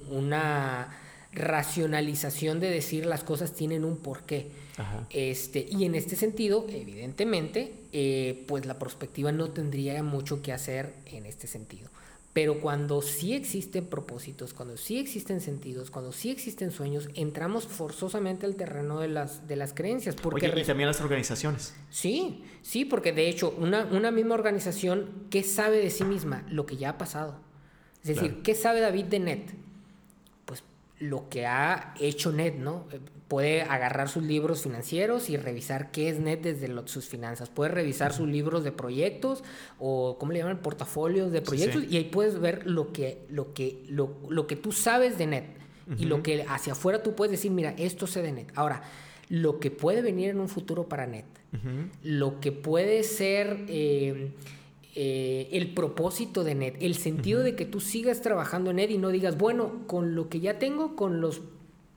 una 0.10 1.02
racionalización 1.34 2.62
de 2.62 2.70
decir 2.70 3.06
las 3.06 3.26
cosas 3.26 3.52
tienen 3.52 3.84
un 3.84 3.98
porqué. 3.98 4.64
Este, 5.10 5.66
y 5.70 5.86
en 5.86 5.96
este 5.96 6.16
sentido, 6.16 6.66
evidentemente, 6.70 7.74
eh, 7.94 8.44
pues 8.48 8.66
la 8.66 8.78
perspectiva 8.78 9.32
no 9.32 9.50
tendría 9.50 10.04
mucho 10.04 10.42
que 10.42 10.52
hacer 10.52 10.94
en 11.06 11.26
este 11.26 11.48
sentido. 11.48 11.90
Pero 12.34 12.60
cuando 12.60 13.02
sí 13.02 13.34
existen 13.34 13.86
propósitos, 13.86 14.54
cuando 14.54 14.76
sí 14.76 14.98
existen 15.00 15.40
sentidos, 15.40 15.90
cuando 15.90 16.12
sí 16.12 16.32
existen 16.32 16.72
sueños, 16.72 17.08
entramos 17.16 17.66
forzosamente 17.66 18.46
al 18.46 18.56
terreno 18.56 19.00
de 19.00 19.08
las, 19.08 19.48
de 19.48 19.56
las 19.56 19.74
creencias. 19.74 20.16
Porque 20.16 20.48
y 20.48 20.64
también 20.66 20.88
las 20.88 21.00
organizaciones. 21.00 21.74
Sí, 21.90 22.44
sí, 22.62 22.84
porque 22.84 23.14
de 23.14 23.30
hecho, 23.30 23.56
una, 23.58 23.86
una 23.86 24.12
misma 24.12 24.36
organización, 24.36 25.28
¿qué 25.30 25.44
sabe 25.44 25.78
de 25.78 25.90
sí 25.90 26.04
misma? 26.04 26.44
Lo 26.50 26.66
que 26.66 26.76
ya 26.76 26.90
ha 26.90 26.98
pasado. 26.98 27.40
Es 28.04 28.10
decir, 28.10 28.42
¿qué 28.44 28.54
sabe 28.54 28.82
David 28.82 29.06
de 29.06 29.20
NET? 29.20 29.52
Pues 30.44 30.62
lo 31.00 31.30
que 31.30 31.46
ha 31.46 31.96
hecho 32.02 32.34
NET, 32.34 32.56
¿no? 32.56 32.86
Puede 33.36 33.64
agarrar 33.64 34.08
sus 34.08 34.24
libros 34.24 34.62
financieros 34.62 35.30
y 35.30 35.36
revisar 35.36 35.92
qué 35.92 36.08
es 36.08 36.22
NET 36.22 36.42
desde 36.42 36.70
sus 36.88 37.10
finanzas. 37.10 37.50
Puede 37.50 37.70
revisar 37.70 38.14
sus 38.14 38.30
libros 38.30 38.64
de 38.64 38.72
proyectos 38.72 39.44
o, 39.78 40.18
¿cómo 40.18 40.32
le 40.32 40.40
llaman? 40.40 40.62
Portafolios 40.62 41.34
de 41.34 41.42
proyectos 41.42 41.84
y 41.84 41.98
ahí 41.98 42.06
puedes 42.06 42.40
ver 42.40 42.66
lo 42.66 42.94
que, 42.94 43.26
lo 43.28 43.54
que, 43.54 43.84
lo, 43.90 44.48
que 44.48 44.56
tú 44.56 44.72
sabes 44.72 45.18
de 45.18 45.28
NET 45.28 45.48
y 45.98 46.06
lo 46.06 46.24
que 46.24 46.46
hacia 46.48 46.72
afuera 46.72 47.04
tú 47.04 47.14
puedes 47.14 47.32
decir, 47.32 47.52
mira, 47.52 47.76
esto 47.78 48.08
sé 48.08 48.22
de 48.22 48.32
NET. 48.32 48.54
Ahora, 48.56 48.84
lo 49.28 49.60
que 49.60 49.70
puede 49.70 50.02
venir 50.02 50.30
en 50.30 50.40
un 50.40 50.48
futuro 50.48 50.88
para 50.88 51.06
NET, 51.06 51.26
lo 52.04 52.40
que 52.40 52.54
puede 52.54 53.04
ser... 53.04 53.66
Eh, 53.68 54.32
eh, 54.98 55.50
el 55.52 55.74
propósito 55.74 56.46
de 56.46 56.56
NET, 56.56 56.78
el 56.80 56.96
sentido 56.96 57.44
de 57.44 57.54
que 57.58 57.66
tú 57.66 57.82
sigas 57.82 58.22
trabajando 58.22 58.70
en 58.70 58.78
NET 58.78 58.92
y 58.92 58.98
no 58.98 59.10
digas, 59.10 59.38
bueno, 59.38 59.86
con 59.88 60.16
lo 60.16 60.30
que 60.30 60.40
ya 60.40 60.58
tengo, 60.58 60.96
con 60.96 61.20
los 61.20 61.42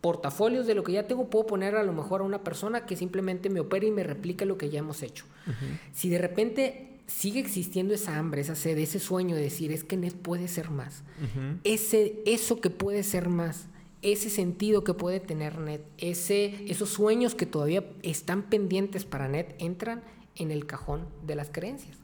portafolios 0.01 0.67
de 0.67 0.75
lo 0.75 0.85
que 0.85 0.93
ya 0.93 1.07
tengo, 1.07 1.29
puedo 1.29 1.47
poner 1.47 1.75
a 1.77 1.83
lo 1.83 1.93
mejor 1.93 2.21
a 2.21 2.25
una 2.25 2.45
persona 2.45 2.87
que 2.87 2.97
simplemente 2.97 3.51
me 3.51 3.61
opere 3.61 3.89
y 3.89 3.91
me 3.91 4.05
replique 4.05 4.47
lo 4.47 4.59
que 4.59 4.71
ya 4.71 4.79
hemos 4.79 5.03
hecho. 5.03 5.25
Si 5.93 6.09
de 6.09 6.19
repente 6.19 7.01
sigue 7.07 7.41
existiendo 7.41 7.95
esa 7.95 8.19
hambre, 8.19 8.43
esa 8.43 8.55
sed, 8.55 8.79
ese 8.79 9.01
sueño 9.01 9.35
de 9.35 9.43
decir, 9.43 9.73
es 9.73 9.83
que 9.83 9.97
NET 9.97 10.15
puede 10.15 10.47
ser 10.47 10.71
más, 10.71 11.03
ese, 11.65 12.23
eso 12.27 12.61
que 12.61 12.71
puede 12.71 13.03
ser 13.03 13.29
más, 13.29 13.67
ese 14.03 14.31
sentido 14.31 14.85
que 14.85 14.95
puede 14.95 15.19
tener 15.19 15.59
NET, 15.59 15.83
ese, 15.99 16.71
esos 16.71 16.91
sueños 16.91 17.35
que 17.35 17.47
todavía 17.47 17.85
están 18.03 18.43
pendientes 18.43 19.05
para 19.05 19.27
NET, 19.27 19.57
entran 19.59 20.03
en 20.37 20.53
el 20.53 20.67
cajón 20.67 21.09
de 21.27 21.35
las 21.35 21.51
creencias. 21.51 21.97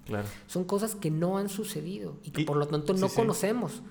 Son 0.49 0.65
cosas 0.65 0.97
que 0.97 1.11
no 1.11 1.39
han 1.39 1.49
sucedido 1.49 2.17
y 2.25 2.31
que 2.31 2.45
por 2.45 2.57
lo 2.57 2.67
tanto 2.67 2.95
no 2.95 3.09
conocemos 3.09 3.83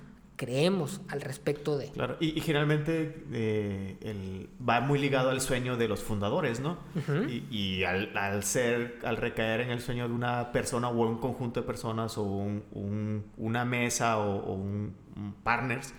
creemos 0.44 1.00
al 1.08 1.22
respecto 1.22 1.78
de. 1.78 1.90
Claro, 1.92 2.18
y, 2.20 2.40
generalmente 2.42 3.24
eh, 3.32 4.48
va 4.68 4.82
muy 4.82 5.00
ligado 5.00 5.30
al 5.30 5.40
sueño 5.40 5.78
de 5.78 5.88
los 5.88 6.04
fundadores, 6.04 6.60
¿no? 6.60 6.78
Y, 7.50 7.84
al, 7.84 8.44
ser, 8.44 9.00
al 9.04 9.16
recaer 9.18 9.62
en 9.62 9.70
el 9.70 9.80
sueño 9.80 10.08
de 10.10 10.14
una 10.14 10.52
persona 10.52 10.90
o 10.90 11.08
un 11.08 11.18
conjunto 11.20 11.62
de 11.62 11.66
personas 11.66 12.18
o 12.18 12.24
un, 12.24 13.24
una 13.38 13.64
mesa 13.64 14.20
o, 14.20 14.54
un, 14.54 14.96
partners, 15.44 15.94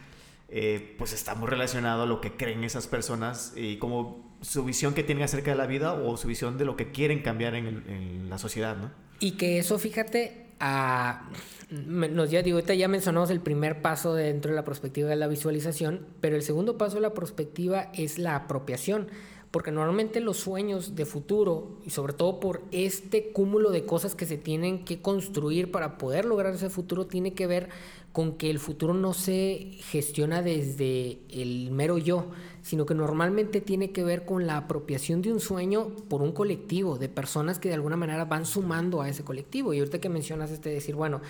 eh, 0.50 0.94
pues 0.98 1.14
está 1.14 1.34
muy 1.34 1.48
relacionado 1.48 2.02
a 2.02 2.06
lo 2.06 2.20
que 2.20 2.32
creen 2.32 2.64
esas 2.64 2.86
personas 2.86 3.54
y 3.56 3.78
como 3.78 4.36
su 4.42 4.64
visión 4.64 4.92
que 4.92 5.02
tienen 5.02 5.24
acerca 5.24 5.52
de 5.52 5.56
la 5.56 5.66
vida 5.66 5.94
o 5.94 6.16
su 6.18 6.28
visión 6.28 6.58
de 6.58 6.66
lo 6.66 6.76
que 6.76 6.90
quieren 6.90 7.22
cambiar 7.22 7.54
en, 7.54 7.66
en 7.88 8.28
la 8.28 8.36
sociedad, 8.36 8.76
¿no? 8.76 8.90
Y 9.20 9.32
que 9.32 9.58
eso, 9.58 9.78
fíjate, 9.78 10.43
a 10.60 11.28
nos 11.70 12.30
ya 12.30 12.42
digo, 12.42 12.58
ahorita 12.58 12.74
ya 12.74 12.88
mencionamos 12.88 13.30
el 13.30 13.40
primer 13.40 13.82
paso 13.82 14.14
dentro 14.14 14.50
de 14.50 14.56
la 14.56 14.64
perspectiva 14.64 15.08
de 15.08 15.16
la 15.16 15.26
visualización, 15.26 16.06
pero 16.20 16.36
el 16.36 16.42
segundo 16.42 16.78
paso 16.78 16.96
de 16.96 17.00
la 17.02 17.14
perspectiva 17.14 17.90
es 17.94 18.18
la 18.18 18.36
apropiación, 18.36 19.08
porque 19.54 19.70
normalmente 19.70 20.18
los 20.18 20.38
sueños 20.38 20.96
de 20.96 21.06
futuro, 21.06 21.78
y 21.86 21.90
sobre 21.90 22.12
todo 22.12 22.40
por 22.40 22.62
este 22.72 23.30
cúmulo 23.30 23.70
de 23.70 23.86
cosas 23.86 24.16
que 24.16 24.26
se 24.26 24.36
tienen 24.36 24.84
que 24.84 25.00
construir 25.00 25.70
para 25.70 25.96
poder 25.96 26.24
lograr 26.24 26.54
ese 26.54 26.70
futuro, 26.70 27.06
tiene 27.06 27.34
que 27.34 27.46
ver 27.46 27.68
con 28.12 28.32
que 28.32 28.50
el 28.50 28.58
futuro 28.58 28.94
no 28.94 29.14
se 29.14 29.78
gestiona 29.78 30.42
desde 30.42 31.20
el 31.30 31.70
mero 31.70 31.98
yo, 31.98 32.26
sino 32.62 32.84
que 32.84 32.94
normalmente 32.94 33.60
tiene 33.60 33.92
que 33.92 34.02
ver 34.02 34.24
con 34.24 34.44
la 34.44 34.56
apropiación 34.56 35.22
de 35.22 35.32
un 35.32 35.38
sueño 35.38 35.88
por 36.08 36.20
un 36.20 36.32
colectivo, 36.32 36.98
de 36.98 37.08
personas 37.08 37.60
que 37.60 37.68
de 37.68 37.74
alguna 37.74 37.96
manera 37.96 38.24
van 38.24 38.46
sumando 38.46 39.02
a 39.02 39.08
ese 39.08 39.22
colectivo. 39.22 39.72
Y 39.72 39.78
ahorita 39.78 40.00
que 40.00 40.08
mencionas 40.08 40.50
este 40.50 40.70
decir, 40.70 40.96
bueno, 40.96 41.20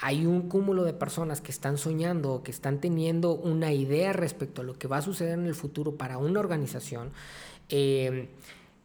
hay 0.00 0.26
un 0.26 0.48
cúmulo 0.48 0.84
de 0.84 0.92
personas 0.92 1.40
que 1.40 1.50
están 1.50 1.78
soñando 1.78 2.32
o 2.32 2.42
que 2.42 2.50
están 2.50 2.80
teniendo 2.80 3.34
una 3.34 3.72
idea 3.72 4.12
respecto 4.12 4.62
a 4.62 4.64
lo 4.64 4.78
que 4.78 4.88
va 4.88 4.98
a 4.98 5.02
suceder 5.02 5.38
en 5.38 5.46
el 5.46 5.54
futuro 5.54 5.96
para 5.96 6.18
una 6.18 6.40
organización, 6.40 7.10
eh, 7.68 8.28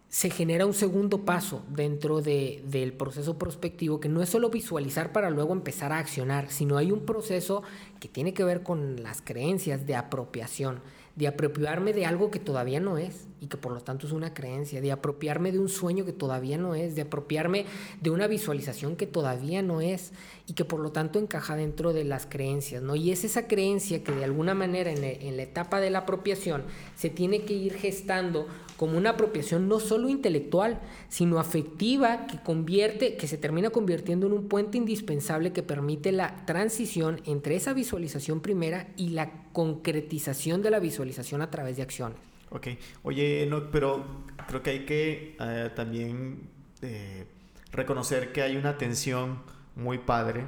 se 0.10 0.30
genera 0.30 0.66
un 0.66 0.74
segundo 0.74 1.24
paso 1.24 1.64
dentro 1.70 2.22
de, 2.22 2.62
del 2.66 2.92
proceso 2.92 3.38
prospectivo 3.38 4.02
que 4.02 4.10
no 4.10 4.22
es 4.22 4.30
solo 4.30 4.50
visualizar 4.50 5.14
para 5.14 5.30
luego 5.30 5.54
empezar 5.54 5.94
a 5.94 6.00
accionar, 6.00 6.52
sino 6.52 6.78
hay 6.78 6.92
un 6.92 7.06
proceso 7.06 7.64
que 8.00 8.10
tiene 8.10 8.34
que 8.34 8.44
ver 8.44 8.62
con 8.62 9.02
las 9.04 9.22
creencias 9.22 9.86
de 9.86 9.96
apropiación 9.96 10.82
de 11.16 11.28
apropiarme 11.28 11.94
de 11.94 12.06
algo 12.06 12.32
que 12.32 12.40
todavía 12.40 12.80
no 12.80 12.98
es 12.98 13.28
y 13.42 13.48
que 13.48 13.58
por 13.58 13.74
lo 13.74 13.82
tanto 13.82 14.08
es 14.08 14.14
una 14.14 14.34
creencia, 14.34 14.82
de 14.82 14.92
apropiarme 14.92 15.52
de 15.52 15.60
un 15.60 15.68
sueño 15.68 16.06
que 16.06 16.14
todavía 16.14 16.58
no 16.58 16.76
es, 16.76 16.96
de 16.96 17.02
apropiarme 17.02 17.66
de 18.00 18.12
una 18.12 18.28
visualización 18.28 18.96
que 18.96 19.08
todavía 19.08 19.62
no 19.62 19.82
es 19.82 20.14
y 20.48 20.54
que 20.54 20.64
por 20.64 20.80
lo 20.80 20.92
tanto 20.92 21.20
encaja 21.20 21.56
dentro 21.56 21.92
de 21.92 22.06
las 22.06 22.28
creencias, 22.28 22.82
¿no? 22.82 22.96
Y 22.96 23.12
es 23.12 23.24
esa 23.24 23.48
creencia 23.48 24.04
que 24.04 24.12
de 24.12 24.24
alguna 24.24 24.54
manera 24.54 24.92
en, 24.92 25.04
en 25.04 25.38
la 25.38 25.44
etapa 25.44 25.80
de 25.80 25.90
la 25.90 26.00
apropiación 26.00 26.64
se 26.96 27.10
tiene 27.10 27.44
que 27.44 27.54
ir 27.54 27.74
gestando 27.74 28.48
como 28.82 28.98
una 28.98 29.12
apropiación 29.12 29.68
no 29.68 29.80
solo 29.80 30.10
intelectual, 30.10 30.80
sino 31.08 31.38
afectiva 31.38 32.26
que 32.26 32.40
convierte, 32.40 33.16
que 33.16 33.28
se 33.28 33.38
termina 33.38 33.70
convirtiendo 33.70 34.26
en 34.26 34.34
un 34.34 34.48
puente 34.48 34.76
indispensable 34.80 35.54
que 35.54 35.62
permite 35.62 36.12
la 36.12 36.48
transición 36.48 37.22
entre 37.26 37.56
esa 37.56 37.74
visualización 37.74 38.42
primera 38.42 38.88
y 38.98 39.10
la 39.10 39.30
concretización 39.54 40.64
de 40.64 40.72
la 40.72 40.80
visualización 40.80 41.44
a 41.44 41.52
través 41.52 41.78
de 41.78 41.84
acciones. 41.84 42.18
Ok, 42.50 42.70
oye, 43.04 43.46
no, 43.48 43.70
pero 43.70 44.04
creo 44.48 44.64
que 44.64 44.72
hay 44.72 44.86
que 44.86 45.36
eh, 45.40 45.70
también 45.76 46.50
eh, 46.82 47.28
reconocer 47.72 48.32
que 48.32 48.42
hay 48.42 48.58
una 48.58 48.80
tensión 48.80 49.44
muy 49.76 50.00
padre 50.00 50.48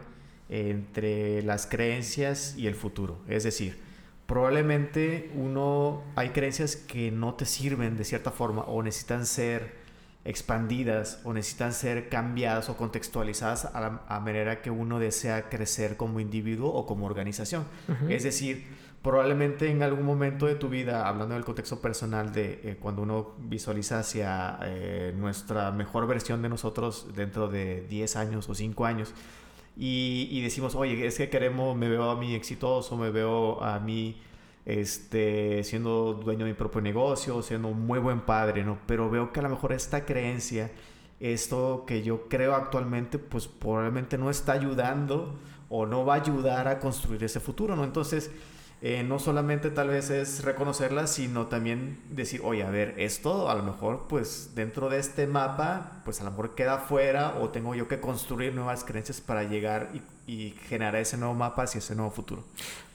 entre 0.49 1.43
las 1.43 1.67
creencias 1.67 2.55
y 2.57 2.65
el 2.65 2.73
futuro. 2.73 3.19
Es 3.27 3.43
decir, 3.43 3.77
probablemente 4.25 5.31
uno 5.35 6.03
hay 6.15 6.29
creencias 6.29 6.75
que 6.75 7.11
no 7.11 7.35
te 7.35 7.45
sirven 7.45 7.97
de 7.97 8.03
cierta 8.03 8.31
forma 8.31 8.63
o 8.63 8.81
necesitan 8.81 9.25
ser 9.25 9.83
expandidas 10.25 11.19
o 11.25 11.33
necesitan 11.33 11.73
ser 11.73 12.07
cambiadas 12.07 12.69
o 12.69 12.77
contextualizadas 12.77 13.65
a 13.65 13.81
la 13.81 14.19
manera 14.21 14.61
que 14.61 14.71
uno 14.71 14.99
desea 14.99 15.49
crecer 15.49 15.97
como 15.97 16.19
individuo 16.19 16.71
o 16.73 16.85
como 16.85 17.05
organización. 17.05 17.65
Es 18.07 18.23
decir, 18.23 18.65
probablemente 19.01 19.69
en 19.69 19.83
algún 19.83 20.05
momento 20.05 20.45
de 20.45 20.55
tu 20.55 20.69
vida, 20.69 21.07
hablando 21.07 21.35
del 21.35 21.43
contexto 21.43 21.81
personal 21.81 22.31
de 22.31 22.61
eh, 22.63 22.77
cuando 22.79 23.01
uno 23.01 23.33
visualiza 23.37 23.99
hacia 23.99 24.57
eh, 24.63 25.13
nuestra 25.15 25.71
mejor 25.71 26.07
versión 26.07 26.41
de 26.41 26.47
nosotros 26.47 27.07
dentro 27.13 27.49
de 27.49 27.85
10 27.89 28.15
años 28.15 28.47
o 28.47 28.55
5 28.55 28.85
años, 28.85 29.13
y, 29.75 30.41
decimos, 30.41 30.75
oye, 30.75 31.05
es 31.05 31.17
que 31.17 31.29
queremos, 31.29 31.75
me 31.75 31.89
veo 31.89 32.11
a 32.11 32.15
mí 32.15 32.35
exitoso, 32.35 32.95
me 32.95 33.09
veo 33.09 33.63
a 33.63 33.79
mí 33.79 34.21
este, 34.65 35.63
siendo 35.63 36.13
dueño 36.13 36.45
de 36.45 36.51
mi 36.51 36.57
propio 36.57 36.81
negocio, 36.81 37.41
siendo 37.41 37.69
un 37.69 37.85
muy 37.85 37.99
buen 37.99 38.21
padre, 38.21 38.63
¿no? 38.63 38.77
Pero 38.85 39.09
veo 39.09 39.33
que 39.33 39.39
a 39.39 39.43
lo 39.43 39.49
mejor 39.49 39.73
esta 39.73 40.05
creencia, 40.05 40.71
esto 41.19 41.85
que 41.87 42.03
yo 42.03 42.27
creo 42.29 42.53
actualmente, 42.53 43.17
pues 43.17 43.47
probablemente 43.47 44.17
no 44.17 44.29
está 44.29 44.53
ayudando 44.53 45.39
o 45.69 45.87
no 45.87 46.05
va 46.05 46.15
a 46.15 46.17
ayudar 46.17 46.67
a 46.67 46.79
construir 46.79 47.23
ese 47.23 47.39
futuro, 47.39 47.75
¿no? 47.75 47.83
Entonces, 47.83 48.29
eh, 48.85 49.01
no 49.01 49.17
solamente 49.17 49.69
tal 49.69 49.87
vez 49.87 50.09
es 50.09 50.43
reconocerla, 50.43 51.07
sino 51.07 51.47
también 51.47 52.01
decir, 52.09 52.41
oye, 52.43 52.63
a 52.63 52.69
ver, 52.69 52.95
esto 52.97 53.49
a 53.49 53.55
lo 53.55 53.63
mejor 53.63 54.07
pues 54.09 54.55
dentro 54.55 54.89
de 54.89 54.99
este 54.99 55.25
mapa, 55.25 56.01
pues 56.03 56.19
a 56.19 56.25
lo 56.25 56.31
mejor 56.31 56.53
queda 56.53 56.79
fuera 56.79 57.37
o 57.39 57.47
tengo 57.47 57.75
yo 57.75 57.87
que 57.87 58.01
construir 58.01 58.53
nuevas 58.53 58.83
creencias 58.83 59.21
para 59.21 59.45
llegar 59.45 59.91
y, 60.27 60.53
generar 60.67 60.97
ese 60.97 61.15
nuevo 61.15 61.33
mapa 61.33 61.63
hacia 61.63 61.79
ese 61.79 61.95
nuevo 61.95 62.11
futuro. 62.11 62.43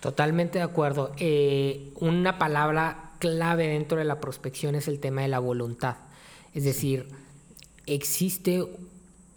Totalmente 0.01 0.59
de 0.59 0.65
acuerdo. 0.65 1.11
Eh, 1.17 1.91
una 1.95 2.37
palabra 2.37 3.13
clave 3.19 3.69
dentro 3.69 3.97
de 3.97 4.05
la 4.05 4.21
prospección 4.21 4.75
es 4.75 4.89
el 4.89 5.01
tema 5.01 5.23
de 5.23 5.29
la 5.29 5.39
voluntad. 5.39 5.97
Es 6.53 6.65
decir, 6.65 7.09
existe 7.87 8.63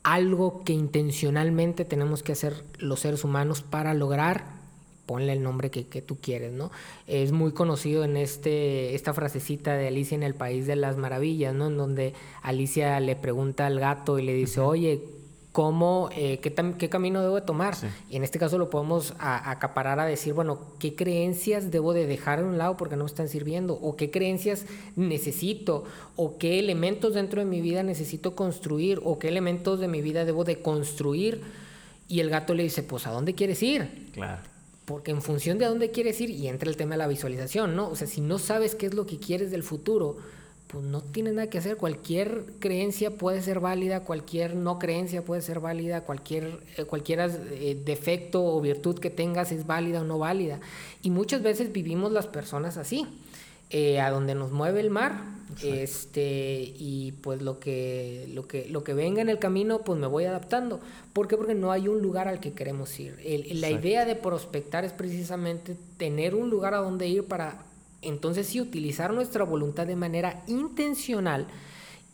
algo 0.03 0.65
que 0.65 0.73
intencionalmente 0.73 1.85
tenemos 1.85 2.23
que 2.23 2.33
hacer 2.33 2.61
los 2.77 2.99
seres 2.99 3.23
humanos 3.23 3.61
para 3.61 3.93
lograr 3.93 4.60
ponle 5.11 5.33
el 5.33 5.43
nombre 5.43 5.69
que, 5.69 6.01
tú 6.01 6.19
quieres, 6.21 6.53
¿no? 6.53 6.71
Es 7.05 7.33
muy 7.33 7.51
conocido 7.51 8.05
en 8.05 8.15
este, 8.15 8.95
esta 8.95 9.13
frasecita 9.13 9.73
de 9.73 9.89
Alicia 9.89 10.15
en 10.15 10.23
el 10.23 10.35
País 10.35 10.67
de 10.67 10.77
las 10.77 10.95
Maravillas, 10.95 11.53
¿no? 11.53 11.67
En 11.67 11.75
donde 11.75 12.13
Alicia 12.41 12.97
le 13.01 13.17
pregunta 13.17 13.65
al 13.67 13.77
gato 13.77 14.19
y 14.19 14.21
le 14.21 14.33
dice, 14.33 14.61
oye, 14.61 15.03
¿cómo, 15.51 16.09
eh, 16.15 16.39
qué, 16.39 16.89
camino 16.89 17.21
debo 17.21 17.35
de 17.35 17.41
tomar? 17.41 17.75
Y 18.09 18.15
en 18.15 18.23
este 18.23 18.39
caso 18.39 18.57
lo 18.57 18.69
podemos 18.69 19.13
acaparar 19.19 19.99
a 19.99 20.05
decir, 20.05 20.33
bueno, 20.33 20.61
¿qué 20.79 20.95
creencias 20.95 21.71
debo 21.71 21.91
de 21.91 22.07
dejar 22.07 22.39
a 22.39 22.45
un 22.45 22.57
lado 22.57 22.77
porque 22.77 22.95
no 22.95 23.03
me 23.03 23.09
están 23.09 23.27
sirviendo? 23.27 23.73
¿O 23.73 23.97
qué 23.97 24.11
creencias 24.11 24.65
necesito? 24.95 25.83
¿O 26.15 26.37
qué 26.37 26.57
elementos 26.57 27.15
dentro 27.15 27.41
de 27.41 27.45
mi 27.45 27.59
vida 27.59 27.83
necesito 27.83 28.33
construir? 28.33 29.01
¿O 29.03 29.19
qué 29.19 29.27
elementos 29.27 29.81
de 29.81 29.89
mi 29.89 30.01
vida 30.01 30.23
debo 30.23 30.45
de 30.45 30.61
construir? 30.61 31.41
Y 32.07 32.21
el 32.21 32.29
gato 32.29 32.53
le 32.53 32.63
dice, 32.63 32.81
pues, 32.81 33.07
¿a 33.07 33.11
dónde 33.11 33.35
quieres 33.35 33.61
ir? 33.61 34.09
Claro 34.13 34.50
porque 34.91 35.11
en 35.11 35.21
función 35.21 35.57
de 35.57 35.65
a 35.65 35.69
dónde 35.69 35.91
quieres 35.91 36.19
ir, 36.21 36.29
y 36.29 36.47
entra 36.47 36.69
el 36.69 36.77
tema 36.77 36.95
de 36.95 36.99
la 36.99 37.07
visualización, 37.07 37.75
¿no? 37.75 37.89
O 37.89 37.95
sea, 37.95 38.07
si 38.07 38.21
no 38.21 38.37
sabes 38.39 38.75
qué 38.75 38.85
es 38.85 38.93
lo 38.93 39.05
que 39.05 39.17
quieres 39.17 39.49
del 39.49 39.63
futuro, 39.63 40.17
pues 40.67 40.85
no 40.85 41.01
tienes 41.01 41.33
nada 41.33 41.49
que 41.49 41.57
hacer. 41.57 41.75
Cualquier 41.75 42.45
creencia 42.59 43.11
puede 43.11 43.41
ser 43.41 43.59
válida, 43.59 44.01
cualquier 44.01 44.55
no 44.55 44.79
creencia 44.79 45.23
puede 45.23 45.41
ser 45.41 45.59
válida, 45.59 46.01
cualquier, 46.01 46.59
eh, 46.77 46.85
eh, 46.87 47.81
defecto 47.83 48.43
o 48.43 48.61
virtud 48.61 48.97
que 48.99 49.09
tengas 49.09 49.51
es 49.51 49.67
válida 49.67 50.01
o 50.01 50.05
no 50.05 50.17
válida. 50.17 50.61
Y 51.01 51.09
muchas 51.09 51.41
veces 51.41 51.73
vivimos 51.73 52.11
las 52.11 52.27
personas 52.27 52.77
así. 52.77 53.05
Eh, 53.73 54.01
a 54.01 54.11
donde 54.11 54.35
nos 54.35 54.51
mueve 54.51 54.81
el 54.81 54.89
mar, 54.89 55.23
este, 55.63 56.73
y 56.77 57.13
pues 57.21 57.41
lo 57.41 57.59
que, 57.59 58.29
lo, 58.33 58.45
que, 58.45 58.67
lo 58.67 58.83
que 58.83 58.93
venga 58.93 59.21
en 59.21 59.29
el 59.29 59.39
camino, 59.39 59.79
pues 59.79 59.97
me 59.97 60.07
voy 60.07 60.25
adaptando. 60.25 60.81
¿Por 61.13 61.29
qué? 61.29 61.37
Porque 61.37 61.55
no 61.55 61.71
hay 61.71 61.87
un 61.87 62.01
lugar 62.01 62.27
al 62.27 62.41
que 62.41 62.51
queremos 62.51 62.99
ir. 62.99 63.17
la 63.53 63.69
idea 63.69 64.03
de 64.03 64.15
prospectar 64.15 64.83
es 64.83 64.91
precisamente 64.91 65.77
tener 65.97 66.35
un 66.35 66.49
lugar 66.49 66.73
a 66.73 66.79
donde 66.79 67.07
ir 67.07 67.23
para 67.25 67.63
entonces 68.01 68.47
sí 68.47 68.59
utilizar 68.59 69.13
nuestra 69.13 69.43
voluntad 69.43 69.87
de 69.87 69.95
manera 69.95 70.43
intencional 70.47 71.47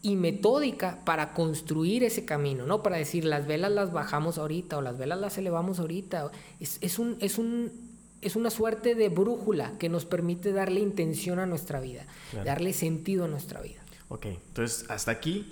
y 0.01 0.15
metódica 0.15 0.99
para 1.05 1.33
construir 1.33 2.03
ese 2.03 2.23
camino, 2.23 2.65
¿no? 2.65 2.83
Para 2.83 2.97
decir, 2.97 3.25
las 3.25 3.47
velas 3.47 3.71
las 3.71 3.91
bajamos 3.91 4.37
ahorita 4.37 4.77
o 4.77 4.81
las 4.81 4.97
velas 4.97 5.19
las 5.19 5.37
elevamos 5.37 5.79
ahorita. 5.79 6.29
Es, 6.59 6.77
es, 6.81 6.99
un, 6.99 7.17
es 7.19 7.37
un 7.37 7.86
es 8.21 8.35
una 8.35 8.49
suerte 8.49 8.95
de 8.95 9.09
brújula 9.09 9.77
que 9.77 9.89
nos 9.89 10.05
permite 10.05 10.51
darle 10.51 10.79
intención 10.79 11.39
a 11.39 11.45
nuestra 11.45 11.79
vida, 11.79 12.05
darle 12.45 12.73
sentido 12.73 13.25
a 13.25 13.27
nuestra 13.27 13.61
vida. 13.61 13.81
Ok, 14.09 14.25
entonces 14.25 14.89
hasta 14.89 15.11
aquí 15.11 15.51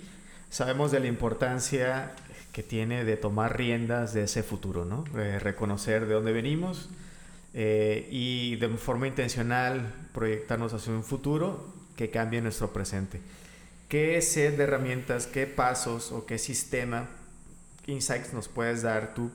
sabemos 0.50 0.90
de 0.90 1.00
la 1.00 1.06
importancia 1.06 2.12
que 2.52 2.62
tiene 2.62 3.04
de 3.04 3.16
tomar 3.16 3.56
riendas 3.56 4.14
de 4.14 4.24
ese 4.24 4.42
futuro, 4.42 4.84
¿no? 4.84 5.04
reconocer 5.40 6.06
de 6.06 6.14
dónde 6.14 6.32
venimos 6.32 6.88
eh, 7.52 8.08
y 8.10 8.56
de 8.56 8.68
forma 8.70 9.06
intencional 9.06 9.94
proyectarnos 10.12 10.72
hacia 10.72 10.92
un 10.92 11.04
futuro 11.04 11.72
que 11.96 12.10
cambie 12.10 12.40
nuestro 12.40 12.72
presente. 12.72 13.20
¿Qué 13.88 14.20
set 14.22 14.56
de 14.56 14.64
herramientas, 14.64 15.26
qué 15.26 15.46
pasos 15.46 16.12
o 16.12 16.26
qué 16.26 16.38
sistema, 16.38 17.08
insights 17.86 18.32
nos 18.32 18.48
puedes 18.48 18.82
dar 18.82 19.14
tú 19.14 19.30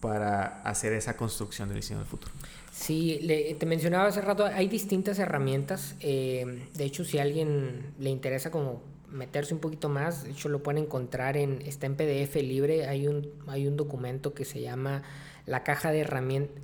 para 0.00 0.60
hacer 0.62 0.92
esa 0.92 1.16
construcción 1.16 1.68
del 1.68 1.76
diseño 1.76 2.00
del 2.00 2.08
futuro? 2.08 2.32
Sí, 2.76 3.26
te 3.58 3.64
mencionaba 3.64 4.08
hace 4.08 4.20
rato, 4.20 4.44
hay 4.44 4.68
distintas 4.68 5.18
herramientas. 5.18 5.96
Eh, 6.00 6.68
de 6.74 6.84
hecho, 6.84 7.06
si 7.06 7.18
a 7.18 7.22
alguien 7.22 7.94
le 7.98 8.10
interesa 8.10 8.50
como 8.50 8.82
meterse 9.10 9.54
un 9.54 9.60
poquito 9.60 9.88
más, 9.88 10.24
de 10.24 10.32
hecho 10.32 10.50
lo 10.50 10.62
pueden 10.62 10.84
encontrar 10.84 11.38
en, 11.38 11.62
está 11.62 11.86
en 11.86 11.96
PDF 11.96 12.34
libre, 12.36 12.86
hay 12.86 13.08
un, 13.08 13.30
hay 13.46 13.66
un 13.66 13.78
documento 13.78 14.34
que 14.34 14.44
se 14.44 14.60
llama 14.60 15.02
la 15.46 15.64
caja 15.64 15.90
de, 15.90 16.04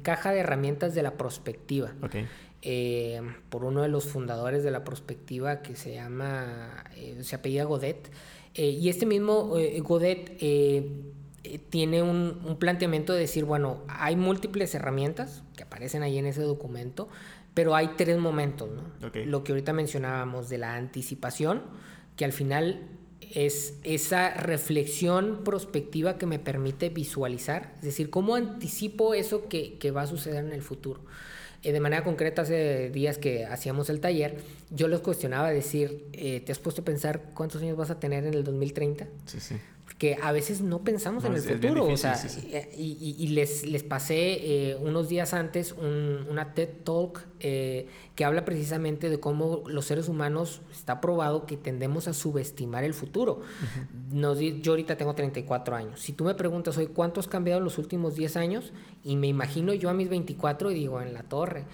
caja 0.03 0.33
de 0.33 0.41
herramientas 0.41 0.95
de 0.95 1.03
la 1.03 1.17
prospectiva. 1.17 1.95
Eh, 2.61 3.23
por 3.49 3.65
uno 3.65 3.81
de 3.81 3.89
los 3.89 4.05
fundadores 4.05 4.63
de 4.63 4.71
la 4.71 4.85
prospectiva 4.85 5.63
que 5.63 5.77
se 5.77 5.95
llama, 5.95 6.85
eh, 6.95 7.21
se 7.23 7.37
apellida 7.37 7.65
Godet. 7.65 8.11
y 8.55 8.91
este 8.91 9.07
mismo 9.07 9.55
Godet 9.81 10.37
eh, 11.45 11.59
tiene 11.59 12.03
un, 12.03 12.57
planteamiento 12.59 13.13
de 13.13 13.21
decir, 13.21 13.45
bueno, 13.45 13.79
hay 13.89 14.15
múltiples 14.15 14.75
herramientas 14.75 15.43
que 15.57 15.65
aparecen 15.65 16.03
ahí 16.03 16.19
en 16.19 16.27
ese 16.27 16.43
documento, 16.43 17.09
pero 17.55 17.75
hay 17.75 17.91
tres 17.97 18.19
momentos, 18.19 18.71
¿no? 18.71 19.11
Lo 19.25 19.43
que 19.43 19.53
ahorita 19.53 19.73
mencionábamos 19.73 20.49
de 20.49 20.59
la 20.59 20.77
anticipación, 20.77 21.63
que 22.17 22.25
al 22.25 22.33
final 22.33 22.83
es 23.35 23.79
esa 23.83 24.35
reflexión 24.35 25.43
prospectiva 25.45 26.17
que 26.17 26.27
me 26.27 26.39
permite 26.39 26.91
visualizar, 26.91 27.75
es 27.79 27.87
decir, 27.87 28.11
cómo 28.11 28.37
anticipo 28.37 29.15
eso 29.15 29.49
que, 29.49 29.79
que 29.79 29.91
va 29.91 30.03
a 30.03 30.07
suceder 30.07 30.45
en 30.45 30.53
el 30.53 30.63
futuro. 30.63 31.01
Eh, 31.65 31.73
de 31.73 31.81
manera 31.81 32.05
concreta, 32.05 32.43
hace 32.43 32.91
días 32.91 33.19
que 33.19 33.47
hacíamos 33.47 33.91
el 33.91 34.01
taller, 34.01 34.39
yo 34.71 34.89
los 34.89 35.01
cuestionaba 35.01 35.51
decir, 35.51 36.07
eh, 36.13 36.41
¿te 36.41 36.53
has 36.53 36.59
puesto 36.59 36.83
a 36.83 36.85
pensar 36.85 37.31
cuántos 37.35 37.63
años 37.63 37.77
vas 37.77 37.91
a 37.91 37.99
tener 37.99 38.25
en 38.27 38.35
el 38.35 38.45
2030? 38.45 39.07
Sí, 39.27 39.41
sí 39.41 39.57
que 39.99 40.19
a 40.21 40.33
veces 40.33 40.63
no 40.63 40.83
pensamos 40.83 41.25
en 41.25 41.35
el 41.35 41.43
futuro. 41.43 41.87
o 41.87 41.97
sea, 41.97 42.21
Y, 42.77 43.29
les, 43.29 43.65
les 43.67 43.83
pasé 43.83 44.71
eh, 44.73 44.77
unos 44.81 45.09
días 45.09 45.33
antes 45.33 45.73
una 45.73 46.55
TED 46.55 46.69
Talk 46.85 47.25
eh, 47.41 47.87
que 48.17 48.25
habla 48.25 48.45
precisamente 48.45 49.11
de 49.11 49.21
cómo 49.21 49.63
los 49.67 49.85
seres 49.85 50.09
humanos 50.09 50.61
está 50.73 51.01
probado 51.01 51.47
que 51.47 51.57
tendemos 51.57 52.09
a 52.09 52.15
subestimar 52.15 52.85
el 52.85 52.95
futuro. 52.95 53.43
yo 54.13 54.73
ahorita 54.73 54.97
tengo 54.97 55.15
34 55.15 55.77
años. 55.77 56.01
Si 56.01 56.13
tú 56.13 56.25
me 56.25 56.35
preguntas 56.35 56.77
hoy 56.79 56.89
cuánto 56.89 57.21
has 57.21 57.29
cambiado 57.29 57.59
en 57.59 57.65
los 57.65 57.79
últimos 57.79 58.17
10 58.17 58.37
años, 58.37 58.73
y 59.05 59.17
me 59.17 59.29
imagino 59.29 59.73
yo 59.73 59.89
a 59.89 59.95
mis 59.95 60.09
24 60.09 60.71
y 60.73 60.75
digo, 60.75 61.01
en 61.01 61.15
la 61.15 61.23
torre 61.23 61.65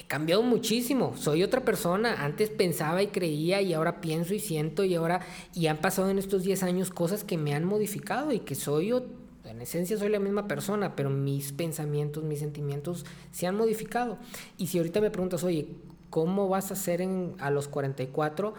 he 0.00 0.04
cambiado 0.04 0.42
muchísimo, 0.42 1.14
soy 1.14 1.42
otra 1.42 1.62
persona, 1.62 2.24
antes 2.24 2.48
pensaba 2.48 3.02
y 3.02 3.08
creía 3.08 3.60
y 3.60 3.74
ahora 3.74 4.00
pienso 4.00 4.32
y 4.32 4.40
siento 4.40 4.82
y 4.82 4.94
ahora, 4.94 5.20
y 5.54 5.66
han 5.66 5.76
pasado 5.76 6.08
en 6.08 6.18
estos 6.18 6.42
10 6.42 6.62
años 6.62 6.90
cosas 6.90 7.22
que 7.22 7.36
me 7.36 7.54
han 7.54 7.64
modificado 7.64 8.32
y 8.32 8.40
que 8.40 8.54
soy, 8.54 8.92
en 8.92 9.60
esencia 9.60 9.98
soy 9.98 10.08
la 10.08 10.18
misma 10.18 10.48
persona, 10.48 10.96
pero 10.96 11.10
mis 11.10 11.52
pensamientos, 11.52 12.24
mis 12.24 12.38
sentimientos 12.38 13.04
se 13.30 13.46
han 13.46 13.56
modificado. 13.56 14.16
Y 14.56 14.68
si 14.68 14.78
ahorita 14.78 15.02
me 15.02 15.10
preguntas, 15.10 15.44
oye, 15.44 15.68
¿cómo 16.08 16.48
vas 16.48 16.70
a 16.70 16.74
hacer 16.74 17.02
en, 17.02 17.34
a 17.38 17.50
los 17.50 17.68
44? 17.68 18.54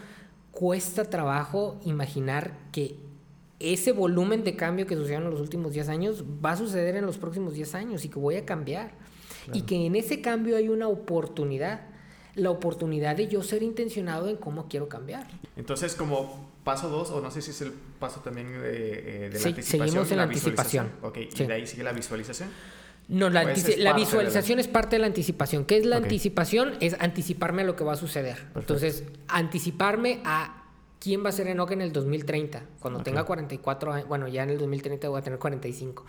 Cuesta 0.52 1.10
trabajo 1.10 1.80
imaginar 1.86 2.56
que 2.72 2.98
ese 3.60 3.94
volumen 3.94 4.44
de 4.44 4.56
cambio 4.56 4.86
que 4.86 4.96
sucedió 4.96 5.18
en 5.18 5.32
los 5.32 5.42
últimos 5.42 5.74
10 5.74 5.90
años 5.90 6.24
va 6.24 6.52
a 6.52 6.58
suceder 6.58 6.96
en 6.98 7.06
los 7.08 7.18
próximos 7.18 7.56
10 7.56 7.74
años 7.74 8.06
y 8.06 8.10
que 8.10 8.20
voy 8.20 8.36
a 8.36 8.46
cambiar. 8.46 8.92
Y 9.54 9.64
que 9.64 9.86
en 9.86 9.96
ese 9.96 10.22
cambio 10.22 10.58
hay 10.58 10.70
una 10.70 10.88
oportunidad, 10.88 11.82
la 12.36 12.52
oportunidad 12.52 13.16
de 13.16 13.28
yo 13.28 13.44
ser 13.44 13.64
intencionado 13.64 14.30
en 14.30 14.38
cómo 14.38 14.68
quiero 14.68 14.88
cambiar. 14.88 15.28
Entonces, 15.56 15.96
como 15.96 16.50
paso 16.64 16.90
dos, 16.90 17.10
o 17.12 17.22
no 17.22 17.32
sé 17.32 17.42
si 17.42 17.52
es 17.52 17.62
el 17.62 17.72
paso 17.72 18.22
también 18.22 18.52
de, 18.62 19.26
eh, 19.26 19.30
de 19.30 19.34
la 19.34 19.40
sí, 19.40 19.50
anticipación. 19.50 19.88
Seguimos 19.88 20.12
en 20.12 20.18
la, 20.18 20.24
anticipación. 20.24 20.92
Ok, 21.02 21.18
¿y 21.18 21.44
de 21.44 21.54
ahí 21.54 21.68
sigue 21.68 21.84
la 21.84 21.92
visualización? 21.92 22.50
No, 23.08 23.30
la, 23.30 23.44
visualización 23.44 24.60
es 24.60 24.68
parte 24.68 24.96
de 24.96 25.02
la 25.02 25.08
anticipación. 25.08 25.66
¿Qué 25.66 25.78
es 25.78 25.86
la 25.86 25.98
anticipación? 25.98 26.76
Es 26.80 26.96
anticiparme 27.00 27.64
a 27.64 27.66
lo 27.66 27.76
que 27.76 27.84
va 27.84 27.94
a 27.94 27.98
suceder. 27.98 28.38
Entonces, 28.56 29.04
anticiparme 29.28 30.22
a 30.24 30.64
quién 31.00 31.26
va 31.26 31.30
a 31.30 31.32
ser 31.34 31.48
Enoch 31.48 31.72
en 31.72 31.82
el 31.82 31.92
2030, 31.92 32.64
cuando 32.80 33.02
tenga 33.02 33.26
44 33.26 33.94
años, 33.94 34.08
bueno, 34.08 34.28
ya 34.28 34.44
en 34.44 34.52
el 34.52 34.60
2030 34.60 35.10
voy 35.10 35.20
a 35.20 35.24
tener 35.24 35.40
45. 35.40 36.06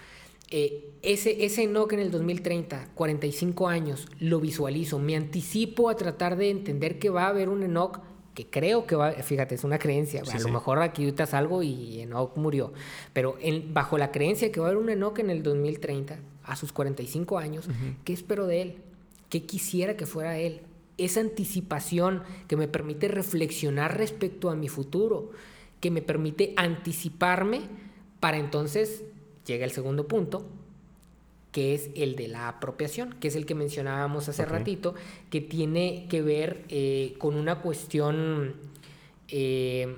Eh, 0.55 0.90
ese, 1.00 1.46
ese 1.46 1.62
Enoch 1.62 1.92
en 1.94 1.98
el 1.98 2.11
2030, 2.11 2.90
45 2.94 3.68
años, 3.68 4.07
lo 4.20 4.38
visualizo, 4.38 4.98
me 4.98 5.16
anticipo 5.16 5.88
a 5.88 5.96
tratar 5.96 6.36
de 6.36 6.50
entender 6.50 6.98
que 6.98 7.09
va 7.09 7.24
a 7.24 7.28
haber 7.28 7.48
un 7.48 7.62
Enoch 7.62 8.00
que 8.34 8.46
creo 8.46 8.86
que 8.86 8.94
va, 8.94 9.12
fíjate, 9.12 9.55
es 9.55 9.64
una 9.64 9.78
creencia, 9.78 10.22
a 10.22 10.38
lo 10.38 10.48
mejor 10.48 10.80
aquí 10.80 11.05
ahorita 11.05 11.26
salgo 11.26 11.62
y 11.62 12.00
Enoch 12.00 12.36
murió, 12.36 12.72
pero 13.14 13.36
en, 13.40 13.72
bajo 13.72 13.96
la 13.96 14.11
creencia 14.11 14.53
que 14.53 14.61
va 14.61 14.66
a 14.66 14.70
haber 14.70 14.82
un 14.82 14.90
Enoch 14.90 15.18
en 15.18 15.30
el 15.30 15.42
2030, 15.42 16.18
a 16.44 16.57
sus 16.57 16.70
45 16.72 17.38
años, 17.38 17.68
¿qué 18.05 18.12
espero 18.12 18.46
de 18.46 18.62
él? 18.62 18.76
¿Qué 19.30 19.44
quisiera 19.44 19.96
que 19.96 20.05
fuera 20.05 20.38
él? 20.38 20.61
Esa 20.98 21.20
anticipación 21.20 22.22
que 22.46 22.57
me 22.57 22.68
permite 22.68 23.09
reflexionar 23.09 23.96
respecto 23.96 24.50
a 24.50 24.55
mi 24.55 24.68
futuro, 24.68 25.30
que 25.80 25.90
me 25.90 26.03
permite 26.03 26.53
anticiparme 26.57 27.62
para 28.20 28.36
entonces 28.36 29.03
llega 29.47 29.64
el 29.64 29.70
segundo 29.70 30.07
punto, 30.07 30.47
que 31.53 31.74
es 31.74 31.90
el 31.95 32.16
de 32.16 32.28
la 32.28 32.49
apropiación, 32.49 33.14
que 33.20 33.28
es 33.28 33.36
el 33.36 33.45
que 33.45 33.55
mencionábamos 33.55 34.28
hace 34.28 34.45
ratito, 34.45 34.95
que 35.30 35.40
tiene 35.40 36.07
que 36.09 36.22
ver 36.22 36.64
eh, 36.68 37.14
con 37.18 37.34
una 37.34 37.61
cuestión 37.61 38.55
eh, 39.28 39.97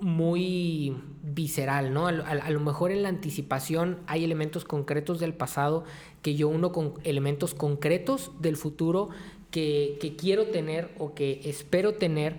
muy 0.00 0.96
visceral, 1.22 1.92
¿no? 1.92 2.06
A, 2.06 2.50
lo 2.50 2.60
mejor 2.60 2.90
en 2.90 3.02
la 3.02 3.08
anticipación 3.08 3.98
hay 4.06 4.24
elementos 4.24 4.64
concretos 4.64 5.20
del 5.20 5.34
pasado 5.34 5.84
que 6.22 6.34
yo 6.34 6.48
uno 6.48 6.72
con 6.72 6.94
elementos 7.04 7.54
concretos 7.54 8.32
del 8.40 8.56
futuro 8.56 9.10
que, 9.50 10.14
quiero 10.18 10.46
tener 10.46 10.90
o 10.98 11.14
que 11.14 11.40
espero 11.44 11.94
tener, 11.94 12.36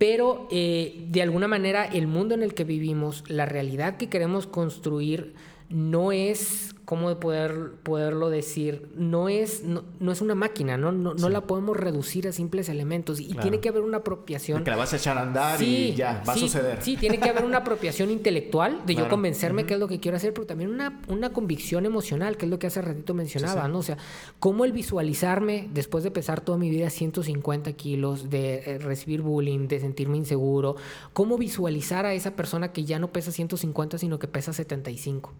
pero 0.00 0.48
eh, 0.50 1.04
de 1.10 1.20
alguna 1.20 1.46
manera 1.46 1.84
el 1.84 2.06
mundo 2.06 2.34
en 2.34 2.42
el 2.42 2.54
que 2.54 2.64
vivimos, 2.64 3.22
la 3.28 3.44
realidad 3.44 3.98
que 3.98 4.08
queremos 4.08 4.46
construir, 4.46 5.34
no 5.68 6.10
es, 6.10 6.74
¿cómo 6.90 7.20
poder, 7.20 7.74
poderlo 7.84 8.30
decir? 8.30 8.90
No 8.96 9.28
es, 9.28 9.62
no, 9.62 10.10
es 10.10 10.20
una 10.20 10.34
máquina, 10.34 10.76
¿no? 10.76 10.90
No, 10.90 11.14
no 11.14 11.28
la 11.28 11.42
podemos 11.42 11.76
reducir 11.76 12.26
a 12.26 12.32
simples 12.32 12.68
elementos 12.68 13.20
y 13.20 13.32
tiene 13.34 13.60
que 13.60 13.68
haber 13.68 13.82
una 13.82 13.98
apropiación. 13.98 14.64
Que 14.64 14.72
la 14.72 14.76
vas 14.76 14.92
a 14.92 14.96
echar 14.96 15.16
a 15.16 15.22
andar 15.22 15.62
y 15.62 15.94
ya, 15.94 16.20
va 16.28 16.32
a 16.32 16.36
suceder. 16.36 16.82
Sí, 16.82 16.96
tiene 16.96 17.20
que 17.20 17.28
haber 17.28 17.44
una 17.44 17.58
apropiación 17.58 18.10
intelectual 18.10 18.84
de 18.86 18.96
yo 18.96 19.08
convencerme 19.08 19.66
qué 19.66 19.74
es 19.74 19.80
lo 19.80 19.86
que 19.86 20.00
quiero 20.00 20.16
hacer, 20.16 20.34
pero 20.34 20.48
también 20.48 20.68
una, 20.68 21.00
una 21.06 21.32
convicción 21.32 21.86
emocional, 21.86 22.36
que 22.36 22.46
es 22.46 22.50
lo 22.50 22.58
que 22.58 22.66
hace 22.66 22.82
ratito 22.82 23.14
mencionaba, 23.14 23.68
¿no? 23.68 23.78
O 23.78 23.84
sea, 23.84 23.96
cómo 24.40 24.64
el 24.64 24.72
visualizarme 24.72 25.68
después 25.72 26.02
de 26.02 26.10
pesar 26.10 26.40
toda 26.40 26.58
mi 26.58 26.70
vida 26.70 26.90
150 26.90 27.72
kilos, 27.74 28.30
de 28.30 28.64
eh, 28.66 28.78
recibir 28.78 29.22
bullying, 29.22 29.68
de 29.68 29.78
sentirme 29.78 30.16
inseguro, 30.16 30.74
cómo 31.12 31.38
visualizar 31.38 32.04
a 32.04 32.14
esa 32.14 32.34
persona 32.34 32.72
que 32.72 32.84
ya 32.84 32.98
no 32.98 33.12
pesa 33.12 33.30
150, 33.30 33.96
sino 33.96 34.18
que 34.18 34.26
pesa 34.26 34.52
75 34.52 35.32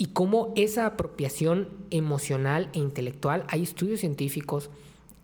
y 0.00 0.06
cómo 0.06 0.54
esa 0.56 0.86
apropiación 0.86 1.68
emocional 1.90 2.70
e 2.72 2.78
intelectual, 2.78 3.44
hay 3.48 3.62
estudios 3.62 4.00
científicos 4.00 4.70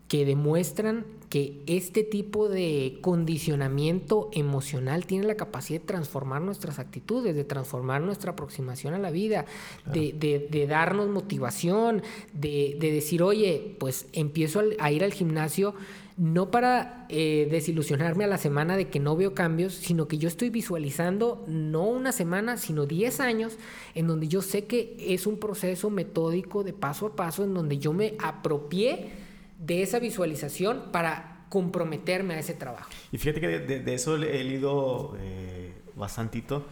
que 0.07 0.23
demuestran 0.23 1.03
que 1.29 1.63
este 1.65 2.03
tipo 2.03 2.47
de 2.47 2.99
condicionamiento 3.01 4.29
emocional 4.33 5.07
tiene 5.07 5.25
la 5.25 5.33
capacidad 5.33 5.79
de 5.79 5.87
transformar 5.87 6.43
nuestras 6.43 6.77
actitudes, 6.77 7.35
de 7.35 7.43
transformar 7.43 8.01
nuestra 8.01 8.33
aproximación 8.33 8.93
a 8.93 8.99
la 8.99 9.09
vida, 9.09 9.45
de, 9.91 10.67
darnos 10.69 11.09
motivación, 11.09 12.03
de, 12.33 12.77
de, 12.79 12.91
decir, 12.91 13.23
oye, 13.23 13.75
pues 13.79 14.05
empiezo 14.13 14.61
a 14.77 14.91
ir 14.91 15.03
al 15.03 15.11
gimnasio 15.11 15.73
no 16.17 16.49
para 16.49 17.05
eh, 17.09 17.47
desilusionarme 17.51 18.23
a 18.23 18.27
la 18.27 18.39
semana 18.39 18.75
de 18.75 18.89
que 18.89 18.99
no 18.99 19.15
veo 19.15 19.35
cambios, 19.35 19.73
sino 19.73 20.07
que 20.07 20.17
yo 20.17 20.27
estoy 20.27 20.49
visualizando 20.49 21.45
no 21.47 21.83
una 21.83 22.11
semana, 22.11 22.57
sino 22.57 22.87
10 22.87 23.19
años, 23.19 23.57
en 23.93 24.07
donde 24.07 24.27
yo 24.27 24.41
sé 24.41 24.65
que 24.65 24.95
es 24.99 25.27
un 25.27 25.37
proceso 25.37 25.91
metódico 25.91 26.63
de 26.63 26.73
paso 26.73 27.05
a 27.05 27.15
paso, 27.15 27.43
en 27.43 27.53
donde 27.53 27.77
yo 27.77 27.93
me 27.93 28.15
apropié 28.19 29.11
de 29.59 29.83
esa 29.83 29.99
visualización 29.99 30.91
para 30.91 31.45
comprometerme 31.49 32.33
a 32.33 32.39
ese 32.39 32.55
trabajo. 32.55 32.89
Y 33.11 33.19
fíjate 33.19 33.39
que 33.39 33.47
de, 33.59 33.93
eso 33.93 34.15
he 34.15 34.43
leído 34.43 35.15
eh, 35.19 35.71
bastantito 35.95 36.65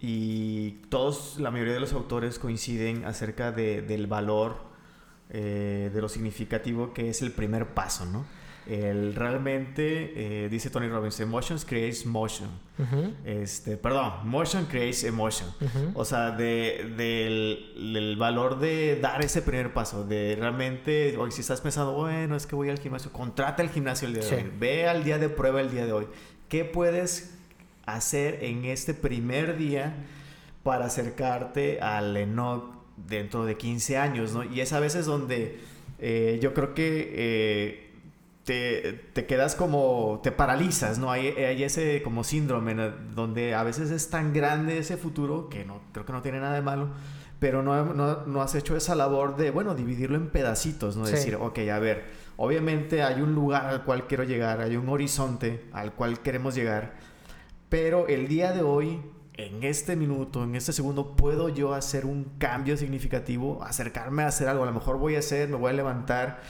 y 0.00 0.72
todos, 0.90 1.38
la 1.40 1.50
mayoría 1.50 1.72
de 1.72 1.80
los 1.80 1.94
autores 1.94 2.38
coinciden 2.38 3.06
acerca 3.06 3.50
del 3.50 4.06
valor, 4.06 4.56
eh, 5.30 5.90
de 5.92 6.00
lo 6.02 6.10
significativo 6.10 6.92
que 6.92 7.08
es 7.08 7.22
el 7.22 7.32
primer 7.32 7.68
paso, 7.68 8.04
¿no? 8.04 8.26
El, 8.66 9.14
realmente, 9.14 10.44
eh, 10.44 10.48
dice 10.48 10.70
Tony 10.70 10.88
Robbins, 10.88 11.20
emotions 11.20 11.64
creates 11.64 12.06
motion. 12.06 12.48
este, 13.24 13.76
perdón, 13.76 14.12
motion 14.24 14.64
creates 14.66 15.04
emotion. 15.04 15.48
O 15.94 16.04
sea, 16.04 16.30
de, 16.30 16.94
del, 16.96 18.16
valor 18.16 18.58
de 18.58 18.98
dar 19.00 19.22
ese 19.22 19.42
primer 19.42 19.74
paso, 19.74 20.04
de 20.04 20.36
realmente, 20.38 21.16
hoy 21.18 21.30
si 21.30 21.42
estás 21.42 21.60
pensando, 21.60 21.92
bueno, 21.92 22.36
es 22.36 22.46
que 22.46 22.56
voy 22.56 22.70
al 22.70 22.78
gimnasio, 22.78 23.12
contrata 23.12 23.62
el 23.62 23.68
gimnasio 23.68 24.08
el 24.08 24.14
día 24.14 24.24
de 24.24 24.36
hoy, 24.36 24.50
ve 24.58 24.88
al 24.88 25.04
día 25.04 25.18
de 25.18 25.28
prueba 25.28 25.60
el 25.60 25.70
día 25.70 25.84
de 25.84 25.92
hoy. 25.92 26.06
¿Qué 26.48 26.64
puedes 26.64 27.34
hacer 27.84 28.42
en 28.42 28.64
este 28.64 28.94
primer 28.94 29.58
día 29.58 29.94
para 30.62 30.86
acercarte 30.86 31.80
al 31.82 32.16
Enoch 32.16 32.64
dentro 32.96 33.44
de 33.44 33.58
15 33.58 33.98
años? 33.98 34.32
¿no? 34.32 34.42
Y 34.42 34.60
es 34.60 34.72
a 34.72 34.80
veces 34.80 35.04
donde 35.04 35.60
eh, 35.98 36.38
yo 36.40 36.54
creo 36.54 36.72
que... 36.72 37.12
Eh, 37.14 37.83
te, 38.44 38.92
te, 39.14 39.26
quedas 39.26 39.54
como, 39.54 40.20
te 40.22 40.30
paralizas, 40.30 40.98
¿no? 40.98 41.10
Hay, 41.10 41.28
hay, 41.28 41.62
ese 41.62 42.02
como 42.02 42.24
síndrome 42.24 42.74
donde 43.14 43.54
a 43.54 43.62
veces 43.62 43.90
es 43.90 44.10
tan 44.10 44.32
grande 44.32 44.78
ese 44.78 44.96
futuro 44.98 45.48
que 45.48 45.64
no, 45.64 45.80
creo 45.92 46.04
que 46.04 46.12
no 46.12 46.22
tiene 46.22 46.40
nada 46.40 46.54
de 46.54 46.60
malo, 46.60 46.88
pero 47.38 47.62
no, 47.62 47.94
no, 47.94 48.26
no 48.26 48.42
has 48.42 48.54
hecho 48.54 48.76
esa 48.76 48.94
labor 48.94 49.36
de, 49.36 49.50
bueno, 49.50 49.74
dividirlo 49.74 50.16
en 50.16 50.28
pedacitos, 50.28 50.96
¿no? 50.96 51.06
Decir, 51.06 51.36
ok, 51.36 51.58
a 51.72 51.78
ver, 51.78 52.04
obviamente 52.36 53.02
hay 53.02 53.22
un 53.22 53.34
lugar 53.34 53.64
al 53.66 53.84
cual 53.84 54.06
quiero 54.06 54.24
llegar, 54.24 54.60
hay 54.60 54.76
un 54.76 54.88
horizonte 54.90 55.64
al 55.72 55.94
cual 55.94 56.20
queremos 56.20 56.54
llegar, 56.54 56.94
pero 57.70 58.08
el 58.08 58.28
día 58.28 58.52
de 58.52 58.60
hoy, 58.60 59.00
en 59.32 59.64
este 59.64 59.96
minuto, 59.96 60.44
en 60.44 60.54
este 60.54 60.74
segundo, 60.74 61.16
puedo 61.16 61.48
yo 61.48 61.72
hacer 61.72 62.04
un 62.04 62.24
cambio 62.38 62.76
significativo, 62.76 63.64
acercarme 63.64 64.22
a 64.22 64.26
hacer 64.26 64.48
algo, 64.48 64.64
a 64.64 64.66
lo 64.66 64.72
mejor 64.72 64.98
voy 64.98 65.16
a 65.16 65.20
hacer, 65.20 65.48
me 65.48 65.56
voy 65.56 65.70
a 65.70 65.74
levantar 65.74 66.40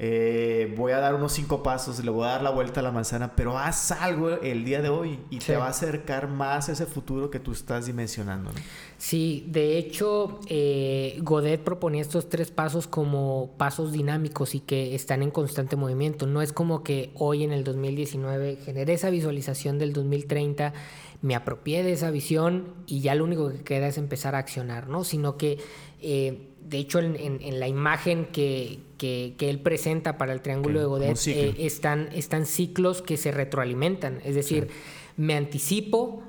eh, 0.00 0.72
voy 0.76 0.92
a 0.92 1.00
dar 1.00 1.16
unos 1.16 1.32
cinco 1.32 1.64
pasos, 1.64 2.04
le 2.04 2.10
voy 2.10 2.24
a 2.24 2.30
dar 2.30 2.42
la 2.42 2.50
vuelta 2.50 2.78
a 2.78 2.82
la 2.84 2.92
manzana, 2.92 3.34
pero 3.34 3.58
haz 3.58 3.90
algo 3.90 4.30
el 4.30 4.64
día 4.64 4.80
de 4.80 4.88
hoy 4.88 5.18
y 5.28 5.40
te 5.40 5.56
va 5.56 5.66
a 5.66 5.70
acercar 5.70 6.28
más 6.28 6.68
a 6.68 6.72
ese 6.72 6.86
futuro 6.86 7.30
que 7.30 7.40
tú 7.40 7.50
estás 7.50 7.86
dimensionando. 7.86 8.52
Sí, 8.96 9.44
de 9.48 9.76
hecho, 9.76 10.38
eh, 10.46 11.18
Godet 11.22 11.64
proponía 11.64 12.00
estos 12.00 12.28
tres 12.28 12.52
pasos 12.52 12.86
como 12.86 13.54
pasos 13.56 13.90
dinámicos 13.90 14.54
y 14.54 14.60
que 14.60 14.94
están 14.94 15.20
en 15.20 15.32
constante 15.32 15.74
movimiento. 15.74 16.28
No 16.28 16.42
es 16.42 16.52
como 16.52 16.84
que 16.84 17.10
hoy 17.14 17.42
en 17.42 17.52
el 17.52 17.64
2019 17.64 18.58
generé 18.64 18.92
esa 18.92 19.10
visualización 19.10 19.80
del 19.80 19.92
2030, 19.92 20.74
me 21.22 21.34
apropié 21.34 21.82
de 21.82 21.92
esa 21.92 22.12
visión 22.12 22.74
y 22.86 23.00
ya 23.00 23.16
lo 23.16 23.24
único 23.24 23.50
que 23.50 23.64
queda 23.64 23.88
es 23.88 23.98
empezar 23.98 24.36
a 24.36 24.38
accionar, 24.38 24.88
¿no? 24.88 25.02
Sino 25.02 25.36
que... 25.36 25.58
Eh, 26.00 26.47
de 26.68 26.78
hecho, 26.78 26.98
en, 26.98 27.60
la 27.60 27.66
imagen 27.68 28.26
que, 28.26 28.80
él 29.00 29.60
presenta 29.60 30.18
para 30.18 30.32
el 30.32 30.42
triángulo 30.42 30.80
de 30.80 30.86
Godet 30.86 31.18
eh, 31.26 31.54
están, 31.58 32.08
están 32.12 32.44
ciclos 32.44 33.00
que 33.00 33.16
se 33.16 33.30
retroalimentan. 33.30 34.20
Es 34.24 34.34
decir, 34.34 34.68
me 35.16 35.34
anticipo 35.34 36.22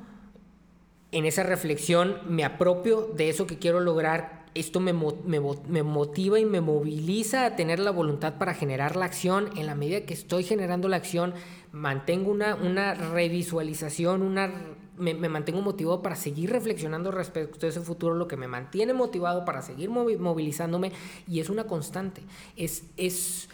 en 1.11 1.25
esa 1.25 1.43
reflexión, 1.43 2.17
me 2.27 2.45
apropio 2.45 3.11
de 3.15 3.29
eso 3.29 3.47
que 3.47 3.57
quiero 3.57 3.81
lograr. 3.81 4.45
Esto 4.55 4.79
me, 4.79 4.93
me, 4.93 5.83
motiva 5.83 6.39
y 6.39 6.45
me 6.45 6.61
moviliza 6.61 7.45
a 7.45 7.55
tener 7.55 7.79
la 7.79 7.91
voluntad 7.91 8.37
para 8.37 8.53
generar 8.53 8.95
la 8.95 9.05
acción. 9.05 9.49
En 9.57 9.65
la 9.65 9.75
medida 9.75 10.05
que 10.05 10.13
estoy 10.13 10.43
generando 10.43 10.87
la 10.87 10.97
acción, 10.97 11.33
mantengo 11.71 12.31
una, 12.31 12.55
una 12.55 12.93
revisualización, 12.93 14.21
una 14.21 14.51
me, 14.99 15.13
mantengo 15.29 15.61
motivado 15.61 16.01
para 16.01 16.15
seguir 16.15 16.51
reflexionando 16.51 17.11
respecto 17.11 17.65
a 17.65 17.69
ese 17.69 17.81
futuro, 17.81 18.15
lo 18.15 18.27
que 18.27 18.37
me 18.37 18.47
mantiene 18.47 18.93
motivado 18.93 19.45
para 19.45 19.61
seguir 19.61 19.89
movilizándome 19.89 20.91
y 21.27 21.39
es 21.39 21.49
una 21.49 21.65
constante. 21.65 22.21
Es, 22.55 22.83
es, 22.97 23.49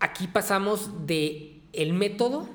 aquí 0.00 0.26
pasamos 0.26 1.06
de 1.06 1.60
el 1.72 1.92
método 1.92 2.48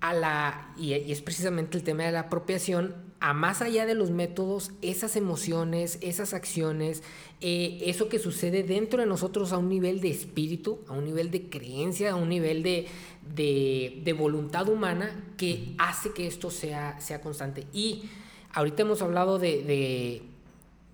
a 0.00 0.12
la, 0.12 0.74
y, 0.76 0.92
es 0.92 1.22
precisamente 1.22 1.76
el 1.76 1.84
tema 1.84 2.04
de 2.04 2.12
la 2.12 2.20
apropiación, 2.20 2.94
a 3.22 3.34
más 3.34 3.62
allá 3.62 3.86
de 3.86 3.94
los 3.94 4.10
métodos, 4.10 4.72
esas 4.82 5.14
emociones, 5.14 5.96
esas 6.00 6.34
acciones, 6.34 7.04
eh, 7.40 7.78
eso 7.82 8.08
que 8.08 8.18
sucede 8.18 8.64
dentro 8.64 8.98
de 8.98 9.06
nosotros 9.06 9.52
a 9.52 9.58
un 9.58 9.68
nivel 9.68 10.00
de 10.00 10.10
espíritu, 10.10 10.80
a 10.88 10.92
un 10.94 11.04
nivel 11.04 11.30
de 11.30 11.48
creencia, 11.48 12.10
a 12.10 12.16
un 12.16 12.28
nivel 12.28 12.64
de, 12.64 12.88
de, 13.32 14.12
voluntad 14.12 14.68
humana 14.68 15.24
que 15.36 15.76
hace 15.78 16.12
que 16.12 16.26
esto 16.26 16.50
sea, 16.50 17.00
sea 17.00 17.20
constante. 17.20 17.68
Y 17.72 18.10
ahorita 18.54 18.82
hemos 18.82 19.02
hablado 19.02 19.38
de, 19.38 20.24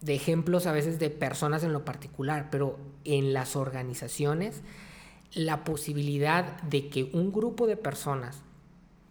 de, 0.02 0.14
ejemplos 0.14 0.66
a 0.66 0.72
veces 0.72 0.98
de 0.98 1.08
personas 1.08 1.64
en 1.64 1.72
lo 1.72 1.86
particular, 1.86 2.48
pero 2.50 2.78
en 3.06 3.32
las 3.32 3.56
organizaciones, 3.56 4.60
la 5.32 5.64
posibilidad 5.64 6.60
de 6.60 6.90
que 6.90 7.04
un 7.04 7.32
grupo 7.32 7.66
de 7.66 7.78
personas 7.78 8.42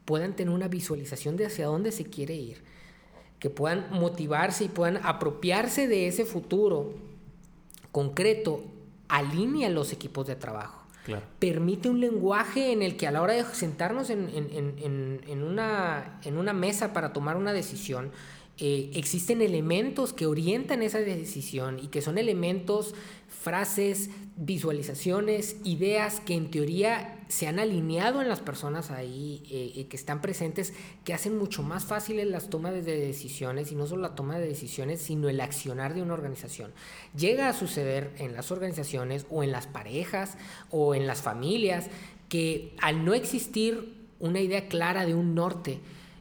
puedan 0.06 0.36
tener 0.36 0.54
una 0.54 0.68
visualización 0.68 1.36
de 1.36 1.48
hacia 1.48 1.66
dónde 1.66 1.92
se 1.92 2.06
quiere 2.06 2.36
ir, 2.36 2.77
que 3.40 3.50
puedan 3.50 3.88
motivarse 3.92 4.66
y 4.66 4.70
puedan 4.70 4.98
apropiarse 5.04 5.88
de 5.88 6.08
ese 6.08 6.26
futuro 6.26 6.94
concreto, 7.92 8.64
alinea 9.08 9.70
los 9.70 9.94
equipos 9.94 10.28
de 10.28 10.36
trabajo. 10.36 10.84
Permite 11.40 11.90
un 11.90 12.02
lenguaje 12.02 12.74
en 12.74 12.82
el 12.82 12.98
que 12.98 13.08
a 13.08 13.12
la 13.12 13.22
hora 13.22 13.34
de 13.34 13.46
sentarnos 13.46 14.10
en, 14.10 15.42
una, 15.42 16.20
en 16.24 16.38
una 16.38 16.54
mesa 16.54 16.92
para 16.92 17.14
tomar 17.14 17.38
una 17.38 17.54
decisión, 17.54 18.12
eh, 18.60 18.90
existen 18.96 19.42
elementos 19.42 20.14
que 20.14 20.26
orientan 20.26 20.82
esa 20.82 21.00
decisión 21.00 21.78
y 21.80 21.88
que 21.88 22.02
son 22.02 22.18
elementos, 22.18 22.96
frases, 23.28 24.10
visualizaciones, 24.36 25.58
ideas 25.64 26.20
que 26.22 26.34
en 26.34 26.50
teoría 26.50 27.20
se 27.28 27.48
han 27.48 27.60
alineado 27.60 28.22
en 28.22 28.30
las 28.30 28.40
personas 28.40 28.90
ahí 28.90 29.44
eh, 29.52 29.86
que 29.88 29.96
están 29.96 30.22
presentes, 30.22 30.74
que 31.04 31.14
hacen 31.14 31.38
mucho 31.38 31.62
más 31.62 31.86
fáciles 31.86 32.26
las 32.28 32.50
tomas 32.50 32.74
de 32.74 32.82
decisiones 32.82 33.72
y 33.72 33.76
no 33.76 33.86
solo 33.86 34.02
la 34.02 34.16
toma 34.16 34.40
de 34.40 34.48
decisiones, 34.48 35.02
sino 35.02 35.30
el 35.30 35.40
accionar 35.40 35.94
de 35.94 36.02
una 36.02 36.14
organización. 36.14 36.72
Llega 37.16 37.50
a 37.50 37.54
suceder 37.54 38.12
en 38.18 38.34
las 38.34 38.52
organizaciones 38.52 39.28
o 39.30 39.44
en 39.44 39.52
las 39.52 39.68
parejas 39.68 40.38
o 40.72 40.96
en 40.96 41.06
las 41.06 41.22
familias 41.22 41.88
que 42.30 42.74
al 42.82 43.06
no 43.06 43.14
existir 43.14 43.94
una 44.20 44.40
idea 44.40 44.68
clara 44.68 45.06
de 45.06 45.14
un 45.14 45.36
norte, 45.36 45.80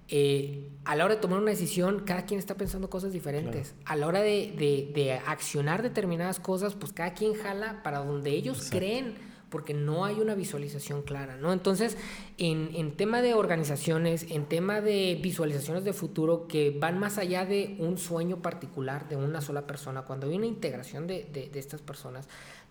eh, 0.09 0.69
a 0.85 0.95
la 0.95 1.05
hora 1.05 1.17
de 1.17 1.21
tomar 1.21 1.41
una 1.41 1.51
decisión, 1.51 2.05
cada 2.05 2.27
quien 2.27 2.39
está 2.39 2.55
pensando 2.55 2.89
cosas 2.89 3.13
diferentes. 3.13 3.75
A 3.85 3.97
la 3.97 4.07
hora 4.07 4.21
de, 4.21 5.21
accionar 5.27 5.83
determinadas 5.83 6.39
cosas, 6.39 6.75
pues 6.75 6.93
cada 6.93 7.15
quien 7.15 7.35
jala 7.35 7.83
para 7.83 7.99
donde 7.99 8.31
ellos 8.31 8.69
creen, 8.71 9.15
porque 9.51 9.75
no 9.75 10.05
hay 10.05 10.21
una 10.21 10.35
visualización 10.35 11.03
clara, 11.03 11.37
¿no? 11.37 11.53
Entonces, 11.53 11.97
en, 12.39 12.97
tema 12.97 13.21
de 13.21 13.35
organizaciones, 13.35 14.27
en 14.31 14.47
tema 14.47 14.81
de 14.81 15.19
visualizaciones 15.21 15.83
de 15.83 15.93
futuro 15.93 16.47
que 16.47 16.71
van 16.71 16.99
más 16.99 17.19
allá 17.19 17.45
de 17.45 17.77
un 17.81 17.99
sueño 17.99 18.43
particular 18.43 19.09
de 19.09 19.17
una 19.17 19.41
sola 19.41 19.67
persona, 19.67 20.03
cuando 20.03 20.29
hay 20.29 20.37
una 20.37 20.47
integración 20.47 21.09
de, 21.09 21.25
de 21.33 21.59
estas 21.59 21.81
personas, 21.81 22.29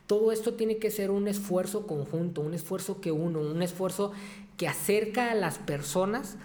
todo 0.07 0.31
esto 0.31 0.53
tiene 0.53 0.77
que 0.77 0.91
ser 0.91 1.11
un 1.11 1.27
esfuerzo 1.27 1.87
conjunto, 1.87 2.41
un 2.41 2.53
esfuerzo 2.53 3.01
que 3.01 3.11
uno, 3.11 3.39
un 3.39 3.61
esfuerzo 3.61 4.11
que 4.55 4.67
acerca 4.67 5.31
a 5.31 5.35
las 5.35 5.57
personas 5.57 6.37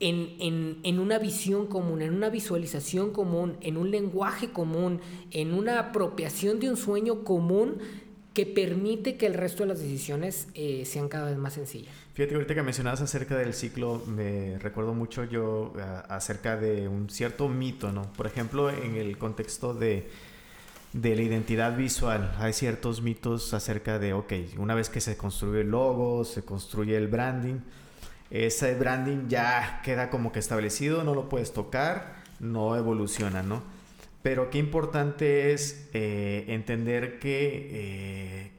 en, 0.00 0.98
una 0.98 1.18
visión 1.18 1.66
común, 1.66 2.02
en 2.02 2.14
una 2.14 2.28
visualización 2.28 3.12
común, 3.12 3.56
en 3.60 3.76
un 3.76 3.90
lenguaje 3.90 4.50
común, 4.50 5.00
en 5.30 5.54
una 5.54 5.78
apropiación 5.78 6.60
de 6.60 6.70
un 6.70 6.76
sueño 6.76 7.24
común 7.24 7.78
que 8.34 8.44
permite 8.44 9.16
que 9.16 9.26
el 9.26 9.32
resto 9.32 9.62
de 9.62 9.70
las 9.70 9.80
decisiones 9.80 10.48
eh, 10.52 10.84
sean 10.84 11.08
cada 11.08 11.30
vez 11.30 11.38
más 11.38 11.54
sencillas. 11.54 11.94
Fíjate, 12.12 12.34
ahorita 12.34 12.54
que 12.54 12.62
mencionabas 12.62 13.00
acerca 13.00 13.38
del 13.38 13.54
ciclo, 13.54 14.02
me 14.06 14.58
recuerdo 14.58 14.92
mucho 14.92 15.24
yo 15.24 15.72
acerca 16.08 16.58
de 16.58 16.86
un 16.86 17.08
cierto 17.08 17.48
mito, 17.48 17.92
¿no? 17.92 18.12
Por 18.12 18.26
ejemplo, 18.26 18.68
en 18.68 18.96
el 18.96 19.16
contexto 19.16 19.72
de, 19.72 20.08
de 20.92 21.16
la 21.16 21.22
identidad 21.22 21.76
visual, 21.76 22.34
hay 22.38 22.52
ciertos 22.52 23.00
mitos 23.00 23.54
acerca 23.54 23.98
de, 23.98 24.12
ok, 24.12 24.32
una 24.58 24.74
vez 24.74 24.90
que 24.90 25.00
se 25.00 25.16
construye 25.16 25.62
el 25.62 25.70
logo, 25.70 26.24
se 26.24 26.42
construye 26.42 26.96
el 26.96 27.08
branding, 27.08 27.60
ese 28.30 28.74
branding 28.74 29.28
ya 29.28 29.80
queda 29.84 30.10
como 30.10 30.32
que 30.32 30.38
establecido, 30.38 31.04
no 31.04 31.14
lo 31.14 31.28
puedes 31.28 31.52
tocar, 31.52 32.16
no 32.40 32.76
evoluciona, 32.76 33.42
¿no? 33.42 33.62
Pero 34.22 34.50
qué 34.50 34.58
importante 34.58 35.52
es 35.52 35.88
eh, 35.92 36.46
entender 36.48 37.20
que 37.20 37.68
eh, 37.70 38.52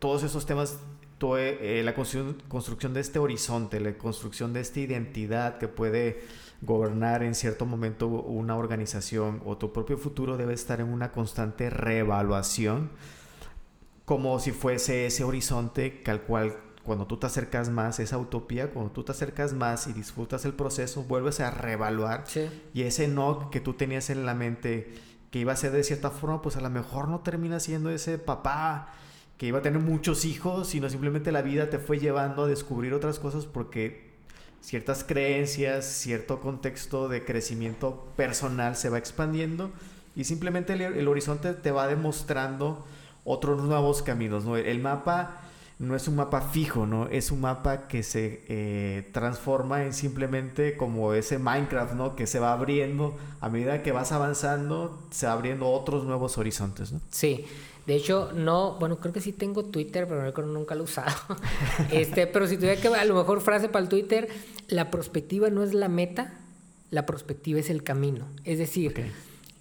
todos 0.00 0.24
esos 0.24 0.46
temas, 0.46 0.80
eh, 1.22 1.82
la 1.84 1.94
construcción, 1.94 2.92
de 2.92 3.00
este 3.00 3.20
horizonte, 3.20 3.78
la 3.78 3.96
construcción 3.96 4.52
de 4.52 4.60
esta 4.60 4.80
identidad 4.80 5.58
que 5.58 5.68
puede 5.68 6.24
gobernar 6.60 7.22
en 7.22 7.34
cierto 7.34 7.66
momento 7.66 8.08
una 8.08 8.56
organización 8.56 9.42
o 9.44 9.56
tu 9.56 9.72
propio 9.72 9.96
futuro 9.96 10.36
debe 10.36 10.54
estar 10.54 10.80
en 10.80 10.88
una 10.88 11.12
constante 11.12 11.70
reevaluación, 11.70 12.90
como 14.04 14.40
si 14.40 14.50
fuese 14.50 15.06
ese 15.06 15.22
horizonte 15.22 16.02
al 16.06 16.22
cual 16.22 16.56
cuando 16.86 17.06
tú 17.06 17.18
te 17.18 17.26
acercas 17.26 17.68
más, 17.68 18.00
esa 18.00 18.16
utopía, 18.16 18.70
cuando 18.70 18.92
tú 18.92 19.02
te 19.02 19.12
acercas 19.12 19.52
más 19.52 19.88
y 19.88 19.92
disfrutas 19.92 20.44
el 20.44 20.54
proceso, 20.54 21.02
vuelves 21.02 21.40
a 21.40 21.50
reevaluar. 21.50 22.24
Y 22.72 22.82
ese 22.82 23.08
no 23.08 23.50
que 23.50 23.60
tú 23.60 23.74
tenías 23.74 24.08
en 24.08 24.24
la 24.24 24.34
mente 24.34 24.94
que 25.30 25.40
iba 25.40 25.52
a 25.52 25.56
ser 25.56 25.72
de 25.72 25.82
cierta 25.82 26.10
forma, 26.10 26.40
pues 26.40 26.56
a 26.56 26.60
lo 26.60 26.70
mejor 26.70 27.08
no 27.08 27.20
termina 27.20 27.60
siendo 27.60 27.90
ese 27.90 28.18
papá 28.18 28.94
que 29.36 29.46
iba 29.46 29.58
a 29.58 29.62
tener 29.62 29.80
muchos 29.80 30.24
hijos, 30.24 30.68
sino 30.68 30.88
simplemente 30.88 31.32
la 31.32 31.42
vida 31.42 31.68
te 31.68 31.78
fue 31.78 31.98
llevando 31.98 32.44
a 32.44 32.48
descubrir 32.48 32.94
otras 32.94 33.18
cosas 33.18 33.44
porque 33.44 34.14
ciertas 34.60 35.04
creencias, 35.04 35.84
cierto 35.84 36.40
contexto 36.40 37.08
de 37.08 37.24
crecimiento 37.24 38.06
personal 38.16 38.76
se 38.76 38.88
va 38.88 38.98
expandiendo 38.98 39.72
y 40.14 40.24
simplemente 40.24 40.72
el, 40.72 41.08
horizonte 41.08 41.52
te 41.52 41.70
va 41.70 41.86
demostrando 41.86 42.86
otros 43.24 43.62
nuevos 43.62 44.02
caminos. 44.02 44.44
¿no? 44.44 44.56
El 44.56 44.80
mapa 44.80 45.42
no 45.78 45.94
es 45.94 46.08
un 46.08 46.16
mapa 46.16 46.40
fijo, 46.40 46.86
¿no? 46.86 47.06
Es 47.08 47.30
un 47.30 47.42
mapa 47.42 47.86
que 47.86 48.02
se 48.02 48.42
eh, 48.48 49.08
transforma 49.12 49.84
en 49.84 49.92
simplemente 49.92 50.76
como 50.76 51.12
ese 51.12 51.38
Minecraft, 51.38 51.94
¿no? 51.94 52.16
Que 52.16 52.26
se 52.26 52.38
va 52.38 52.52
abriendo 52.54 53.14
a 53.40 53.50
medida 53.50 53.82
que 53.82 53.92
vas 53.92 54.10
avanzando, 54.12 54.98
se 55.10 55.26
va 55.26 55.32
abriendo 55.32 55.68
otros 55.68 56.04
nuevos 56.04 56.38
horizontes, 56.38 56.92
¿no? 56.92 57.00
Sí. 57.10 57.44
De 57.86 57.94
hecho, 57.94 58.32
no, 58.34 58.78
bueno, 58.80 58.98
creo 58.98 59.12
que 59.12 59.20
sí 59.20 59.32
tengo 59.32 59.66
Twitter, 59.66 60.08
pero 60.08 60.46
nunca 60.46 60.74
lo 60.74 60.80
he 60.80 60.84
usado. 60.84 61.14
este, 61.92 62.26
pero 62.26 62.48
si 62.48 62.56
tuviera 62.56 62.80
que 62.80 62.88
a 62.88 63.04
lo 63.04 63.14
mejor 63.14 63.40
frase 63.40 63.68
para 63.68 63.82
el 63.82 63.88
Twitter, 63.88 64.28
la 64.66 64.90
perspectiva 64.90 65.50
no 65.50 65.62
es 65.62 65.72
la 65.72 65.88
meta, 65.88 66.34
la 66.90 67.06
perspectiva 67.06 67.60
es 67.60 67.70
el 67.70 67.84
camino. 67.84 68.26
Es 68.42 68.58
decir, 68.58 69.12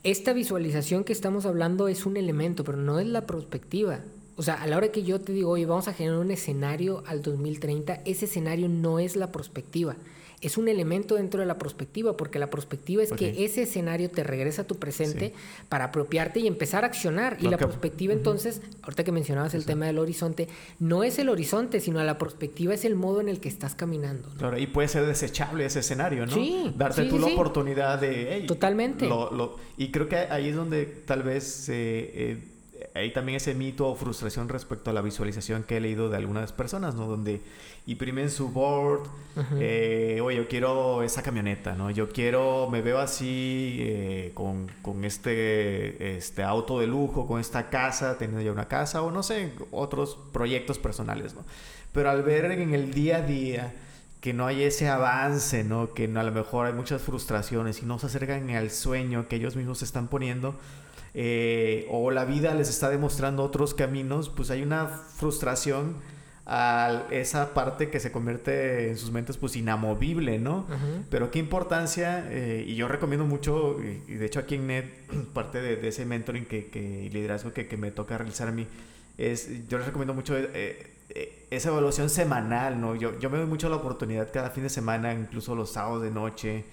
esta 0.02 0.34
visualización 0.34 1.04
que 1.04 1.14
estamos 1.14 1.46
hablando 1.46 1.88
es 1.88 2.08
un 2.08 2.18
elemento, 2.18 2.64
pero 2.64 2.80
no 2.80 3.00
es 3.00 3.06
la 3.06 3.28
perspectiva 3.28 4.00
o 4.38 4.44
sea, 4.44 4.56
a 4.56 4.68
la 4.68 4.78
hora 4.78 4.90
que 4.90 5.04
yo 5.04 5.22
te 5.22 5.32
digo, 5.32 5.52
oye, 5.52 5.66
vamos 5.66 5.88
a 5.88 5.94
generar 5.94 6.20
un 6.20 6.32
escenario 6.32 7.04
al 7.08 7.22
2030, 7.22 8.02
ese 8.06 8.26
escenario 8.26 8.68
no 8.68 9.00
es 9.00 9.16
la 9.16 9.32
perspectiva. 9.32 9.96
es 10.42 10.58
un 10.58 10.68
elemento 10.68 11.16
dentro 11.16 11.40
de 11.40 11.46
la 11.48 11.58
perspectiva, 11.58 12.18
porque 12.18 12.38
la 12.38 12.50
perspectiva 12.50 13.02
es 13.02 13.12
que 13.14 13.46
ese 13.46 13.64
escenario 13.64 14.12
te 14.12 14.24
regresa 14.24 14.64
a 14.64 14.68
tu 14.68 14.76
presente 14.76 15.34
para 15.70 15.86
apropiarte 15.86 16.40
y 16.42 16.48
empezar 16.48 16.84
a 16.84 16.88
accionar. 16.88 17.38
y 17.40 17.48
la 17.48 17.58
perspectiva 17.58 18.14
entonces, 18.14 18.62
ahorita 18.84 19.06
que 19.06 19.12
mencionabas 19.12 19.54
el 19.54 19.66
tema 19.66 19.88
del 19.88 19.98
horizonte, 19.98 20.50
no 20.80 21.04
es 21.04 21.18
el 21.18 21.30
horizonte, 21.30 21.80
sino 21.80 22.04
la 22.04 22.18
perspectiva 22.18 22.74
es 22.74 22.86
el 22.86 22.96
modo 22.96 23.22
en 23.22 23.30
el 23.30 23.40
que 23.40 23.48
estás 23.48 23.74
caminando. 23.74 24.30
Claro, 24.38 24.60
y 24.60 24.68
puede 24.68 24.90
ser 24.90 25.06
desechable 25.06 25.66
ese 25.66 25.80
escenario, 25.80 26.26
¿no? 26.26 26.34
Sí. 26.34 26.74
Darte 26.78 27.06
tú 27.06 27.18
la 27.18 27.28
oportunidad 27.28 28.00
de... 28.00 28.44
Totalmente. 28.46 29.08
y 29.78 29.92
creo 29.92 30.10
que 30.10 30.18
ahí 30.18 30.50
es 30.50 30.56
donde 30.56 30.86
tal 30.86 31.24
vez... 31.24 31.70
Eh, 31.70 32.12
eh, 32.14 32.55
hay 32.94 33.12
también 33.12 33.38
ese 33.38 33.54
mito 33.56 33.88
o 33.88 33.96
frustración 33.96 34.50
respecto 34.50 34.90
a 34.90 34.94
la 34.94 35.02
visualización 35.02 35.64
que 35.64 35.78
he 35.78 35.80
leído 35.80 36.10
de 36.10 36.18
algunas 36.18 36.52
personas, 36.52 36.96
¿no? 36.96 37.08
Donde 37.08 37.42
imprimen 37.88 38.30
su 38.30 38.50
board, 38.50 39.08
eh, 39.60 40.20
oye, 40.24 40.38
yo 40.38 40.48
quiero 40.48 41.04
esa 41.04 41.24
camioneta, 41.24 41.76
¿no? 41.76 41.92
Yo 41.92 42.10
quiero, 42.10 42.70
me 42.70 42.82
veo 42.82 43.00
así 43.00 43.78
eh, 43.80 44.32
con, 44.34 44.72
con, 44.82 45.06
este, 45.06 46.18
este 46.18 46.44
auto 46.44 46.80
de 46.80 46.88
lujo, 46.88 47.28
con 47.28 47.40
esta 47.40 47.70
casa, 47.70 48.18
teniendo 48.18 48.42
ya 48.44 48.52
una 48.52 48.68
casa 48.68 49.02
o 49.02 49.12
no 49.12 49.24
sé, 49.24 49.54
otros 49.72 50.18
proyectos 50.32 50.80
personales, 50.80 51.34
¿no? 51.34 51.44
Pero 51.92 52.10
al 52.10 52.24
ver 52.24 52.52
en 52.52 52.74
el 52.74 52.94
día 52.94 53.18
a 53.18 53.22
día 53.22 53.74
que 54.26 54.34
no 54.34 54.48
hay 54.48 54.64
ese 54.64 54.90
avance, 54.90 55.64
¿no? 55.64 55.94
Que 55.94 56.06
a 56.06 56.24
lo 56.24 56.32
mejor 56.32 56.66
hay 56.66 56.74
muchas 56.74 57.00
frustraciones 57.00 57.84
y 57.84 57.86
no 57.86 58.00
se 58.00 58.08
acercan 58.08 58.50
al 58.50 58.72
sueño 58.72 59.28
que 59.28 59.36
ellos 59.36 59.56
mismos 59.56 59.78
se 59.78 59.86
están 59.86 60.08
poniendo, 60.08 60.56
eh, 61.16 61.88
o 61.90 62.12
la 62.12 62.26
vida 62.26 62.54
les 62.54 62.70
está 62.70 62.90
demostrando 62.90 63.44
otros 63.44 63.74
caminos, 63.74 64.30
pues 64.30 64.52
hay 64.52 64.62
una 64.62 64.88
frustración 64.88 65.96
a 66.46 67.06
esa 67.10 67.56
parte 67.56 67.90
que 67.90 68.00
se 68.00 68.12
convierte 68.12 68.90
en 68.90 68.98
sus 68.98 69.12
mentes 69.12 69.38
pues 69.38 69.56
inamovible, 69.56 70.38
¿no? 70.38 70.68
Pero 71.10 71.32
qué 71.32 71.40
importancia, 71.40 72.24
eh, 72.30 72.64
y 72.68 72.76
yo 72.76 72.88
recomiendo 72.88 73.26
mucho, 73.26 73.78
y, 73.82 74.14
de 74.14 74.26
hecho 74.26 74.40
aquí 74.40 74.56
en 74.56 74.68
NET, 74.68 74.86
parte 75.34 75.60
de, 75.60 75.88
ese 75.88 76.06
mentoring 76.06 76.46
que, 76.46 76.68
que 76.68 77.10
liderazgo 77.12 77.52
que, 77.52 77.68
que, 77.68 77.78
me 77.78 77.90
toca 77.90 78.18
realizar 78.18 78.48
a 78.48 78.52
mí, 78.52 78.68
es, 79.18 79.68
yo 79.68 79.78
les 79.78 79.88
recomiendo 79.88 80.14
mucho 80.14 80.38
eh, 80.38 80.92
eh, 81.10 81.48
esa 81.50 81.70
evaluación 81.70 82.10
semanal, 82.10 82.80
¿no? 82.80 82.96
Yo, 82.96 83.18
yo 83.20 83.30
me 83.32 83.38
doy 83.38 83.48
mucho 83.48 83.68
la 83.70 83.78
oportunidad 83.78 84.30
cada 84.32 84.52
fin 84.52 84.64
de 84.64 84.70
semana, 84.70 85.14
incluso 85.14 85.56
los 85.56 85.72
sábados 85.72 86.04
de 86.04 86.12
noche, 86.12 86.66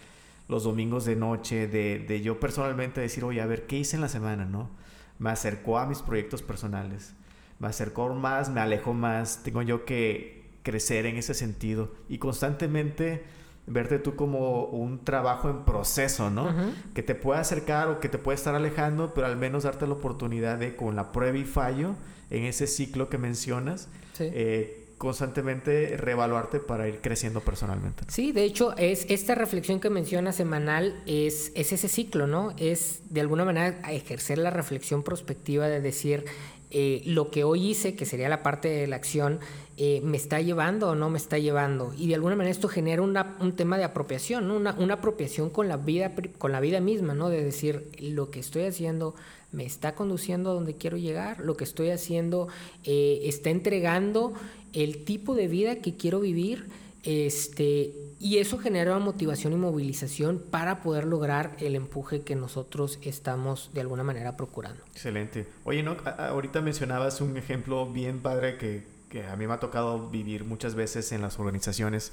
los 0.52 0.62
domingos 0.62 1.04
de 1.04 1.16
noche, 1.16 1.66
de, 1.66 1.98
de 1.98 2.20
yo 2.20 2.38
personalmente 2.38 3.00
decir, 3.00 3.24
oye, 3.24 3.40
a 3.40 3.46
ver, 3.46 3.66
¿qué 3.66 3.78
hice 3.78 3.96
en 3.96 4.02
la 4.02 4.08
semana, 4.08 4.44
no? 4.44 4.70
Me 5.18 5.30
acercó 5.30 5.78
a 5.78 5.86
mis 5.86 6.02
proyectos 6.02 6.42
personales 6.42 7.14
me 7.62 7.68
acercó 7.68 8.12
más, 8.12 8.50
me 8.50 8.60
alejó 8.60 8.92
más, 8.92 9.44
tengo 9.44 9.62
yo 9.62 9.84
que 9.84 10.50
crecer 10.64 11.06
en 11.06 11.16
ese 11.16 11.32
sentido 11.32 11.92
y 12.08 12.18
constantemente 12.18 13.22
verte 13.68 14.00
tú 14.00 14.16
como 14.16 14.64
un 14.64 15.04
trabajo 15.04 15.48
en 15.48 15.64
proceso, 15.64 16.28
¿no? 16.28 16.52
Que 16.92 17.04
te 17.04 17.14
puede 17.14 17.38
acercar 17.38 17.86
o 17.86 18.00
que 18.00 18.08
te 18.08 18.18
puede 18.18 18.34
estar 18.34 18.56
alejando, 18.56 19.14
pero 19.14 19.28
al 19.28 19.36
menos 19.36 19.62
darte 19.62 19.86
la 19.86 19.92
oportunidad 19.92 20.58
de 20.58 20.74
con 20.74 20.96
la 20.96 21.12
prueba 21.12 21.38
y 21.38 21.44
fallo 21.44 21.94
en 22.30 22.42
ese 22.42 22.66
ciclo 22.66 23.08
que 23.08 23.16
mencionas, 23.16 23.88
eh, 24.18 24.81
constantemente 25.02 25.96
reevaluarte 25.96 26.60
para 26.60 26.86
ir 26.86 27.00
creciendo 27.00 27.40
personalmente. 27.40 28.04
Sí, 28.06 28.30
de 28.30 28.44
hecho, 28.44 28.76
es 28.76 29.04
esta 29.10 29.34
reflexión 29.34 29.80
que 29.80 29.90
menciona 29.90 30.30
semanal 30.30 30.94
es, 31.06 31.50
es 31.56 31.72
ese 31.72 31.88
ciclo, 31.88 32.28
¿no? 32.28 32.54
Es 32.56 33.00
de 33.10 33.20
alguna 33.20 33.44
manera 33.44 33.80
ejercer 33.90 34.38
la 34.38 34.50
reflexión 34.50 35.02
prospectiva 35.02 35.66
de 35.66 35.80
decir, 35.80 36.24
eh, 36.70 37.02
lo 37.04 37.32
que 37.32 37.42
hoy 37.42 37.70
hice, 37.70 37.96
que 37.96 38.06
sería 38.06 38.28
la 38.28 38.44
parte 38.44 38.68
de 38.68 38.86
la 38.86 38.94
acción, 38.94 39.40
eh, 39.76 40.00
me 40.04 40.16
está 40.16 40.40
llevando 40.40 40.90
o 40.90 40.94
no 40.94 41.10
me 41.10 41.18
está 41.18 41.36
llevando. 41.36 41.92
Y 41.98 42.06
de 42.06 42.14
alguna 42.14 42.36
manera 42.36 42.52
esto 42.52 42.68
genera 42.68 43.02
un 43.02 43.56
tema 43.56 43.78
de 43.78 43.82
apropiación, 43.84 44.46
¿no? 44.46 44.54
una, 44.54 44.72
una, 44.78 44.94
apropiación 44.94 45.50
con 45.50 45.66
la, 45.66 45.78
vida, 45.78 46.12
con 46.38 46.52
la 46.52 46.60
vida 46.60 46.80
misma, 46.80 47.12
¿no? 47.12 47.28
de 47.28 47.42
decir, 47.42 47.90
lo 47.98 48.30
que 48.30 48.38
estoy 48.38 48.66
haciendo 48.66 49.16
me 49.52 49.66
está 49.66 49.94
conduciendo 49.94 50.50
a 50.50 50.54
donde 50.54 50.74
quiero 50.74 50.96
llegar, 50.96 51.40
lo 51.40 51.56
que 51.56 51.64
estoy 51.64 51.90
haciendo 51.90 52.48
eh, 52.84 53.20
está 53.24 53.50
entregando 53.50 54.32
el 54.72 55.04
tipo 55.04 55.34
de 55.34 55.48
vida 55.48 55.76
que 55.76 55.96
quiero 55.96 56.20
vivir. 56.20 56.68
Este, 57.04 57.92
y 58.20 58.38
eso 58.38 58.58
genera 58.58 58.96
motivación 59.00 59.52
y 59.52 59.56
movilización 59.56 60.40
para 60.50 60.80
poder 60.80 61.04
lograr 61.04 61.56
el 61.58 61.74
empuje 61.74 62.20
que 62.20 62.36
nosotros 62.36 63.00
estamos 63.02 63.70
de 63.74 63.80
alguna 63.80 64.04
manera 64.04 64.36
procurando. 64.36 64.84
Excelente. 64.92 65.48
Oye, 65.64 65.82
no, 65.82 65.96
ahorita 66.16 66.60
mencionabas 66.60 67.20
un 67.20 67.36
ejemplo 67.36 67.90
bien 67.90 68.20
padre 68.20 68.58
que, 68.58 68.84
que, 69.10 69.26
a 69.26 69.34
mí 69.34 69.48
me 69.48 69.54
ha 69.54 69.58
tocado 69.58 70.08
vivir 70.08 70.44
muchas 70.44 70.76
veces 70.76 71.10
en 71.10 71.20
las 71.20 71.40
organizaciones, 71.40 72.12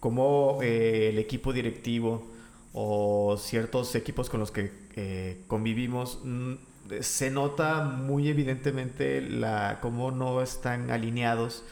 como 0.00 0.58
eh, 0.62 1.08
el 1.08 1.18
equipo 1.18 1.54
directivo 1.54 2.26
o 2.74 3.38
ciertos 3.38 3.94
equipos 3.94 4.28
con 4.28 4.40
los 4.40 4.50
que 4.50 4.70
eh, 4.96 5.40
convivimos, 5.46 6.20
mm, 6.24 6.54
se 7.00 7.30
nota 7.30 7.84
muy 7.84 8.28
evidentemente 8.28 9.22
la, 9.22 9.78
cómo 9.80 10.10
no 10.10 10.42
están 10.42 10.90
alineados 10.90 11.64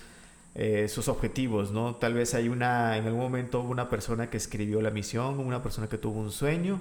eh, 0.59 0.89
sus 0.89 1.09
objetivos, 1.09 1.71
¿no? 1.71 1.97
Tal 1.97 2.15
vez 2.15 2.33
hay 2.33 2.49
una, 2.49 2.97
en 2.97 3.05
algún 3.05 3.21
momento 3.21 3.61
una 3.61 3.91
persona 3.91 4.31
que 4.31 4.39
escribió 4.39 4.81
la 4.81 4.91
misión, 4.91 5.39
una 5.39 5.63
persona 5.63 5.87
que 5.87 5.99
tuvo 5.99 6.19
un 6.19 6.33
sueño 6.33 6.81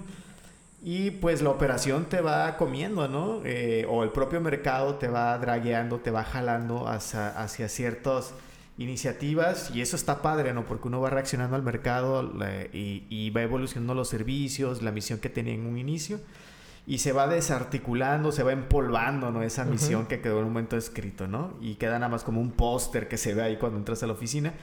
y 0.81 1.11
pues 1.11 1.41
la 1.41 1.49
operación 1.49 2.05
te 2.05 2.21
va 2.21 2.55
comiendo, 2.55 3.09
¿no? 3.09 3.41
Eh, 3.43 3.85
o 3.89 4.03
el 4.03 4.11
propio 4.11 4.39
mercado 4.39 4.95
te 4.95 5.09
va 5.09 5.37
dragueando, 5.39 5.99
te 5.99 6.09
va 6.09 6.23
jalando 6.23 6.87
hacia, 6.87 7.27
hacia 7.29 7.67
ciertas 7.67 8.33
iniciativas 8.77 9.71
y 9.75 9.81
eso 9.81 9.97
está 9.97 10.21
padre, 10.21 10.53
¿no? 10.53 10.65
Porque 10.65 10.87
uno 10.87 11.01
va 11.01 11.09
reaccionando 11.09 11.57
al 11.57 11.63
mercado 11.63 12.31
y, 12.71 13.03
y 13.09 13.29
va 13.31 13.41
evolucionando 13.41 13.93
los 13.93 14.07
servicios, 14.07 14.81
la 14.83 14.91
misión 14.91 15.19
que 15.19 15.29
tenía 15.29 15.53
en 15.53 15.65
un 15.65 15.77
inicio 15.77 16.21
y 16.87 16.99
se 16.99 17.11
va 17.11 17.27
desarticulando, 17.27 18.31
se 18.31 18.43
va 18.43 18.51
empolvando, 18.51 19.31
¿no? 19.31 19.41
Esa 19.41 19.65
misión 19.65 20.05
que 20.05 20.21
quedó 20.21 20.39
en 20.39 20.45
un 20.45 20.53
momento 20.53 20.77
escrito, 20.77 21.27
¿no? 21.27 21.55
Y 21.59 21.75
queda 21.75 21.93
nada 21.93 22.09
más 22.09 22.23
como 22.23 22.39
un 22.39 22.51
póster 22.51 23.07
que 23.07 23.17
se 23.17 23.33
ve 23.33 23.41
ahí 23.41 23.57
cuando 23.57 23.79
entras 23.79 24.03
a 24.03 24.07
la 24.07 24.13
oficina. 24.13 24.53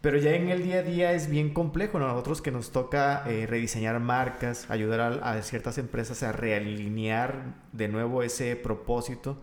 Pero 0.00 0.18
ya 0.18 0.32
en 0.32 0.48
el 0.48 0.62
día 0.62 0.78
a 0.78 0.82
día 0.82 1.12
es 1.12 1.28
bien 1.28 1.52
complejo, 1.52 1.98
¿no? 1.98 2.08
Nosotros 2.08 2.42
que 2.42 2.50
nos 2.50 2.72
toca 2.72 3.24
eh, 3.28 3.46
rediseñar 3.46 3.98
marcas, 4.00 4.68
ayudar 4.70 5.20
a, 5.22 5.42
ciertas 5.42 5.78
empresas 5.78 6.22
a 6.22 6.32
realinear 6.32 7.54
de 7.72 7.88
nuevo 7.88 8.22
ese 8.22 8.56
propósito. 8.56 9.38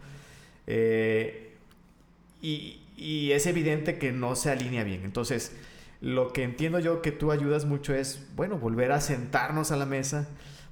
Eh, 0.68 1.54
y, 2.42 2.82
y 2.98 3.32
es 3.32 3.48
evidente 3.48 3.98
que 3.98 4.12
no 4.12 4.36
se 4.36 4.52
alinea 4.52 4.84
bien. 4.84 5.04
Entonces, 5.04 5.56
lo 6.02 6.34
que 6.34 6.44
entiendo 6.44 6.80
yo 6.80 7.02
que 7.02 7.12
tú 7.12 7.32
ayudas 7.32 7.66
mucho 7.66 7.94
es, 7.94 8.28
bueno, 8.36 8.58
volver 8.58 8.92
a 8.92 9.00
sentarnos 9.00 9.72
a 9.72 9.78
la 9.78 9.86
mesa, 9.86 10.28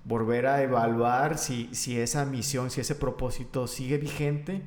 volver 0.06 0.48
a 0.48 0.62
evaluar 0.62 1.38
si, 1.38 1.70
si 1.74 2.00
esa 2.00 2.26
misión, 2.26 2.72
si 2.72 2.82
ese 2.82 2.96
propósito 2.96 3.68
sigue 3.68 3.98
vigente. 3.98 4.62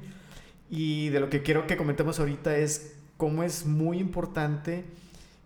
Y 0.70 1.10
de 1.10 1.20
lo 1.20 1.30
que 1.30 1.42
quiero 1.42 1.66
que 1.66 1.76
comentemos 1.76 2.18
ahorita 2.18 2.56
es 2.56 2.96
cómo 3.16 3.42
es 3.42 3.66
muy 3.66 3.98
importante 3.98 4.84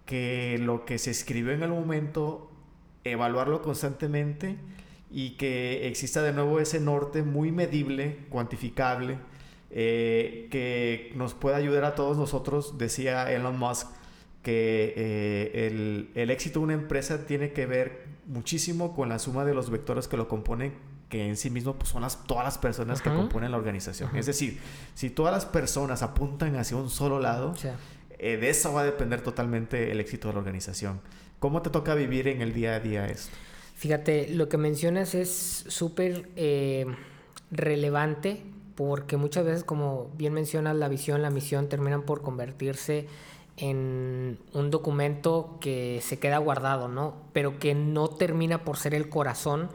que 0.06 0.58
lo 0.60 0.84
que 0.84 0.98
se 0.98 1.10
escribió 1.10 1.52
en 1.52 1.62
el 1.62 1.70
momento, 1.70 2.50
evaluarlo 3.04 3.62
constantemente 3.62 4.56
y 5.10 5.36
que 5.36 5.88
exista 5.88 6.22
de 6.22 6.32
nuevo 6.32 6.60
ese 6.60 6.80
norte 6.80 7.22
muy 7.22 7.52
medible, 7.52 8.18
cuantificable, 8.28 9.18
eh, 9.70 10.48
que 10.50 11.12
nos 11.14 11.34
pueda 11.34 11.56
ayudar 11.56 11.84
a 11.84 11.94
todos 11.94 12.16
nosotros, 12.16 12.76
decía 12.78 13.30
Elon 13.32 13.58
Musk, 13.58 13.88
que 14.42 14.94
eh, 14.96 15.66
el, 15.66 16.10
el, 16.14 16.30
éxito 16.30 16.60
de 16.60 16.64
una 16.64 16.74
empresa 16.74 17.26
tiene 17.26 17.52
que 17.52 17.66
ver 17.66 18.09
muchísimo 18.30 18.94
con 18.94 19.08
la 19.08 19.18
suma 19.18 19.44
de 19.44 19.54
los 19.54 19.70
vectores 19.70 20.08
que 20.08 20.16
lo 20.16 20.28
componen, 20.28 20.72
que 21.08 21.26
en 21.26 21.36
sí 21.36 21.50
mismo 21.50 21.74
pues, 21.74 21.90
son 21.90 22.02
las, 22.02 22.24
todas 22.24 22.44
las 22.44 22.56
personas 22.56 23.02
que 23.02 23.10
componen 23.10 23.50
la 23.50 23.56
organización. 23.56 24.16
Es 24.16 24.26
decir, 24.26 24.60
si 24.94 25.10
todas 25.10 25.34
las 25.34 25.44
personas 25.44 26.02
apuntan 26.02 26.56
hacia 26.56 26.76
un 26.76 26.88
solo 26.88 27.18
lado, 27.18 27.54
eh, 28.18 28.36
de 28.36 28.48
eso 28.48 28.72
va 28.72 28.82
a 28.82 28.84
depender 28.84 29.20
totalmente 29.20 29.90
el 29.90 30.00
éxito 30.00 30.28
de 30.28 30.34
la 30.34 30.40
organización. 30.40 31.00
¿Cómo 31.40 31.60
te 31.62 31.70
toca 31.70 31.94
vivir 31.94 32.28
en 32.28 32.40
el 32.40 32.54
día 32.54 32.76
a 32.76 32.80
día 32.80 33.06
esto? 33.06 33.32
Fíjate, 33.74 34.28
lo 34.28 34.48
que 34.48 34.58
mencionas 34.58 35.14
es 35.14 35.64
súper 35.68 36.28
eh, 36.36 36.86
relevante 37.50 38.42
porque 38.76 39.16
muchas 39.16 39.44
veces, 39.44 39.64
como 39.64 40.10
bien 40.16 40.32
mencionas, 40.32 40.76
la 40.76 40.88
visión, 40.88 41.22
la 41.22 41.30
misión 41.30 41.68
terminan 41.68 42.02
por 42.02 42.22
convertirse 42.22 43.08
en 43.60 44.38
un 44.52 44.70
documento 44.70 45.58
que 45.60 46.00
se 46.02 46.18
queda 46.18 46.38
guardado, 46.38 46.88
¿no? 46.88 47.14
Pero 47.32 47.58
que 47.58 47.74
no 47.74 48.08
termina 48.08 48.64
por 48.64 48.76
ser 48.76 48.94
el 48.94 49.08
corazón 49.08 49.68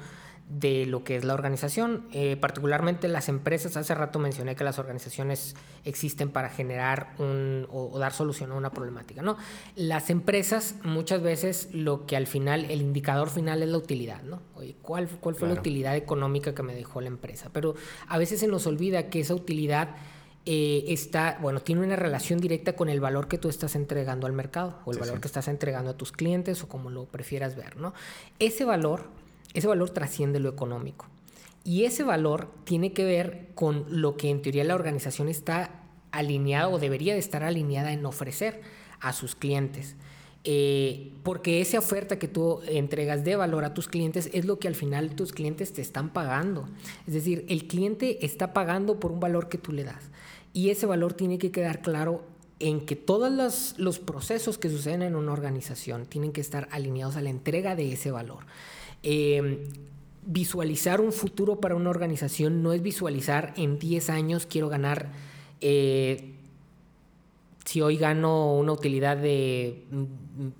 de 0.49 0.85
lo 0.85 1.03
que 1.03 1.15
es 1.15 1.23
la 1.23 1.33
organización, 1.33 2.05
eh, 2.11 2.37
particularmente 2.37 3.07
las 3.07 3.29
empresas. 3.29 3.77
Hace 3.77 3.95
rato 3.95 4.19
mencioné 4.19 4.55
que 4.55 4.63
las 4.63 4.77
organizaciones 4.77 5.55
existen 5.85 6.29
para 6.29 6.49
generar 6.49 7.13
un, 7.17 7.67
o, 7.71 7.97
dar 7.97 8.13
solución 8.13 8.51
a 8.51 8.55
una 8.55 8.71
problemática. 8.71 9.21
¿no? 9.23 9.37
Las 9.75 10.09
empresas 10.09 10.75
muchas 10.83 11.21
veces 11.21 11.69
lo 11.73 12.05
que 12.05 12.15
al 12.15 12.27
final, 12.27 12.65
el 12.65 12.81
indicador 12.81 13.29
final 13.29 13.63
es 13.63 13.69
la 13.69 13.77
utilidad. 13.77 14.21
¿no? 14.21 14.41
Oye, 14.53 14.75
¿cuál, 14.81 15.07
cuál 15.07 15.35
fue 15.35 15.47
la 15.47 15.55
utilidad 15.55 15.95
económica 15.95 16.53
que 16.53 16.61
me 16.61 16.75
dejó 16.75 17.01
la 17.01 17.07
empresa? 17.07 17.49
Pero 17.51 17.75
a 18.07 18.17
veces 18.19 18.39
se 18.39 18.47
nos 18.47 18.67
olvida 18.67 19.09
que 19.09 19.21
esa 19.21 19.33
utilidad 19.33 19.95
eh, 20.45 20.85
está, 20.89 21.39
bueno, 21.41 21.59
tiene 21.61 21.81
una 21.81 21.95
relación 21.95 22.39
directa 22.39 22.75
con 22.75 22.89
el 22.89 22.99
valor 22.99 23.27
que 23.27 23.39
tú 23.39 23.49
estás 23.49 23.75
entregando 23.75 24.27
al 24.27 24.33
mercado 24.33 24.79
o 24.85 24.91
el 24.91 24.99
valor 24.99 25.19
que 25.19 25.27
estás 25.27 25.47
entregando 25.47 25.91
a 25.91 25.97
tus 25.97 26.11
clientes 26.11 26.61
o 26.63 26.67
como 26.67 26.91
lo 26.91 27.05
prefieras 27.05 27.55
ver, 27.55 27.77
¿no? 27.77 27.93
Ese 28.37 28.63
valor, 28.63 29.09
ese 29.53 29.67
valor 29.67 29.89
trasciende 29.89 30.39
lo 30.39 30.49
económico. 30.49 31.07
Y 31.63 31.85
ese 31.85 32.03
valor 32.03 32.51
tiene 32.63 32.93
que 32.93 33.05
ver 33.05 33.49
con 33.55 33.85
lo 33.89 34.17
que 34.17 34.29
en 34.29 34.43
teoría 34.43 34.63
la 34.63 34.75
organización 34.75 35.29
está 35.29 35.81
alineada 36.11 36.69
o 36.69 36.77
debería 36.77 37.13
de 37.13 37.19
estar 37.19 37.43
alineada 37.43 37.91
en 37.91 38.05
ofrecer 38.05 38.61
a 38.99 39.13
sus 39.13 39.35
clientes. 39.35 39.95
Eh, 40.47 41.11
porque 41.23 41.59
esa 41.59 41.79
oferta 41.79 42.19
que 42.19 42.27
tú 42.27 42.61
entregas 42.67 43.23
de 43.23 43.35
valor 43.35 43.65
a 43.65 43.73
tus 43.73 43.87
clientes 43.87 44.29
es 44.31 44.45
lo 44.45 44.59
que 44.59 44.67
al 44.67 44.75
final 44.75 45.15
tus 45.15 45.31
clientes 45.31 45.73
te 45.73 45.81
están 45.81 46.13
pagando. 46.13 46.69
Es 47.07 47.15
decir, 47.15 47.45
el 47.49 47.67
cliente 47.67 48.23
está 48.25 48.53
pagando 48.53 48.99
por 48.99 49.11
un 49.11 49.19
valor 49.19 49.49
que 49.49 49.57
tú 49.57 49.71
le 49.71 49.83
das. 49.83 50.11
Y 50.53 50.69
ese 50.69 50.85
valor 50.85 51.13
tiene 51.13 51.39
que 51.39 51.51
quedar 51.51 51.81
claro 51.81 52.23
en 52.59 52.85
que 52.85 52.95
todos 52.95 53.75
los, 53.77 53.99
procesos 53.99 54.57
que 54.57 54.69
suceden 54.69 55.01
en 55.01 55.15
una 55.15 55.33
organización 55.33 56.05
tienen 56.05 56.31
que 56.31 56.41
estar 56.41 56.69
alineados 56.71 57.15
a 57.15 57.21
la 57.21 57.29
entrega 57.29 57.75
de 57.75 57.91
ese 57.91 58.11
valor. 58.11 58.45
Eh, 59.03 59.67
visualizar 60.25 61.01
un 61.01 61.11
futuro 61.11 61.59
para 61.59 61.75
una 61.75 61.89
organización 61.89 62.63
no 62.63 62.73
es 62.73 62.81
visualizar 62.81 63.53
en 63.57 63.77
10 63.77 64.09
años 64.09 64.45
quiero 64.45 64.69
ganar, 64.69 65.09
eh, 65.61 66.34
si 67.65 67.81
hoy 67.81 67.97
gano 67.97 68.53
una 68.53 68.71
utilidad 68.71 69.17
de 69.17 69.87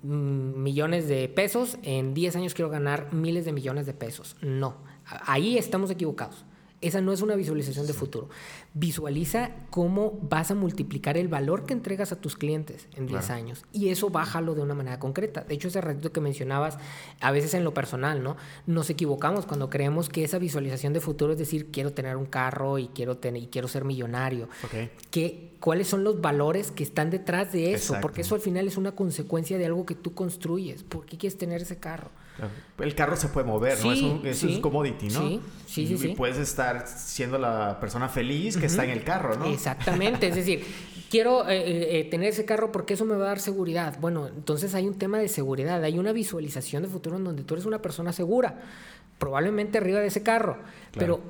millones 0.02 1.08
de 1.08 1.28
pesos, 1.28 1.78
en 1.82 2.14
10 2.14 2.36
años 2.36 2.54
quiero 2.54 2.68
ganar 2.68 3.12
miles 3.12 3.44
de 3.44 3.52
millones 3.52 3.86
de 3.86 3.94
pesos. 3.94 4.36
No, 4.42 4.78
ahí 5.26 5.56
estamos 5.56 5.90
equivocados. 5.90 6.44
Esa 6.80 7.00
no 7.00 7.12
es 7.12 7.22
una 7.22 7.36
visualización 7.36 7.86
de 7.86 7.94
futuro. 7.94 8.28
Visualiza 8.74 9.50
cómo 9.70 10.18
vas 10.22 10.50
a 10.50 10.54
multiplicar 10.54 11.16
el 11.16 11.28
valor 11.28 11.64
que 11.64 11.72
entregas 11.72 12.12
a 12.12 12.20
tus 12.20 12.36
clientes 12.36 12.86
en 12.94 13.06
10 13.06 13.30
años. 13.30 13.64
Y 13.72 13.88
eso 13.88 14.10
bájalo 14.10 14.54
de 14.54 14.62
una 14.62 14.74
manera 14.74 14.98
concreta. 14.98 15.42
De 15.42 15.54
hecho, 15.54 15.68
ese 15.68 15.80
ratito 15.80 16.12
que 16.12 16.20
mencionabas, 16.20 16.78
a 17.20 17.30
veces 17.30 17.54
en 17.54 17.64
lo 17.64 17.72
personal, 17.72 18.22
¿no? 18.22 18.36
Nos 18.66 18.90
equivocamos 18.90 19.46
cuando 19.46 19.70
creemos 19.70 20.08
que 20.08 20.22
esa 20.22 20.38
visualización 20.38 20.92
de 20.92 21.00
futuro 21.00 21.32
es 21.32 21.38
decir, 21.38 21.70
quiero 21.70 21.92
tener 21.92 22.16
un 22.16 22.26
carro 22.26 22.78
y 22.78 22.88
quiero, 22.88 23.16
tener, 23.16 23.42
y 23.42 23.46
quiero 23.46 23.68
ser 23.68 23.84
millonario. 23.84 24.48
Okay. 24.66 25.56
¿Cuáles 25.60 25.88
son 25.88 26.04
los 26.04 26.20
valores 26.20 26.70
que 26.70 26.82
están 26.82 27.10
detrás 27.10 27.52
de 27.52 27.72
eso? 27.72 27.96
Porque 28.02 28.20
eso 28.20 28.34
al 28.34 28.40
final 28.40 28.68
es 28.68 28.76
una 28.76 28.92
consecuencia 28.92 29.58
de 29.58 29.66
algo 29.66 29.86
que 29.86 29.94
tú 29.94 30.14
construyes. 30.14 30.82
¿Por 30.82 31.06
qué 31.06 31.16
quieres 31.16 31.38
tener 31.38 31.62
ese 31.62 31.78
carro? 31.78 32.10
El 32.78 32.94
carro 32.94 33.16
se 33.16 33.28
puede 33.28 33.46
mover, 33.46 33.78
¿no? 33.84 33.92
Es 34.24 34.42
un, 34.42 34.60
commodity, 34.60 35.08
¿no? 35.08 35.28
Sí, 35.28 35.40
sí, 35.66 35.98
sí. 35.98 36.08
Y 36.10 36.14
puedes 36.14 36.36
estar 36.36 36.86
siendo 36.86 37.38
la 37.38 37.80
persona 37.80 38.08
feliz 38.08 38.56
que 38.56 38.66
está 38.66 38.84
en 38.84 38.90
el 38.90 39.04
carro, 39.04 39.36
¿no? 39.36 39.46
Exactamente, 39.46 40.28
es 40.28 40.34
decir, 40.34 40.64
quiero 41.10 41.48
eh, 41.48 41.56
eh, 41.56 42.00
eh, 42.00 42.04
tener 42.04 42.30
ese 42.30 42.44
carro 42.44 42.72
porque 42.72 42.94
eso 42.94 43.04
me 43.04 43.16
va 43.16 43.24
a 43.24 43.28
dar 43.28 43.40
seguridad. 43.40 43.98
Bueno, 44.00 44.28
entonces 44.28 44.74
hay 44.74 44.86
un 44.86 44.94
tema 44.94 45.18
de 45.18 45.28
seguridad, 45.28 45.82
hay 45.82 45.98
una 45.98 46.12
visualización 46.12 46.82
de 46.82 46.88
futuro 46.88 47.16
en 47.16 47.24
donde 47.24 47.42
tú 47.42 47.54
eres 47.54 47.66
una 47.66 47.80
persona 47.80 48.12
segura, 48.12 48.60
probablemente 49.18 49.78
arriba 49.78 50.00
de 50.00 50.08
ese 50.08 50.22
carro, 50.22 50.58
pero 50.92 51.20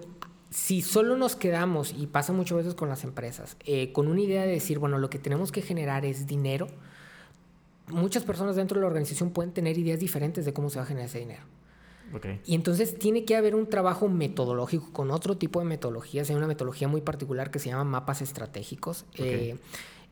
si 0.50 0.82
solo 0.82 1.16
nos 1.16 1.36
quedamos, 1.36 1.94
y 1.96 2.06
pasa 2.06 2.32
muchas 2.32 2.58
veces 2.58 2.74
con 2.74 2.88
las 2.88 3.04
empresas, 3.04 3.56
con 3.92 4.08
una 4.08 4.20
idea 4.20 4.42
de 4.42 4.52
decir, 4.52 4.78
bueno, 4.78 4.98
lo 4.98 5.10
que 5.10 5.18
tenemos 5.18 5.52
que 5.52 5.62
generar 5.62 6.04
es 6.04 6.26
dinero, 6.26 6.68
muchas 7.88 8.24
personas 8.24 8.56
dentro 8.56 8.76
de 8.76 8.82
la 8.82 8.88
organización 8.88 9.30
pueden 9.30 9.52
tener 9.52 9.78
ideas 9.78 10.00
diferentes 10.00 10.44
de 10.44 10.52
cómo 10.52 10.70
se 10.70 10.78
va 10.78 10.84
a 10.84 10.86
generar 10.86 11.08
ese 11.08 11.20
dinero. 11.20 11.42
Y 12.44 12.54
entonces 12.54 12.98
tiene 12.98 13.24
que 13.24 13.36
haber 13.36 13.54
un 13.54 13.68
trabajo 13.68 14.08
metodológico 14.08 14.92
con 14.92 15.10
otro 15.10 15.36
tipo 15.36 15.58
de 15.58 15.66
metodologías. 15.66 16.30
Hay 16.30 16.36
una 16.36 16.46
metodología 16.46 16.88
muy 16.88 17.00
particular 17.00 17.50
que 17.50 17.58
se 17.58 17.68
llama 17.68 17.84
mapas 17.84 18.22
estratégicos, 18.22 19.04
eh, 19.16 19.56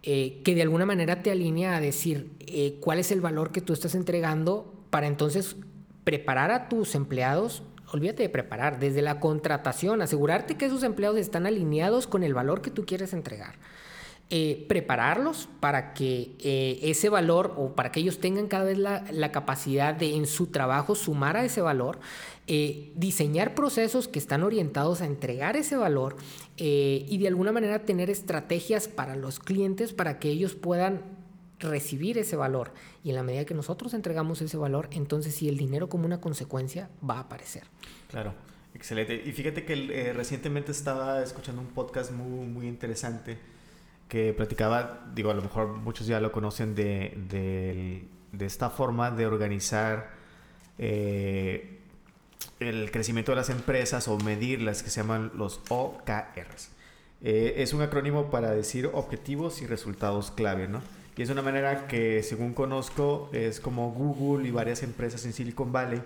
eh, 0.02 0.40
que 0.44 0.54
de 0.54 0.62
alguna 0.62 0.86
manera 0.86 1.22
te 1.22 1.30
alinea 1.30 1.76
a 1.76 1.80
decir 1.80 2.30
eh, 2.40 2.78
cuál 2.80 2.98
es 2.98 3.12
el 3.12 3.20
valor 3.20 3.52
que 3.52 3.60
tú 3.60 3.72
estás 3.72 3.94
entregando 3.94 4.74
para 4.90 5.06
entonces 5.06 5.56
preparar 6.02 6.50
a 6.50 6.68
tus 6.68 6.94
empleados. 6.94 7.62
Olvídate 7.92 8.24
de 8.24 8.28
preparar, 8.28 8.80
desde 8.80 9.00
la 9.00 9.20
contratación, 9.20 10.02
asegurarte 10.02 10.56
que 10.56 10.66
esos 10.66 10.82
empleados 10.82 11.18
están 11.18 11.46
alineados 11.46 12.06
con 12.06 12.24
el 12.24 12.34
valor 12.34 12.60
que 12.60 12.70
tú 12.70 12.84
quieres 12.84 13.12
entregar. 13.12 13.54
Eh, 14.30 14.64
prepararlos 14.68 15.50
para 15.60 15.92
que 15.92 16.34
eh, 16.40 16.80
ese 16.82 17.10
valor 17.10 17.54
o 17.58 17.74
para 17.74 17.92
que 17.92 18.00
ellos 18.00 18.20
tengan 18.20 18.48
cada 18.48 18.64
vez 18.64 18.78
la, 18.78 19.32
capacidad 19.32 19.94
de 19.94 20.16
en 20.16 20.26
su 20.26 20.46
trabajo 20.46 20.94
sumar 20.94 21.36
a 21.36 21.44
ese 21.44 21.60
valor, 21.60 22.00
eh, 22.46 22.90
diseñar 22.96 23.54
procesos 23.54 24.08
que 24.08 24.18
están 24.18 24.42
orientados 24.42 25.02
a 25.02 25.06
entregar 25.06 25.56
ese 25.56 25.76
valor 25.76 26.16
y 26.56 27.18
de 27.18 27.28
alguna 27.28 27.52
manera 27.52 27.84
tener 27.84 28.08
estrategias 28.08 28.88
para 28.88 29.14
los 29.14 29.40
clientes 29.40 29.92
para 29.92 30.18
que 30.18 30.30
ellos 30.30 30.54
puedan 30.54 31.02
recibir 31.58 32.16
ese 32.16 32.34
valor. 32.34 32.72
Y 33.04 33.10
en 33.10 33.16
la 33.16 33.22
medida 33.22 33.44
que 33.44 33.54
nosotros 33.54 33.92
entregamos 33.92 34.40
ese 34.40 34.56
valor, 34.56 34.88
entonces 34.90 35.34
si 35.34 35.50
el 35.50 35.58
dinero 35.58 35.90
como 35.90 36.06
una 36.06 36.22
consecuencia 36.22 36.88
va 37.08 37.18
a 37.18 37.20
aparecer. 37.20 37.64
Claro. 38.08 38.32
Excelente. 38.74 39.22
Y 39.24 39.30
fíjate 39.30 39.64
que 39.64 40.12
recientemente 40.16 40.72
estaba 40.72 41.22
escuchando 41.22 41.60
un 41.60 41.68
podcast 41.68 42.10
muy, 42.10 42.46
muy 42.46 42.66
interesante 42.66 43.38
que 44.08 44.32
platicaba, 44.32 45.06
digo, 45.14 45.30
a 45.30 45.34
lo 45.34 45.42
mejor 45.42 45.68
muchos 45.68 46.06
ya 46.06 46.20
lo 46.20 46.32
conocen, 46.32 46.74
de, 46.74 48.06
de, 48.32 48.46
esta 48.46 48.70
forma 48.70 49.10
de 49.10 49.26
organizar 49.26 50.10
eh, 50.78 51.80
el 52.60 52.90
crecimiento 52.90 53.32
de 53.32 53.36
las 53.36 53.50
empresas 53.50 54.08
o 54.08 54.18
medirlas, 54.18 54.82
que 54.82 54.90
se 54.90 55.00
llaman 55.00 55.32
los 55.34 55.60
OKRs. 55.68 56.70
Eh, 57.22 57.54
es 57.62 57.72
un 57.72 57.82
acrónimo 57.82 58.30
para 58.30 58.50
decir 58.50 58.90
objetivos 58.92 59.62
y 59.62 59.66
resultados 59.66 60.30
clave, 60.30 60.68
¿no? 60.68 60.82
Y 61.16 61.22
es 61.22 61.30
una 61.30 61.42
manera 61.42 61.86
que, 61.86 62.22
según 62.22 62.54
conozco, 62.54 63.30
es 63.32 63.60
como 63.60 63.92
Google 63.92 64.48
y 64.48 64.50
varias 64.50 64.82
empresas 64.82 65.24
en 65.24 65.32
Silicon 65.32 65.72
Valley 65.72 66.02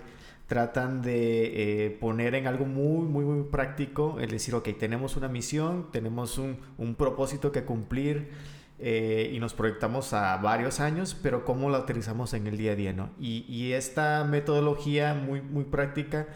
tratan 0.49 1.03
de 1.03 1.85
eh, 1.85 1.89
poner 1.91 2.33
en 2.33 2.47
algo 2.47 2.65
muy, 2.65 3.05
muy, 3.07 3.43
práctico, 3.43 4.19
es 4.19 4.29
decir, 4.31 4.55
ok, 4.55 4.67
tenemos 4.77 5.15
una 5.15 5.27
misión, 5.27 5.91
tenemos 5.91 6.39
un, 6.39 6.57
un 6.79 6.95
propósito 6.95 7.51
que 7.51 7.63
cumplir 7.63 8.31
eh, 8.79 9.29
y 9.31 9.39
nos 9.39 9.53
proyectamos 9.53 10.11
a 10.13 10.35
varios 10.37 10.79
años, 10.79 11.15
pero 11.21 11.45
¿cómo 11.45 11.69
la 11.69 11.77
utilizamos 11.77 12.33
en 12.33 12.47
el 12.47 12.57
día 12.57 12.71
a 12.71 12.75
día? 12.75 12.93
¿no? 12.93 13.11
Y, 13.19 13.45
y, 13.47 13.73
esta 13.73 14.23
metodología 14.23 15.13
muy, 15.13 15.39
muy 15.39 15.65
práctica 15.65 16.27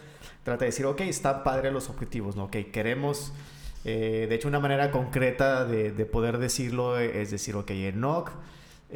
trata 0.44 0.60
de 0.60 0.66
decir, 0.66 0.86
ok, 0.86 1.00
está 1.00 1.42
padre 1.42 1.72
los 1.72 1.90
objetivos. 1.90 2.36
Ok, 2.36 2.56
queremos... 2.72 3.34
Eh, 3.86 4.24
de 4.30 4.34
hecho, 4.34 4.48
una 4.48 4.60
manera 4.60 4.90
concreta 4.90 5.66
de, 5.66 5.90
de, 5.92 6.06
poder 6.06 6.38
decirlo 6.38 6.98
es 6.98 7.30
decir, 7.30 7.54
ok, 7.54 7.70
Enoch 7.70 8.30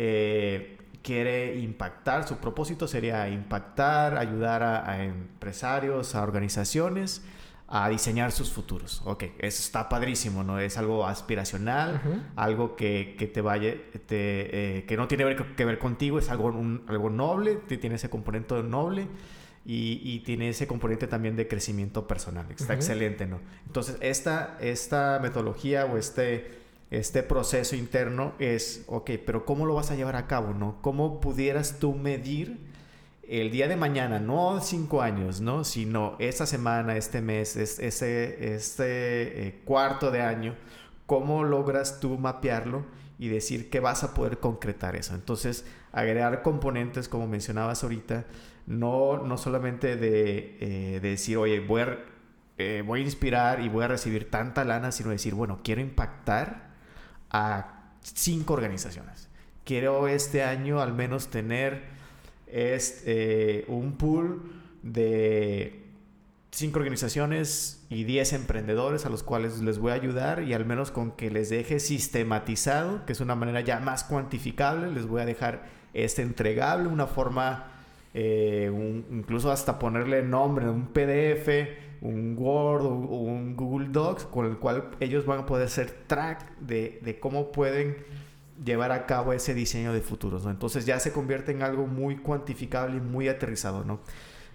eh, 0.01 0.78
quiere 1.09 1.59
impactar, 1.59 2.29
su 2.29 2.37
propósito 2.37 2.87
sería 2.87 3.31
impactar, 3.31 4.19
ayudar 4.19 4.63
a, 4.63 5.03
empresarios, 5.03 6.15
a 6.15 6.23
organizaciones 6.23 7.23
a 7.67 7.89
diseñar 7.89 8.31
sus 8.31 8.51
futuros. 8.51 9.01
Ok, 9.07 9.25
eso 9.39 9.63
está 9.63 9.89
padrísimo, 9.89 10.45
¿no? 10.45 10.59
Es 10.59 10.77
algo 10.77 11.07
aspiracional, 11.07 11.99
algo 12.37 12.77
que, 12.77 13.15
que, 13.19 13.27
te 13.27 13.41
vaya, 13.41 13.75
te, 14.07 14.81
eh, 14.81 14.85
que 14.85 14.99
no 14.99 15.09
tiene 15.09 15.35
que 15.57 15.65
ver 15.65 15.79
contigo, 15.79 16.19
es 16.19 16.29
algo, 16.29 16.55
algo 16.87 17.09
noble, 17.09 17.57
tiene 17.57 17.95
ese 17.95 18.11
componente 18.11 18.63
noble 18.63 19.09
y, 19.65 20.03
y, 20.05 20.21
tiene 20.21 20.51
ese 20.51 20.67
componente 20.67 21.07
también 21.07 21.37
de 21.37 21.49
crecimiento 21.49 22.07
personal. 22.07 22.45
Está 22.51 22.75
excelente, 22.75 23.27
¿no? 23.27 23.41
Entonces, 23.67 23.97
esta, 24.01 24.59
esta 24.61 25.21
metodología 25.23 25.87
o 25.87 25.97
este 25.97 26.68
este 26.91 27.23
proceso 27.23 27.77
interno 27.77 28.33
es, 28.39 28.85
ok, 28.87 29.11
pero 29.27 29.45
¿cómo 29.45 29.67
lo 29.67 29.75
vas 29.75 29.91
a 29.91 29.95
llevar 29.95 30.17
a 30.17 30.27
cabo, 30.27 30.55
no? 30.55 30.81
¿Cómo 30.81 31.21
pudieras 31.21 31.79
tú 31.79 31.95
medir 31.95 32.67
el 33.29 33.51
día 33.51 33.69
de 33.69 33.77
mañana, 33.77 34.19
no 34.19 34.61
cinco 34.63 35.03
años, 35.03 35.43
¿no? 35.43 35.65
Sino 35.65 36.17
esta 36.19 36.47
semana, 36.47 36.97
este 36.97 37.21
mes, 37.21 37.57
este, 37.57 38.55
este 38.55 39.49
eh, 39.49 39.61
cuarto 39.67 40.11
de 40.11 40.23
año, 40.23 40.57
¿cómo 41.05 41.45
logras 41.45 42.01
tú 42.01 42.17
mapearlo 42.17 42.87
y 43.19 43.29
decir 43.29 43.69
que 43.69 43.81
vas 43.81 44.03
a 44.03 44.15
poder 44.15 44.39
concretar 44.39 44.97
eso? 44.97 45.15
Entonces, 45.15 45.67
agregar 45.93 46.43
componentes, 46.43 47.07
como 47.07 47.27
mencionabas 47.27 47.83
ahorita, 47.83 48.25
no, 48.67 49.19
no 49.19 49.37
solamente 49.37 49.97
de, 49.97 50.57
eh, 50.61 51.01
decir, 51.01 51.37
oye, 51.37 51.61
voy 51.61 51.83
a, 51.83 51.99
eh, 52.57 52.83
voy 52.87 53.01
a 53.01 53.05
inspirar 53.05 53.61
y 53.61 53.69
voy 53.69 53.85
a 53.85 53.89
recibir 53.89 54.31
tanta 54.31 54.65
lana, 54.65 54.91
sino 54.91 55.11
decir, 55.11 55.35
bueno, 55.35 55.61
quiero 55.63 55.83
impactar 55.83 56.68
a 57.31 57.93
cinco 58.03 58.55
organizaciones. 58.55 59.29
Quiero 59.65 60.09
este 60.09 60.43
año 60.43 60.81
al 60.81 60.95
menos 60.95 61.29
tener 61.29 61.83
este, 62.47 63.65
un 63.69 63.93
pool 63.93 64.51
de 64.83 65.85
cinco 66.51 66.79
organizaciones 66.79 67.87
y 67.91 68.05
10 68.05 68.33
emprendedores 68.33 69.07
a 69.07 69.11
los 69.11 69.23
cuales 69.23 69.61
les 69.61 69.79
voy 69.79 69.93
a 69.93 69.95
ayudar 69.95 70.43
y 70.43 70.55
al 70.55 70.65
menos 70.65 70.91
con 70.91 71.13
que 71.13 71.31
les 71.31 71.51
deje 71.51 71.79
sistematizado, 71.81 73.05
que 73.05 73.13
es 73.13 73.21
una 73.21 73.35
manera 73.35 73.61
ya 73.61 73.81
más 73.81 74.05
cuantificable, 74.05 74.91
les 74.91 75.07
voy 75.07 75.23
a 75.23 75.27
dejar 75.27 75.67
este 75.95 76.23
entregable, 76.23 76.89
una 76.89 77.07
forma, 77.07 77.67
eh, 78.15 78.71
incluso 79.11 79.53
hasta 79.53 79.79
ponerle 79.79 80.23
nombre, 80.23 80.69
un 80.69 80.87
PDF 80.89 81.49
un 82.01 82.37
Word 82.39 82.85
o, 82.85 82.91
un 82.91 83.57
Google 83.57 83.89
Docs 83.91 84.25
con 84.25 84.47
el 84.47 84.59
cual 84.59 84.91
ellos 85.01 85.27
van 85.27 85.41
a 85.41 85.47
poder 85.47 85.67
hacer 85.67 85.91
track 86.07 86.59
de, 86.59 87.01
de 87.03 87.19
cómo 87.19 87.53
pueden 87.53 87.97
llevar 88.65 88.93
a 88.93 89.07
cabo 89.07 89.33
ese 89.33 89.55
diseño 89.55 89.93
de 89.93 90.01
futuros, 90.01 90.45
¿no? 90.45 90.51
Entonces 90.51 90.85
ya 90.87 90.99
se 90.99 91.13
convierte 91.13 91.53
en 91.53 91.63
algo 91.63 91.87
muy 91.87 92.17
cuantificable 92.17 92.97
y 92.97 93.01
muy 93.01 93.29
aterrizado, 93.29 93.85
¿no? 93.85 94.01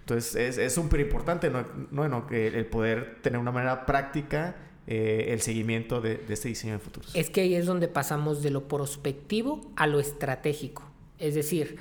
Entonces 0.00 0.58
es 0.58 0.74
súper 0.74 1.00
importante, 1.00 1.50
¿no? 1.50 1.64
¿no? 1.90 2.26
Que 2.26 2.48
el 2.48 2.66
poder 2.66 3.18
tener 3.22 3.38
una 3.38 3.52
manera 3.52 3.86
práctica 3.86 4.56
eh, 4.86 5.28
el 5.30 5.40
seguimiento 5.40 6.02
de, 6.02 6.18
de, 6.18 6.34
este 6.34 6.48
diseño 6.48 6.74
de 6.74 6.78
futuros. 6.78 7.14
Es 7.14 7.30
que 7.30 7.40
ahí 7.40 7.54
es 7.54 7.64
donde 7.64 7.88
pasamos 7.88 8.42
de 8.42 8.50
lo 8.50 8.68
prospectivo 8.68 9.72
a 9.76 9.86
lo 9.86 9.98
estratégico. 10.00 10.82
Es 11.18 11.34
decir, 11.34 11.78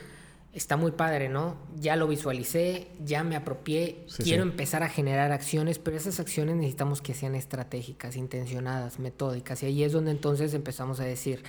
está 0.53 0.77
muy 0.77 0.91
padre, 0.91 1.29
¿no? 1.29 1.55
Ya 1.79 1.95
lo 1.95 2.07
visualicé, 2.07 2.87
ya 3.03 3.23
me 3.23 3.35
apropié, 3.35 4.05
quiero 4.23 4.43
empezar 4.43 4.83
a 4.83 4.89
generar 4.89 5.31
acciones, 5.31 5.79
pero 5.79 5.97
esas 5.97 6.19
acciones 6.19 6.55
necesitamos 6.55 7.01
que 7.01 7.15
sean 7.15 7.33
estratégicas, 7.33 8.15
intencionadas, 8.15 8.99
metódicas. 8.99 9.63
Y 9.63 9.65
ahí 9.65 9.83
es 9.83 9.91
donde 9.91 10.11
entonces 10.11 10.53
empezamos 10.53 10.99
a 10.99 11.05
decir, 11.05 11.43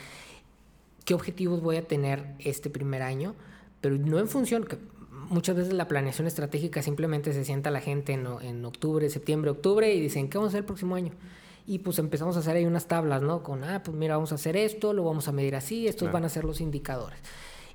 ¿qué 1.04 1.12
objetivos 1.12 1.60
voy 1.60 1.76
a 1.76 1.86
tener 1.86 2.34
este 2.38 2.70
primer 2.70 3.02
año? 3.02 3.34
Pero 3.82 3.98
no 3.98 4.18
en 4.18 4.28
función, 4.28 4.64
que 4.64 4.78
muchas 5.10 5.54
veces 5.54 5.74
la 5.74 5.86
planeación 5.86 6.26
estratégica 6.26 6.82
simplemente 6.82 7.34
se 7.34 7.44
sienta 7.44 7.70
la 7.70 7.82
gente 7.82 8.14
en, 8.14 8.26
en 8.40 8.64
octubre, 8.64 9.10
septiembre, 9.10 9.50
octubre 9.50 9.92
y 9.94 10.00
dicen, 10.00 10.30
¿qué 10.30 10.38
vamos 10.38 10.48
a 10.48 10.52
hacer 10.52 10.60
el 10.60 10.66
próximo 10.66 10.94
año? 10.94 11.12
y 11.66 11.78
pues 11.78 11.98
empezamos 11.98 12.36
a 12.36 12.40
hacer 12.40 12.56
ahí 12.56 12.66
unas 12.66 12.88
tablas, 12.88 13.22
¿no? 13.22 13.42
Con, 13.42 13.64
ah, 13.64 13.82
pues 13.82 13.96
mira, 13.96 14.16
vamos 14.16 14.32
a 14.32 14.34
hacer 14.34 14.54
esto, 14.54 14.92
lo 14.92 15.02
vamos 15.02 15.28
a 15.28 15.32
medir 15.32 15.56
así, 15.56 15.88
estos 15.88 16.12
van 16.12 16.26
a 16.26 16.28
ser 16.28 16.44
los 16.44 16.60
indicadores. 16.60 17.18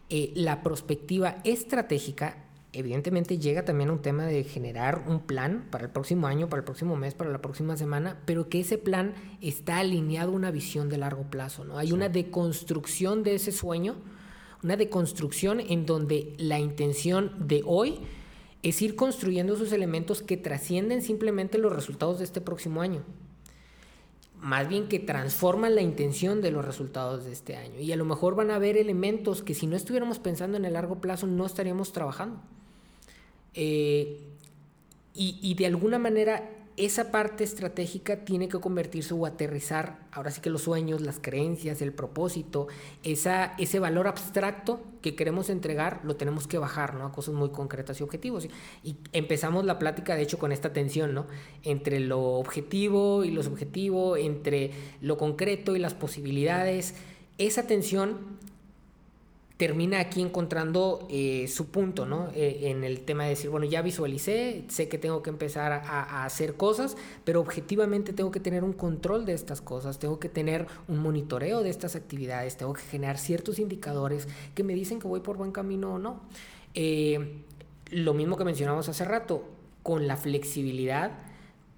Eh, 0.10 0.32
la 0.36 0.64
perspectiva 0.64 1.38
estratégica, 1.44 2.38
evidentemente, 2.74 3.38
llega 3.38 3.64
también 3.64 3.90
a 3.90 3.94
un 3.94 4.02
tema 4.02 4.26
de 4.26 4.44
generar 4.44 5.04
un 5.08 5.20
plan 5.20 5.68
para 5.70 5.86
el 5.86 5.92
próximo 5.92 6.26
año, 6.26 6.50
para 6.50 6.62
el 6.62 6.64
próximo 6.64 6.96
mes, 6.96 7.14
para 7.14 7.30
la 7.30 7.42
próxima 7.42 7.78
semana, 7.78 8.20
pero 8.26 8.50
que 8.50 8.62
ese 8.62 8.80
plan 8.80 9.14
está 9.40 9.78
alineado 9.78 10.32
a 10.32 10.36
una 10.36 10.50
visión 10.50 10.90
de 10.90 10.98
largo 10.98 11.24
plazo, 11.30 11.64
¿no? 11.64 11.78
Hay 11.78 11.92
una 11.92 12.10
deconstrucción 12.10 13.22
de 13.22 13.36
ese 13.36 13.52
sueño, 13.52 13.98
una 14.64 14.78
deconstrucción 14.78 15.60
en 15.60 15.86
donde 15.86 16.34
la 16.38 16.60
intención 16.60 17.48
de 17.48 17.62
hoy 17.66 18.00
es 18.64 18.82
ir 18.82 18.96
construyendo 18.96 19.54
esos 19.54 19.72
elementos 19.72 20.24
que 20.24 20.38
trascienden 20.38 21.04
simplemente 21.04 21.60
los 21.60 21.72
resultados 21.72 22.18
de 22.18 22.26
este 22.26 22.42
próximo 22.42 22.82
año 22.82 23.04
más 24.42 24.70
bien 24.70 24.88
que 24.88 25.00
transforman 25.00 25.76
la 25.76 25.82
intención 25.82 26.42
de 26.42 26.52
los 26.52 26.66
resultados 26.66 27.26
de 27.26 27.32
este 27.32 27.56
año. 27.56 27.80
Y 27.80 27.92
a 27.92 27.98
lo 27.98 28.06
mejor 28.06 28.36
van 28.36 28.52
a 28.52 28.56
haber 28.56 28.78
elementos 28.78 29.42
que 29.42 29.54
si 29.54 29.68
no 29.68 29.76
estuviéramos 29.76 30.20
pensando 30.20 30.58
en 30.58 30.66
el 30.66 30.74
largo 30.74 31.02
plazo 31.02 31.28
no 31.28 31.46
estaríamos 31.46 31.92
trabajando. 31.92 32.40
Eh, 33.54 34.22
y, 35.14 35.38
y, 35.42 35.56
de 35.56 35.66
alguna 35.66 36.00
manera 36.00 36.50
esa 36.80 37.12
parte 37.12 37.44
estratégica 37.44 38.24
tiene 38.24 38.48
que 38.48 38.58
convertirse 38.60 39.14
o 39.14 39.26
aterrizar, 39.26 40.00
ahora 40.14 40.32
sí 40.32 40.40
que 40.40 40.50
los 40.50 40.62
sueños, 40.62 41.02
las 41.02 41.20
creencias, 41.20 41.82
el 41.82 41.92
propósito, 41.92 42.68
esa, 43.04 43.54
ese 43.58 43.80
valor 43.80 44.08
abstracto 44.08 44.80
que 45.02 45.14
queremos 45.14 45.50
entregar, 45.50 46.00
lo 46.06 46.16
tenemos 46.16 46.48
que 46.48 46.58
bajar 46.58 46.96
¿no? 46.96 47.06
a 47.06 47.12
cosas 47.12 47.36
muy 47.36 47.50
concretas 47.50 48.00
y 48.00 48.04
objetivos. 48.04 48.48
Y, 48.82 48.96
empezamos 49.12 49.66
la 49.66 49.78
plática, 49.78 50.16
de 50.16 50.22
hecho, 50.22 50.40
con 50.40 50.54
esta 50.54 50.72
tensión 50.72 51.14
¿no? 51.14 51.28
entre 51.64 52.00
lo 52.00 52.22
objetivo 52.22 53.26
y 53.26 53.32
lo 53.32 53.44
subjetivo, 53.44 54.16
entre 54.16 54.72
lo 55.02 55.18
concreto 55.18 55.76
y 55.76 55.80
las 55.80 55.94
posibilidades. 55.94 56.96
Esa 57.38 57.68
tensión 57.68 58.40
termina 59.60 60.00
aquí 60.00 60.22
encontrando 60.22 61.06
eh, 61.10 61.50
su 61.50 61.68
punto, 61.68 62.06
¿no? 62.06 62.30
Eh, 62.34 62.70
en 62.70 62.86
el 62.86 63.02
tema 63.02 63.24
de 63.24 63.32
decir, 63.32 63.50
bueno, 63.50 63.66
ya 63.66 63.82
visualicé, 63.82 64.64
sé 64.70 64.88
que 64.88 64.98
tengo 64.98 65.22
que 65.22 65.32
empezar 65.32 65.74
a, 65.74 66.24
hacer 66.24 66.56
cosas, 66.56 66.96
pero 67.26 67.42
objetivamente 67.42 68.14
tengo 68.14 68.32
que 68.32 68.40
tener 68.40 68.64
un 68.64 68.72
control 68.72 69.26
de 69.26 69.34
estas 69.34 69.60
cosas, 69.60 70.00
tengo 70.00 70.18
que 70.18 70.30
tener 70.30 70.66
un 70.88 71.00
monitoreo 71.00 71.62
de 71.62 71.72
estas 71.72 71.98
actividades, 71.98 72.56
tengo 72.56 72.72
que 72.72 72.84
generar 72.84 73.18
ciertos 73.18 73.60
indicadores 73.60 74.30
que 74.56 74.64
me 74.64 74.74
dicen 74.74 74.98
que 74.98 75.10
voy 75.10 75.20
por 75.20 75.36
buen 75.36 75.52
camino 75.52 75.96
o 75.96 76.00
no. 76.00 76.22
Eh, 76.74 77.42
lo 77.92 78.14
mismo 78.14 78.38
que 78.38 78.46
mencionamos 78.46 78.88
hace 78.88 79.04
rato, 79.04 79.44
con 79.84 80.08
la 80.08 80.16
flexibilidad, 80.16 81.12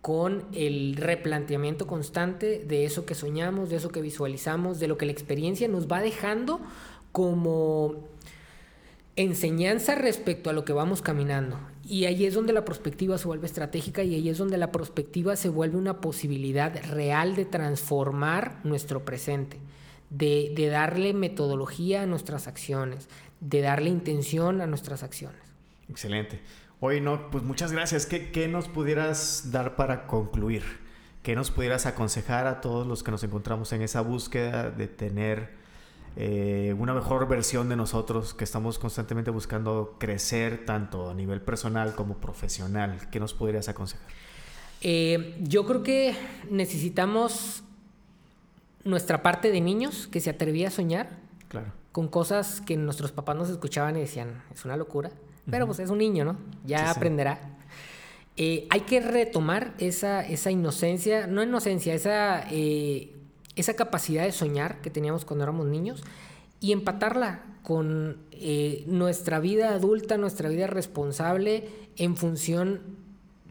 con 0.02 0.46
el 0.54 0.96
replanteamiento 0.98 1.88
constante 1.88 2.60
de 2.60 2.86
eso 2.86 3.08
que 3.08 3.16
soñamos, 3.16 3.72
de 3.72 3.78
eso 3.78 3.90
que 3.90 4.02
visualizamos, 4.02 4.80
de 4.80 4.88
lo 4.88 4.98
que 4.98 5.08
la 5.08 5.12
experiencia 5.12 5.68
nos 5.68 5.88
va 5.88 6.00
dejando 6.00 6.60
como 7.12 8.10
enseñanza 9.16 9.96
respecto 9.96 10.50
a 10.50 10.54
lo 10.54 10.66
que 10.66 10.74
vamos 10.74 11.02
caminando. 11.02 11.60
Y 11.84 12.06
ahí 12.06 12.26
es 12.26 12.34
donde 12.34 12.54
la 12.54 12.64
perspectiva 12.64 13.18
se 13.18 13.28
vuelve 13.28 13.48
estratégica 13.48 14.04
y 14.04 14.16
ahí 14.16 14.30
es 14.30 14.38
donde 14.38 14.58
la 14.58 14.72
perspectiva 14.72 15.36
se 15.36 15.50
vuelve 15.50 15.78
una 15.78 16.00
posibilidad 16.00 16.74
real 16.90 17.36
de 17.36 17.46
transformar 17.46 18.60
nuestro 18.64 19.04
presente, 19.04 19.58
de, 20.10 20.54
darle 20.72 21.14
metodología 21.14 22.04
a 22.04 22.06
nuestras 22.06 22.48
acciones, 22.48 23.10
de 23.40 23.62
darle 23.62 23.90
intención 23.90 24.62
a 24.62 24.68
nuestras 24.68 25.04
acciones. 25.04 25.42
Excelente. 25.90 26.40
Hoy 26.80 27.02
no, 27.02 27.30
pues 27.30 27.44
muchas 27.44 27.72
gracias. 27.72 28.06
¿Qué, 28.06 28.32
¿Qué, 28.32 28.48
nos 28.48 28.68
pudieras 28.68 29.52
dar 29.52 29.76
para 29.76 30.08
concluir? 30.08 30.64
¿Qué 31.24 31.36
nos 31.36 31.52
pudieras 31.52 31.86
aconsejar 31.86 32.48
a 32.48 32.62
todos 32.62 32.88
los 32.88 33.04
que 33.04 33.12
nos 33.12 33.24
encontramos 33.24 33.74
en 33.74 33.82
esa 33.82 34.02
búsqueda 34.02 34.72
de 34.72 34.88
tener 34.88 35.61
eh, 36.18 36.76
una 36.78 36.94
mejor 36.94 37.28
versión 37.28 37.70
de 37.70 37.76
nosotros 37.78 38.34
que 38.34 38.44
estamos 38.44 38.78
constantemente 38.78 39.32
buscando 39.32 39.96
crecer 39.98 40.66
tanto 40.66 41.10
a 41.10 41.14
nivel 41.14 41.42
personal 41.42 41.96
como 41.96 42.18
profesional. 42.18 43.10
¿Qué 43.12 43.20
nos 43.20 43.34
podrías 43.34 43.70
aconsejar? 43.70 44.08
Eh, 44.82 45.38
yo 45.40 45.66
creo 45.66 45.84
que 45.84 46.16
necesitamos 46.50 47.64
nuestra 48.84 49.24
parte 49.24 49.52
de 49.52 49.62
niños 49.62 50.08
que 50.08 50.20
se 50.20 50.32
atrevía 50.32 50.68
a 50.68 50.72
soñar 50.72 51.20
claro. 51.48 51.72
con 51.92 52.08
cosas 52.08 52.62
que 52.62 52.76
nuestros 52.76 53.12
papás 53.12 53.36
nos 53.38 53.50
escuchaban 53.50 53.96
y 53.96 54.02
decían, 54.02 54.44
es 54.54 54.66
una 54.66 54.76
locura, 54.76 55.12
pero 55.50 55.66
pues 55.66 55.80
es 55.80 55.90
un 55.92 56.00
niño, 56.00 56.26
¿no? 56.26 56.38
Ya 56.66 56.90
aprenderá. 56.90 57.58
Eh, 58.38 58.68
hay 58.70 58.82
que 58.82 59.02
retomar 59.02 59.74
esa, 59.78 60.26
esa 60.26 60.52
inocencia, 60.52 61.28
no 61.28 61.44
inocencia, 61.44 61.94
esa 61.94 62.46
esa 63.56 63.76
capacidad 63.76 64.24
de 64.24 64.32
soñar 64.32 64.82
que 64.82 64.90
teníamos 64.90 65.26
cuando 65.26 65.44
éramos 65.44 65.68
niños 65.68 66.04
y 66.60 66.72
empatarla 66.72 67.44
con 67.64 68.18
eh, 68.32 68.84
nuestra 68.88 69.40
vida 69.40 69.74
adulta, 69.74 70.18
nuestra 70.18 70.50
vida 70.50 70.68
responsable 70.68 71.70
en 71.98 72.16
función 72.16 72.82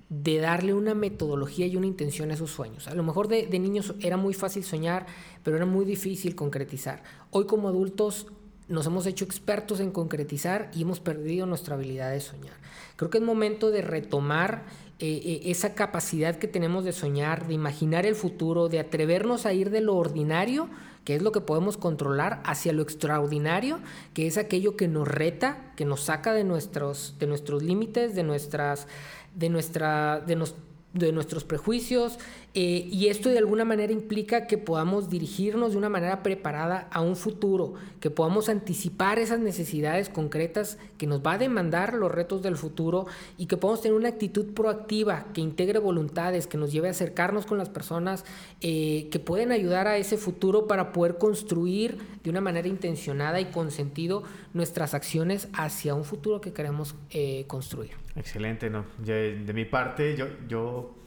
de 0.08 0.38
darle 0.38 0.74
una 0.74 0.94
metodología 0.94 1.66
y 1.66 1.76
una 1.76 1.86
intención 1.86 2.30
a 2.30 2.34
esos 2.34 2.50
sueños. 2.50 2.88
A 2.88 2.94
lo 2.94 3.02
mejor 3.02 3.28
de, 3.28 3.46
de, 3.46 3.58
niños 3.60 3.94
era 4.00 4.16
muy 4.16 4.34
fácil 4.34 4.64
soñar, 4.64 5.06
pero 5.44 5.56
era 5.56 5.66
muy 5.66 5.84
difícil 5.84 6.34
concretizar. 6.34 7.02
Hoy 7.30 7.46
como 7.46 7.68
adultos 7.68 8.26
nos 8.68 8.86
hemos 8.86 9.06
hecho 9.06 9.24
expertos 9.24 9.80
en 9.80 9.90
concretizar 9.90 10.70
y 10.74 10.82
hemos 10.82 11.00
perdido 11.00 11.46
nuestra 11.46 11.74
habilidad 11.74 12.10
de 12.10 12.20
soñar. 12.20 12.54
Creo 12.96 13.10
que 13.10 13.18
es 13.18 13.24
momento 13.24 13.70
de 13.70 13.82
retomar 13.82 14.64
eh, 15.00 15.22
eh, 15.24 15.40
esa 15.46 15.74
capacidad 15.74 16.36
que 16.36 16.46
tenemos 16.46 16.84
de 16.84 16.92
soñar, 16.92 17.46
de 17.46 17.54
imaginar 17.54 18.04
el 18.04 18.14
futuro, 18.14 18.68
de 18.68 18.80
atrevernos 18.80 19.46
a 19.46 19.52
ir 19.54 19.70
de 19.70 19.80
lo 19.80 19.96
ordinario, 19.96 20.68
que 21.04 21.16
es 21.16 21.22
lo 21.22 21.32
que 21.32 21.40
podemos 21.40 21.78
controlar, 21.78 22.42
hacia 22.44 22.74
lo 22.74 22.82
extraordinario, 22.82 23.80
que 24.12 24.26
es 24.26 24.36
aquello 24.36 24.76
que 24.76 24.88
nos 24.88 25.08
reta, 25.08 25.72
que 25.74 25.86
nos 25.86 26.02
saca 26.02 26.34
de 26.34 26.44
nuestros, 26.44 27.16
de 27.18 27.26
nuestros 27.26 27.62
límites, 27.62 28.14
de 28.14 28.22
nuestras, 28.24 28.86
de 29.34 29.48
nuestra, 29.48 30.20
de, 30.20 30.46
de 30.92 31.12
nuestros 31.12 31.44
prejuicios 31.44 32.18
eh, 32.52 32.88
y 32.90 33.08
esto 33.08 33.28
de 33.28 33.38
alguna 33.38 33.64
manera 33.64 33.92
implica 33.92 34.48
que 34.48 34.58
podamos 34.58 35.08
dirigirnos 35.08 35.72
de 35.72 35.78
una 35.78 35.88
manera 35.88 36.22
preparada 36.22 36.88
a 36.90 37.00
un 37.00 37.14
futuro, 37.14 37.74
que 38.00 38.10
podamos 38.10 38.48
anticipar 38.48 39.20
esas 39.20 39.38
necesidades 39.38 40.08
concretas 40.08 40.76
que 40.98 41.06
nos 41.06 41.24
va 41.24 41.34
a 41.34 41.38
demandar 41.38 41.94
los 41.94 42.10
retos 42.10 42.42
del 42.42 42.56
futuro 42.56 43.06
y 43.38 43.46
que 43.46 43.56
podamos 43.56 43.82
tener 43.82 43.96
una 43.96 44.08
actitud 44.08 44.52
proactiva 44.52 45.26
que 45.32 45.40
integre 45.40 45.78
voluntades, 45.78 46.48
que 46.48 46.58
nos 46.58 46.72
lleve 46.72 46.88
a 46.88 46.90
acercarnos 46.90 47.46
con 47.46 47.56
las 47.56 47.68
personas 47.68 48.24
eh, 48.60 49.08
que 49.12 49.20
pueden 49.20 49.52
ayudar 49.52 49.86
a 49.86 49.96
ese 49.96 50.16
futuro 50.16 50.66
para 50.66 50.92
poder 50.92 51.18
construir 51.18 51.98
de 52.24 52.30
una 52.30 52.40
manera 52.40 52.66
intencionada 52.66 53.40
y 53.40 53.46
con 53.46 53.70
sentido 53.70 54.24
nuestras 54.54 54.94
acciones 54.94 55.48
hacia 55.52 55.94
un 55.94 56.04
futuro 56.04 56.40
que 56.40 56.52
queremos 56.52 56.96
eh, 57.10 57.44
construir. 57.46 57.92
Excelente, 58.16 58.70
¿no? 58.70 58.84
De, 58.98 59.50
mi 59.54 59.64
parte, 59.64 60.16
yo, 60.16 60.26
yo 60.48 60.99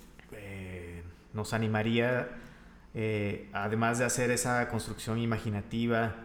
nos 1.34 1.54
animaría, 1.54 2.30
eh, 2.94 3.50
además 3.54 4.00
de 4.00 4.06
hacer 4.06 4.32
esa 4.32 4.68
construcción 4.70 5.18
imaginativa 5.20 6.16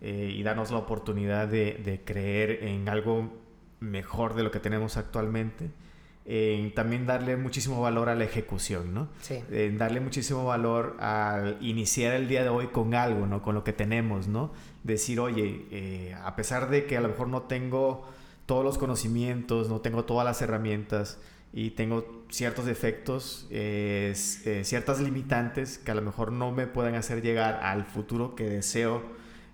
eh, 0.00 0.32
y 0.34 0.42
darnos 0.42 0.70
la 0.70 0.78
oportunidad 0.78 1.48
de, 1.48 2.02
creer 2.04 2.64
en 2.64 2.88
algo 2.88 3.32
mejor 3.80 4.34
de 4.34 4.42
lo 4.42 4.50
que 4.50 4.60
tenemos 4.60 4.96
actualmente, 4.96 5.70
en 6.30 6.74
también 6.74 7.06
darle 7.06 7.36
muchísimo 7.38 7.80
valor 7.80 8.10
a 8.10 8.14
la 8.14 8.24
ejecución, 8.24 8.92
¿no? 8.92 9.08
Sí. 9.22 9.42
En 9.50 9.78
darle 9.78 10.00
muchísimo 10.00 10.44
valor 10.44 10.98
al 11.00 11.56
iniciar 11.62 12.12
el 12.12 12.28
día 12.28 12.42
de 12.42 12.50
hoy 12.50 12.66
con 12.66 12.94
algo, 12.94 13.26
¿no? 13.26 13.40
Con 13.40 13.54
lo 13.54 13.64
que 13.64 13.72
tenemos, 13.72 14.28
¿no? 14.28 14.52
Decir, 14.84 15.20
oye, 15.20 15.64
eh, 15.70 16.14
a 16.22 16.36
pesar 16.36 16.68
de 16.68 16.84
que 16.84 16.98
a 16.98 17.00
lo 17.00 17.08
mejor 17.08 17.28
no 17.28 17.42
tengo 17.42 18.06
todos 18.44 18.62
los 18.62 18.76
conocimientos, 18.76 19.70
no 19.70 19.80
tengo 19.80 20.04
todas 20.04 20.26
las 20.26 20.42
herramientas, 20.42 21.18
y 21.52 21.70
tengo 21.70 22.24
ciertos 22.30 22.66
defectos, 22.66 23.46
eh, 23.50 24.12
ciertas 24.64 25.00
limitantes 25.00 25.78
que 25.78 25.90
a 25.90 25.94
lo 25.94 26.02
mejor 26.02 26.30
no 26.32 26.52
me 26.52 26.66
pueden 26.66 26.94
hacer 26.94 27.22
llegar 27.22 27.60
al 27.62 27.84
futuro 27.84 28.34
que 28.34 28.44
deseo 28.44 29.02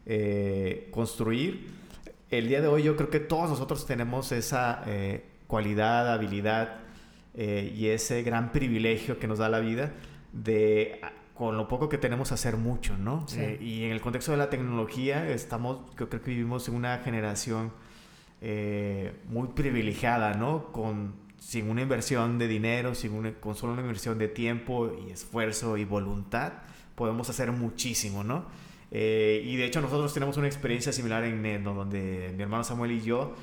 eh, 0.07 0.89
construir. 0.91 1.69
El 2.31 2.49
día 2.49 2.61
de 2.61 2.67
hoy 2.67 2.83
yo 2.83 2.97
creo 2.97 3.11
que 3.11 3.21
todos 3.21 3.49
nosotros 3.49 3.87
tenemos 3.87 4.33
esa 4.33 4.83
eh, 4.87 5.25
cualidad, 5.47 6.13
habilidad 6.13 6.81
y 7.37 7.89
ese 7.89 8.23
gran 8.23 8.53
privilegio 8.53 9.19
que 9.19 9.27
nos 9.27 9.39
da 9.39 9.49
la 9.49 9.59
vida 9.59 9.93
de 10.33 11.01
con 11.35 11.57
lo 11.57 11.67
poco 11.67 11.89
que 11.89 11.99
tenemos 11.99 12.31
hacer 12.31 12.57
mucho, 12.57 12.97
¿no? 12.97 13.27
y 13.61 13.83
en 13.83 13.91
el 13.91 14.01
contexto 14.01 14.31
de 14.31 14.39
la 14.39 14.51
tecnología 14.51 15.29
estamos, 15.29 15.81
yo 15.99 16.09
creo 16.09 16.23
que 16.23 16.31
vivimos 16.31 16.69
en 16.69 16.77
una 16.77 16.99
generación 16.99 17.73
muy 19.27 19.49
privilegiada, 19.49 20.35
¿no? 20.35 20.71
Con 20.71 21.24
sin 21.45 21.69
una 21.69 21.83
inversión 21.83 22.39
de 22.39 22.49
dinero, 22.49 22.95
sin 22.95 23.13
una, 23.13 23.35
con 23.35 23.55
solo 23.55 23.75
una 23.75 23.83
inversión 23.83 24.17
de 24.17 24.29
tiempo 24.29 24.91
y 25.07 25.11
esfuerzo 25.11 25.77
y 25.77 25.85
voluntad, 25.85 26.55
podemos 26.95 27.29
hacer 27.29 27.53
muchísimo, 27.53 28.25
¿no? 28.25 28.47
Eh, 28.91 29.43
y 29.45 29.57
de 29.57 29.67
hecho 29.67 29.83
nosotros 29.83 30.15
tenemos 30.15 30.39
una 30.39 30.47
experiencia 30.47 30.91
similar 30.91 31.23
en 31.25 31.43
Nendo, 31.43 31.75
donde 31.75 32.33
mi 32.35 32.43
hermano 32.43 32.65
Samuel 32.65 32.93
y 32.93 33.03
yo, 33.03 33.35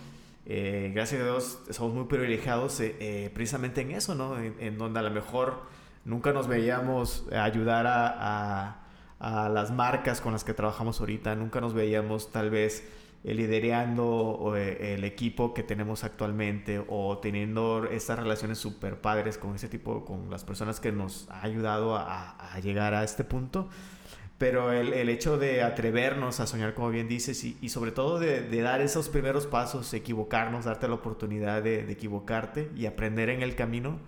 eh, 0.47 0.91
gracias 0.95 1.22
a 1.22 1.26
Dios, 1.26 1.60
somos 1.70 1.93
muy 1.93 2.06
privilegiados 2.06 2.80
eh, 2.80 3.30
precisamente 3.36 3.82
en 3.82 3.91
eso, 3.91 4.16
¿no? 4.16 4.36
En, 4.39 4.80
donde 4.80 4.99
a 4.99 5.04
lo 5.04 5.12
mejor 5.12 5.62
nunca 6.04 6.34
nos 6.34 6.47
veíamos 6.47 7.28
ayudar 7.32 7.86
a, 7.86 8.80
a, 9.20 9.47
las 9.49 9.70
marcas 9.70 10.22
con 10.22 10.34
las 10.34 10.43
que 10.43 10.56
trabajamos 10.56 10.99
ahorita, 10.99 11.36
nunca 11.36 11.62
nos 11.62 11.76
veíamos 11.76 12.32
tal 12.32 12.49
vez 12.49 12.84
liderando 13.24 14.53
eh, 14.55 14.95
el 14.95 15.03
equipo 15.03 15.53
que 15.53 15.61
tenemos 15.61 16.03
actualmente 16.03 16.84
o 16.88 17.19
teniendo 17.19 17.86
estas 17.86 18.17
relaciones 18.17 18.57
súper 18.57 18.99
padres 18.99 19.38
con 19.38 19.55
ese 19.55 19.69
tipo, 19.69 20.05
con 20.05 20.30
las 20.32 20.43
personas 20.43 20.80
que 20.80 20.91
nos 20.91 21.28
ha 21.30 21.43
ayudado 21.43 21.95
a, 21.95 22.59
llegar 22.63 22.93
a 22.93 23.03
este 23.03 23.24
punto. 23.24 23.69
Pero 24.39 24.74
el, 24.74 24.93
el, 24.93 25.09
hecho 25.09 25.38
de 25.38 25.61
atrevernos 25.61 26.39
a 26.39 26.47
soñar, 26.47 26.74
como 26.74 26.89
bien 26.89 27.07
dices, 27.07 27.43
y, 27.43 27.69
sobre 27.69 27.91
todo 27.91 28.17
de, 28.19 28.41
de, 28.41 28.61
dar 28.61 28.82
esos 28.82 29.07
primeros 29.07 29.45
pasos, 29.45 29.93
equivocarnos, 29.93 30.65
darte 30.65 30.88
la 30.88 30.95
oportunidad 30.95 31.61
de, 31.61 31.86
de 31.86 31.93
equivocarte 31.93 32.72
y 32.76 32.88
aprender 32.88 33.30
en 33.30 33.43
el 33.43 33.55
camino, 33.55 33.99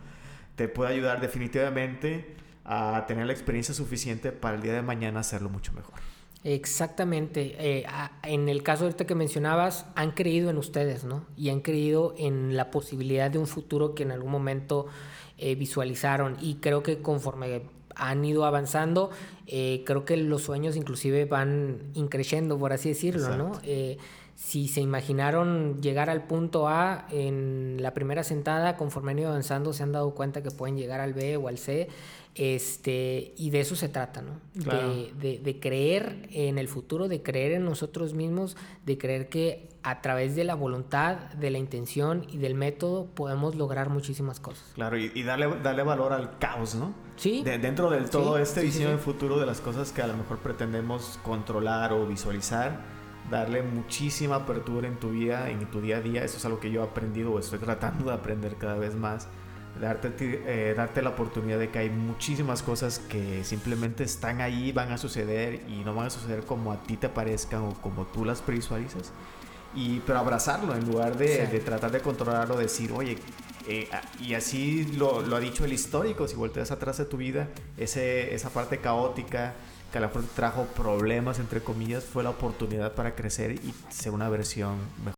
te 0.55 0.67
puede 0.67 0.91
ayudar 0.93 1.21
definitivamente 1.21 2.35
a 2.65 3.05
tener 3.07 3.27
la 3.27 3.33
experiencia 3.33 3.75
suficiente 3.75 4.31
para 4.31 4.55
el 4.55 4.63
día 4.63 4.73
de 4.73 4.81
mañana 4.81 5.19
hacerlo 5.19 5.49
mucho 5.49 5.71
mejor. 5.73 5.99
Exactamente. 6.43 7.55
Eh, 7.57 7.85
en 8.23 8.49
el 8.49 8.63
caso 8.63 8.83
ahorita 8.83 9.05
que 9.05 9.15
mencionabas, 9.15 9.85
han 9.95 10.11
creído 10.11 10.49
en 10.49 10.57
ustedes, 10.57 11.03
¿no? 11.05 11.25
Y 11.37 11.49
han 11.49 11.61
creído 11.61 12.13
en 12.17 12.57
la 12.57 12.69
posibilidad 12.69 13.31
de 13.31 13.39
un 13.39 13.47
futuro 13.47 13.95
que 13.95 14.03
en 14.03 14.11
algún 14.11 14.31
momento 14.31 14.87
eh, 15.37 15.55
visualizaron. 15.55 16.37
Y 16.41 16.55
creo 16.55 16.83
que 16.83 17.01
conforme 17.01 17.61
han 17.95 18.25
ido 18.25 18.45
avanzando, 18.45 19.09
eh, 19.47 19.83
creo 19.85 20.03
que 20.03 20.17
los 20.17 20.43
sueños 20.43 20.75
inclusive 20.75 21.25
van 21.25 21.91
increciendo, 21.93 22.57
por 22.57 22.73
así 22.73 22.89
decirlo, 22.89 23.37
¿no? 23.37 23.61
si 24.35 24.67
se 24.67 24.81
imaginaron 24.81 25.79
llegar 25.81 26.09
al 26.09 26.23
punto 26.23 26.67
A 26.67 27.05
en 27.11 27.77
la 27.79 27.93
primera 27.93 28.23
sentada, 28.23 28.75
conforme 28.77 29.11
han 29.11 29.19
ido 29.19 29.29
avanzando, 29.29 29.73
se 29.73 29.83
han 29.83 29.91
dado 29.91 30.15
cuenta 30.15 30.41
que 30.41 30.49
pueden 30.49 30.75
llegar 30.75 30.99
al 30.99 31.13
B 31.13 31.37
o 31.37 31.47
al 31.47 31.57
C. 31.57 31.87
Este, 32.35 33.33
y 33.37 33.51
de 33.51 33.59
eso 33.59 33.75
se 33.75 33.89
trata, 33.89 34.23
¿no? 34.23 34.39
De, 34.55 35.39
de, 35.43 35.59
creer 35.59 36.27
en 36.31 36.57
el 36.57 36.67
futuro, 36.67 37.07
de 37.07 37.21
creer 37.21 37.51
en 37.51 37.63
nosotros 37.63 38.15
mismos, 38.15 38.57
de 38.85 38.97
creer 38.97 39.29
que 39.29 39.69
a 39.83 40.01
través 40.01 40.35
de 40.35 40.43
la 40.43 40.55
voluntad, 40.55 41.17
de 41.33 41.51
la 41.51 41.59
intención 41.59 42.25
y 42.29 42.37
del 42.37 42.55
método 42.55 43.05
podemos 43.13 43.55
lograr 43.55 43.89
muchísimas 43.89 44.39
cosas. 44.39 44.63
Claro, 44.73 44.97
y, 44.97 45.21
darle, 45.21 45.47
darle 45.61 45.83
valor 45.83 46.11
al 46.11 46.39
caos, 46.39 46.73
¿no? 46.73 46.95
Sí. 47.17 47.43
dentro 47.43 47.91
del 47.91 48.09
todo 48.09 48.39
este 48.39 48.61
diseño 48.61 48.89
del 48.89 48.97
futuro, 48.97 49.39
de 49.39 49.45
las 49.45 49.61
cosas 49.61 49.91
que 49.91 50.01
a 50.01 50.07
lo 50.07 50.17
mejor 50.17 50.39
pretendemos 50.39 51.19
controlar 51.21 51.93
o 51.93 52.07
visualizar, 52.07 52.81
darle 53.29 53.61
muchísima 53.61 54.37
apertura 54.37 54.87
en 54.87 54.97
tu 54.97 55.11
vida, 55.11 55.51
en 55.51 55.69
tu 55.69 55.81
día 55.81 55.97
a 55.97 56.01
día. 56.01 56.23
Eso 56.23 56.37
es 56.37 56.45
algo 56.45 56.59
que 56.59 56.71
yo 56.71 56.81
he 56.81 56.83
aprendido 56.83 57.31
o 57.31 57.37
estoy 57.37 57.59
tratando 57.59 58.05
de 58.05 58.13
aprender 58.13 58.55
cada 58.55 58.75
vez 58.75 58.95
más 58.95 59.27
darte, 59.79 60.13
eh, 60.19 60.73
darte 60.75 61.01
la 61.01 61.09
oportunidad 61.09 61.59
de 61.59 61.69
que 61.69 61.79
hay 61.79 61.89
muchísimas 61.89 62.61
cosas 62.61 62.99
que 62.99 63.43
simplemente 63.43 64.03
están 64.03 64.41
ahí, 64.41 64.71
van 64.71 64.91
a 64.91 64.97
suceder 64.97 65.61
y 65.67 65.83
no 65.83 65.93
van 65.93 66.07
a 66.07 66.09
suceder 66.09 66.43
como 66.43 66.71
a 66.71 66.83
ti 66.83 66.97
te 66.97 67.09
parezcan 67.09 67.61
o 67.63 67.73
como 67.81 68.05
tú 68.05 68.25
las 68.25 68.41
previsualizas. 68.41 69.11
Y, 69.75 70.01
pero 70.01 70.19
abrazarlo 70.19 70.75
en 70.75 70.85
lugar 70.85 71.17
de, 71.17 71.47
de 71.47 71.59
tratar 71.59 71.91
de 71.91 71.99
controlarlo, 71.99 72.57
decir, 72.57 72.91
oye, 72.91 73.17
eh, 73.67 73.89
y 74.19 74.33
así 74.33 74.85
lo, 74.97 75.21
lo, 75.21 75.35
ha 75.35 75.39
dicho 75.39 75.65
el 75.65 75.73
histórico, 75.73 76.27
si 76.27 76.35
volteas 76.35 76.71
atrás 76.71 76.97
de 76.97 77.05
tu 77.05 77.17
vida, 77.17 77.47
ese, 77.77 78.35
esa 78.35 78.49
parte 78.49 78.79
caótica 78.79 79.53
que 79.91 79.99
a 79.99 80.01
mejor 80.01 80.25
trajo 80.35 80.65
problemas, 80.75 81.39
entre 81.39 81.61
comillas, 81.61 82.03
fue 82.03 82.23
la 82.23 82.31
oportunidad 82.31 82.93
para 82.93 83.13
crecer 83.13 83.51
y 83.51 83.73
ser 83.89 84.11
una 84.11 84.27
versión 84.27 84.75
mejor 85.05 85.11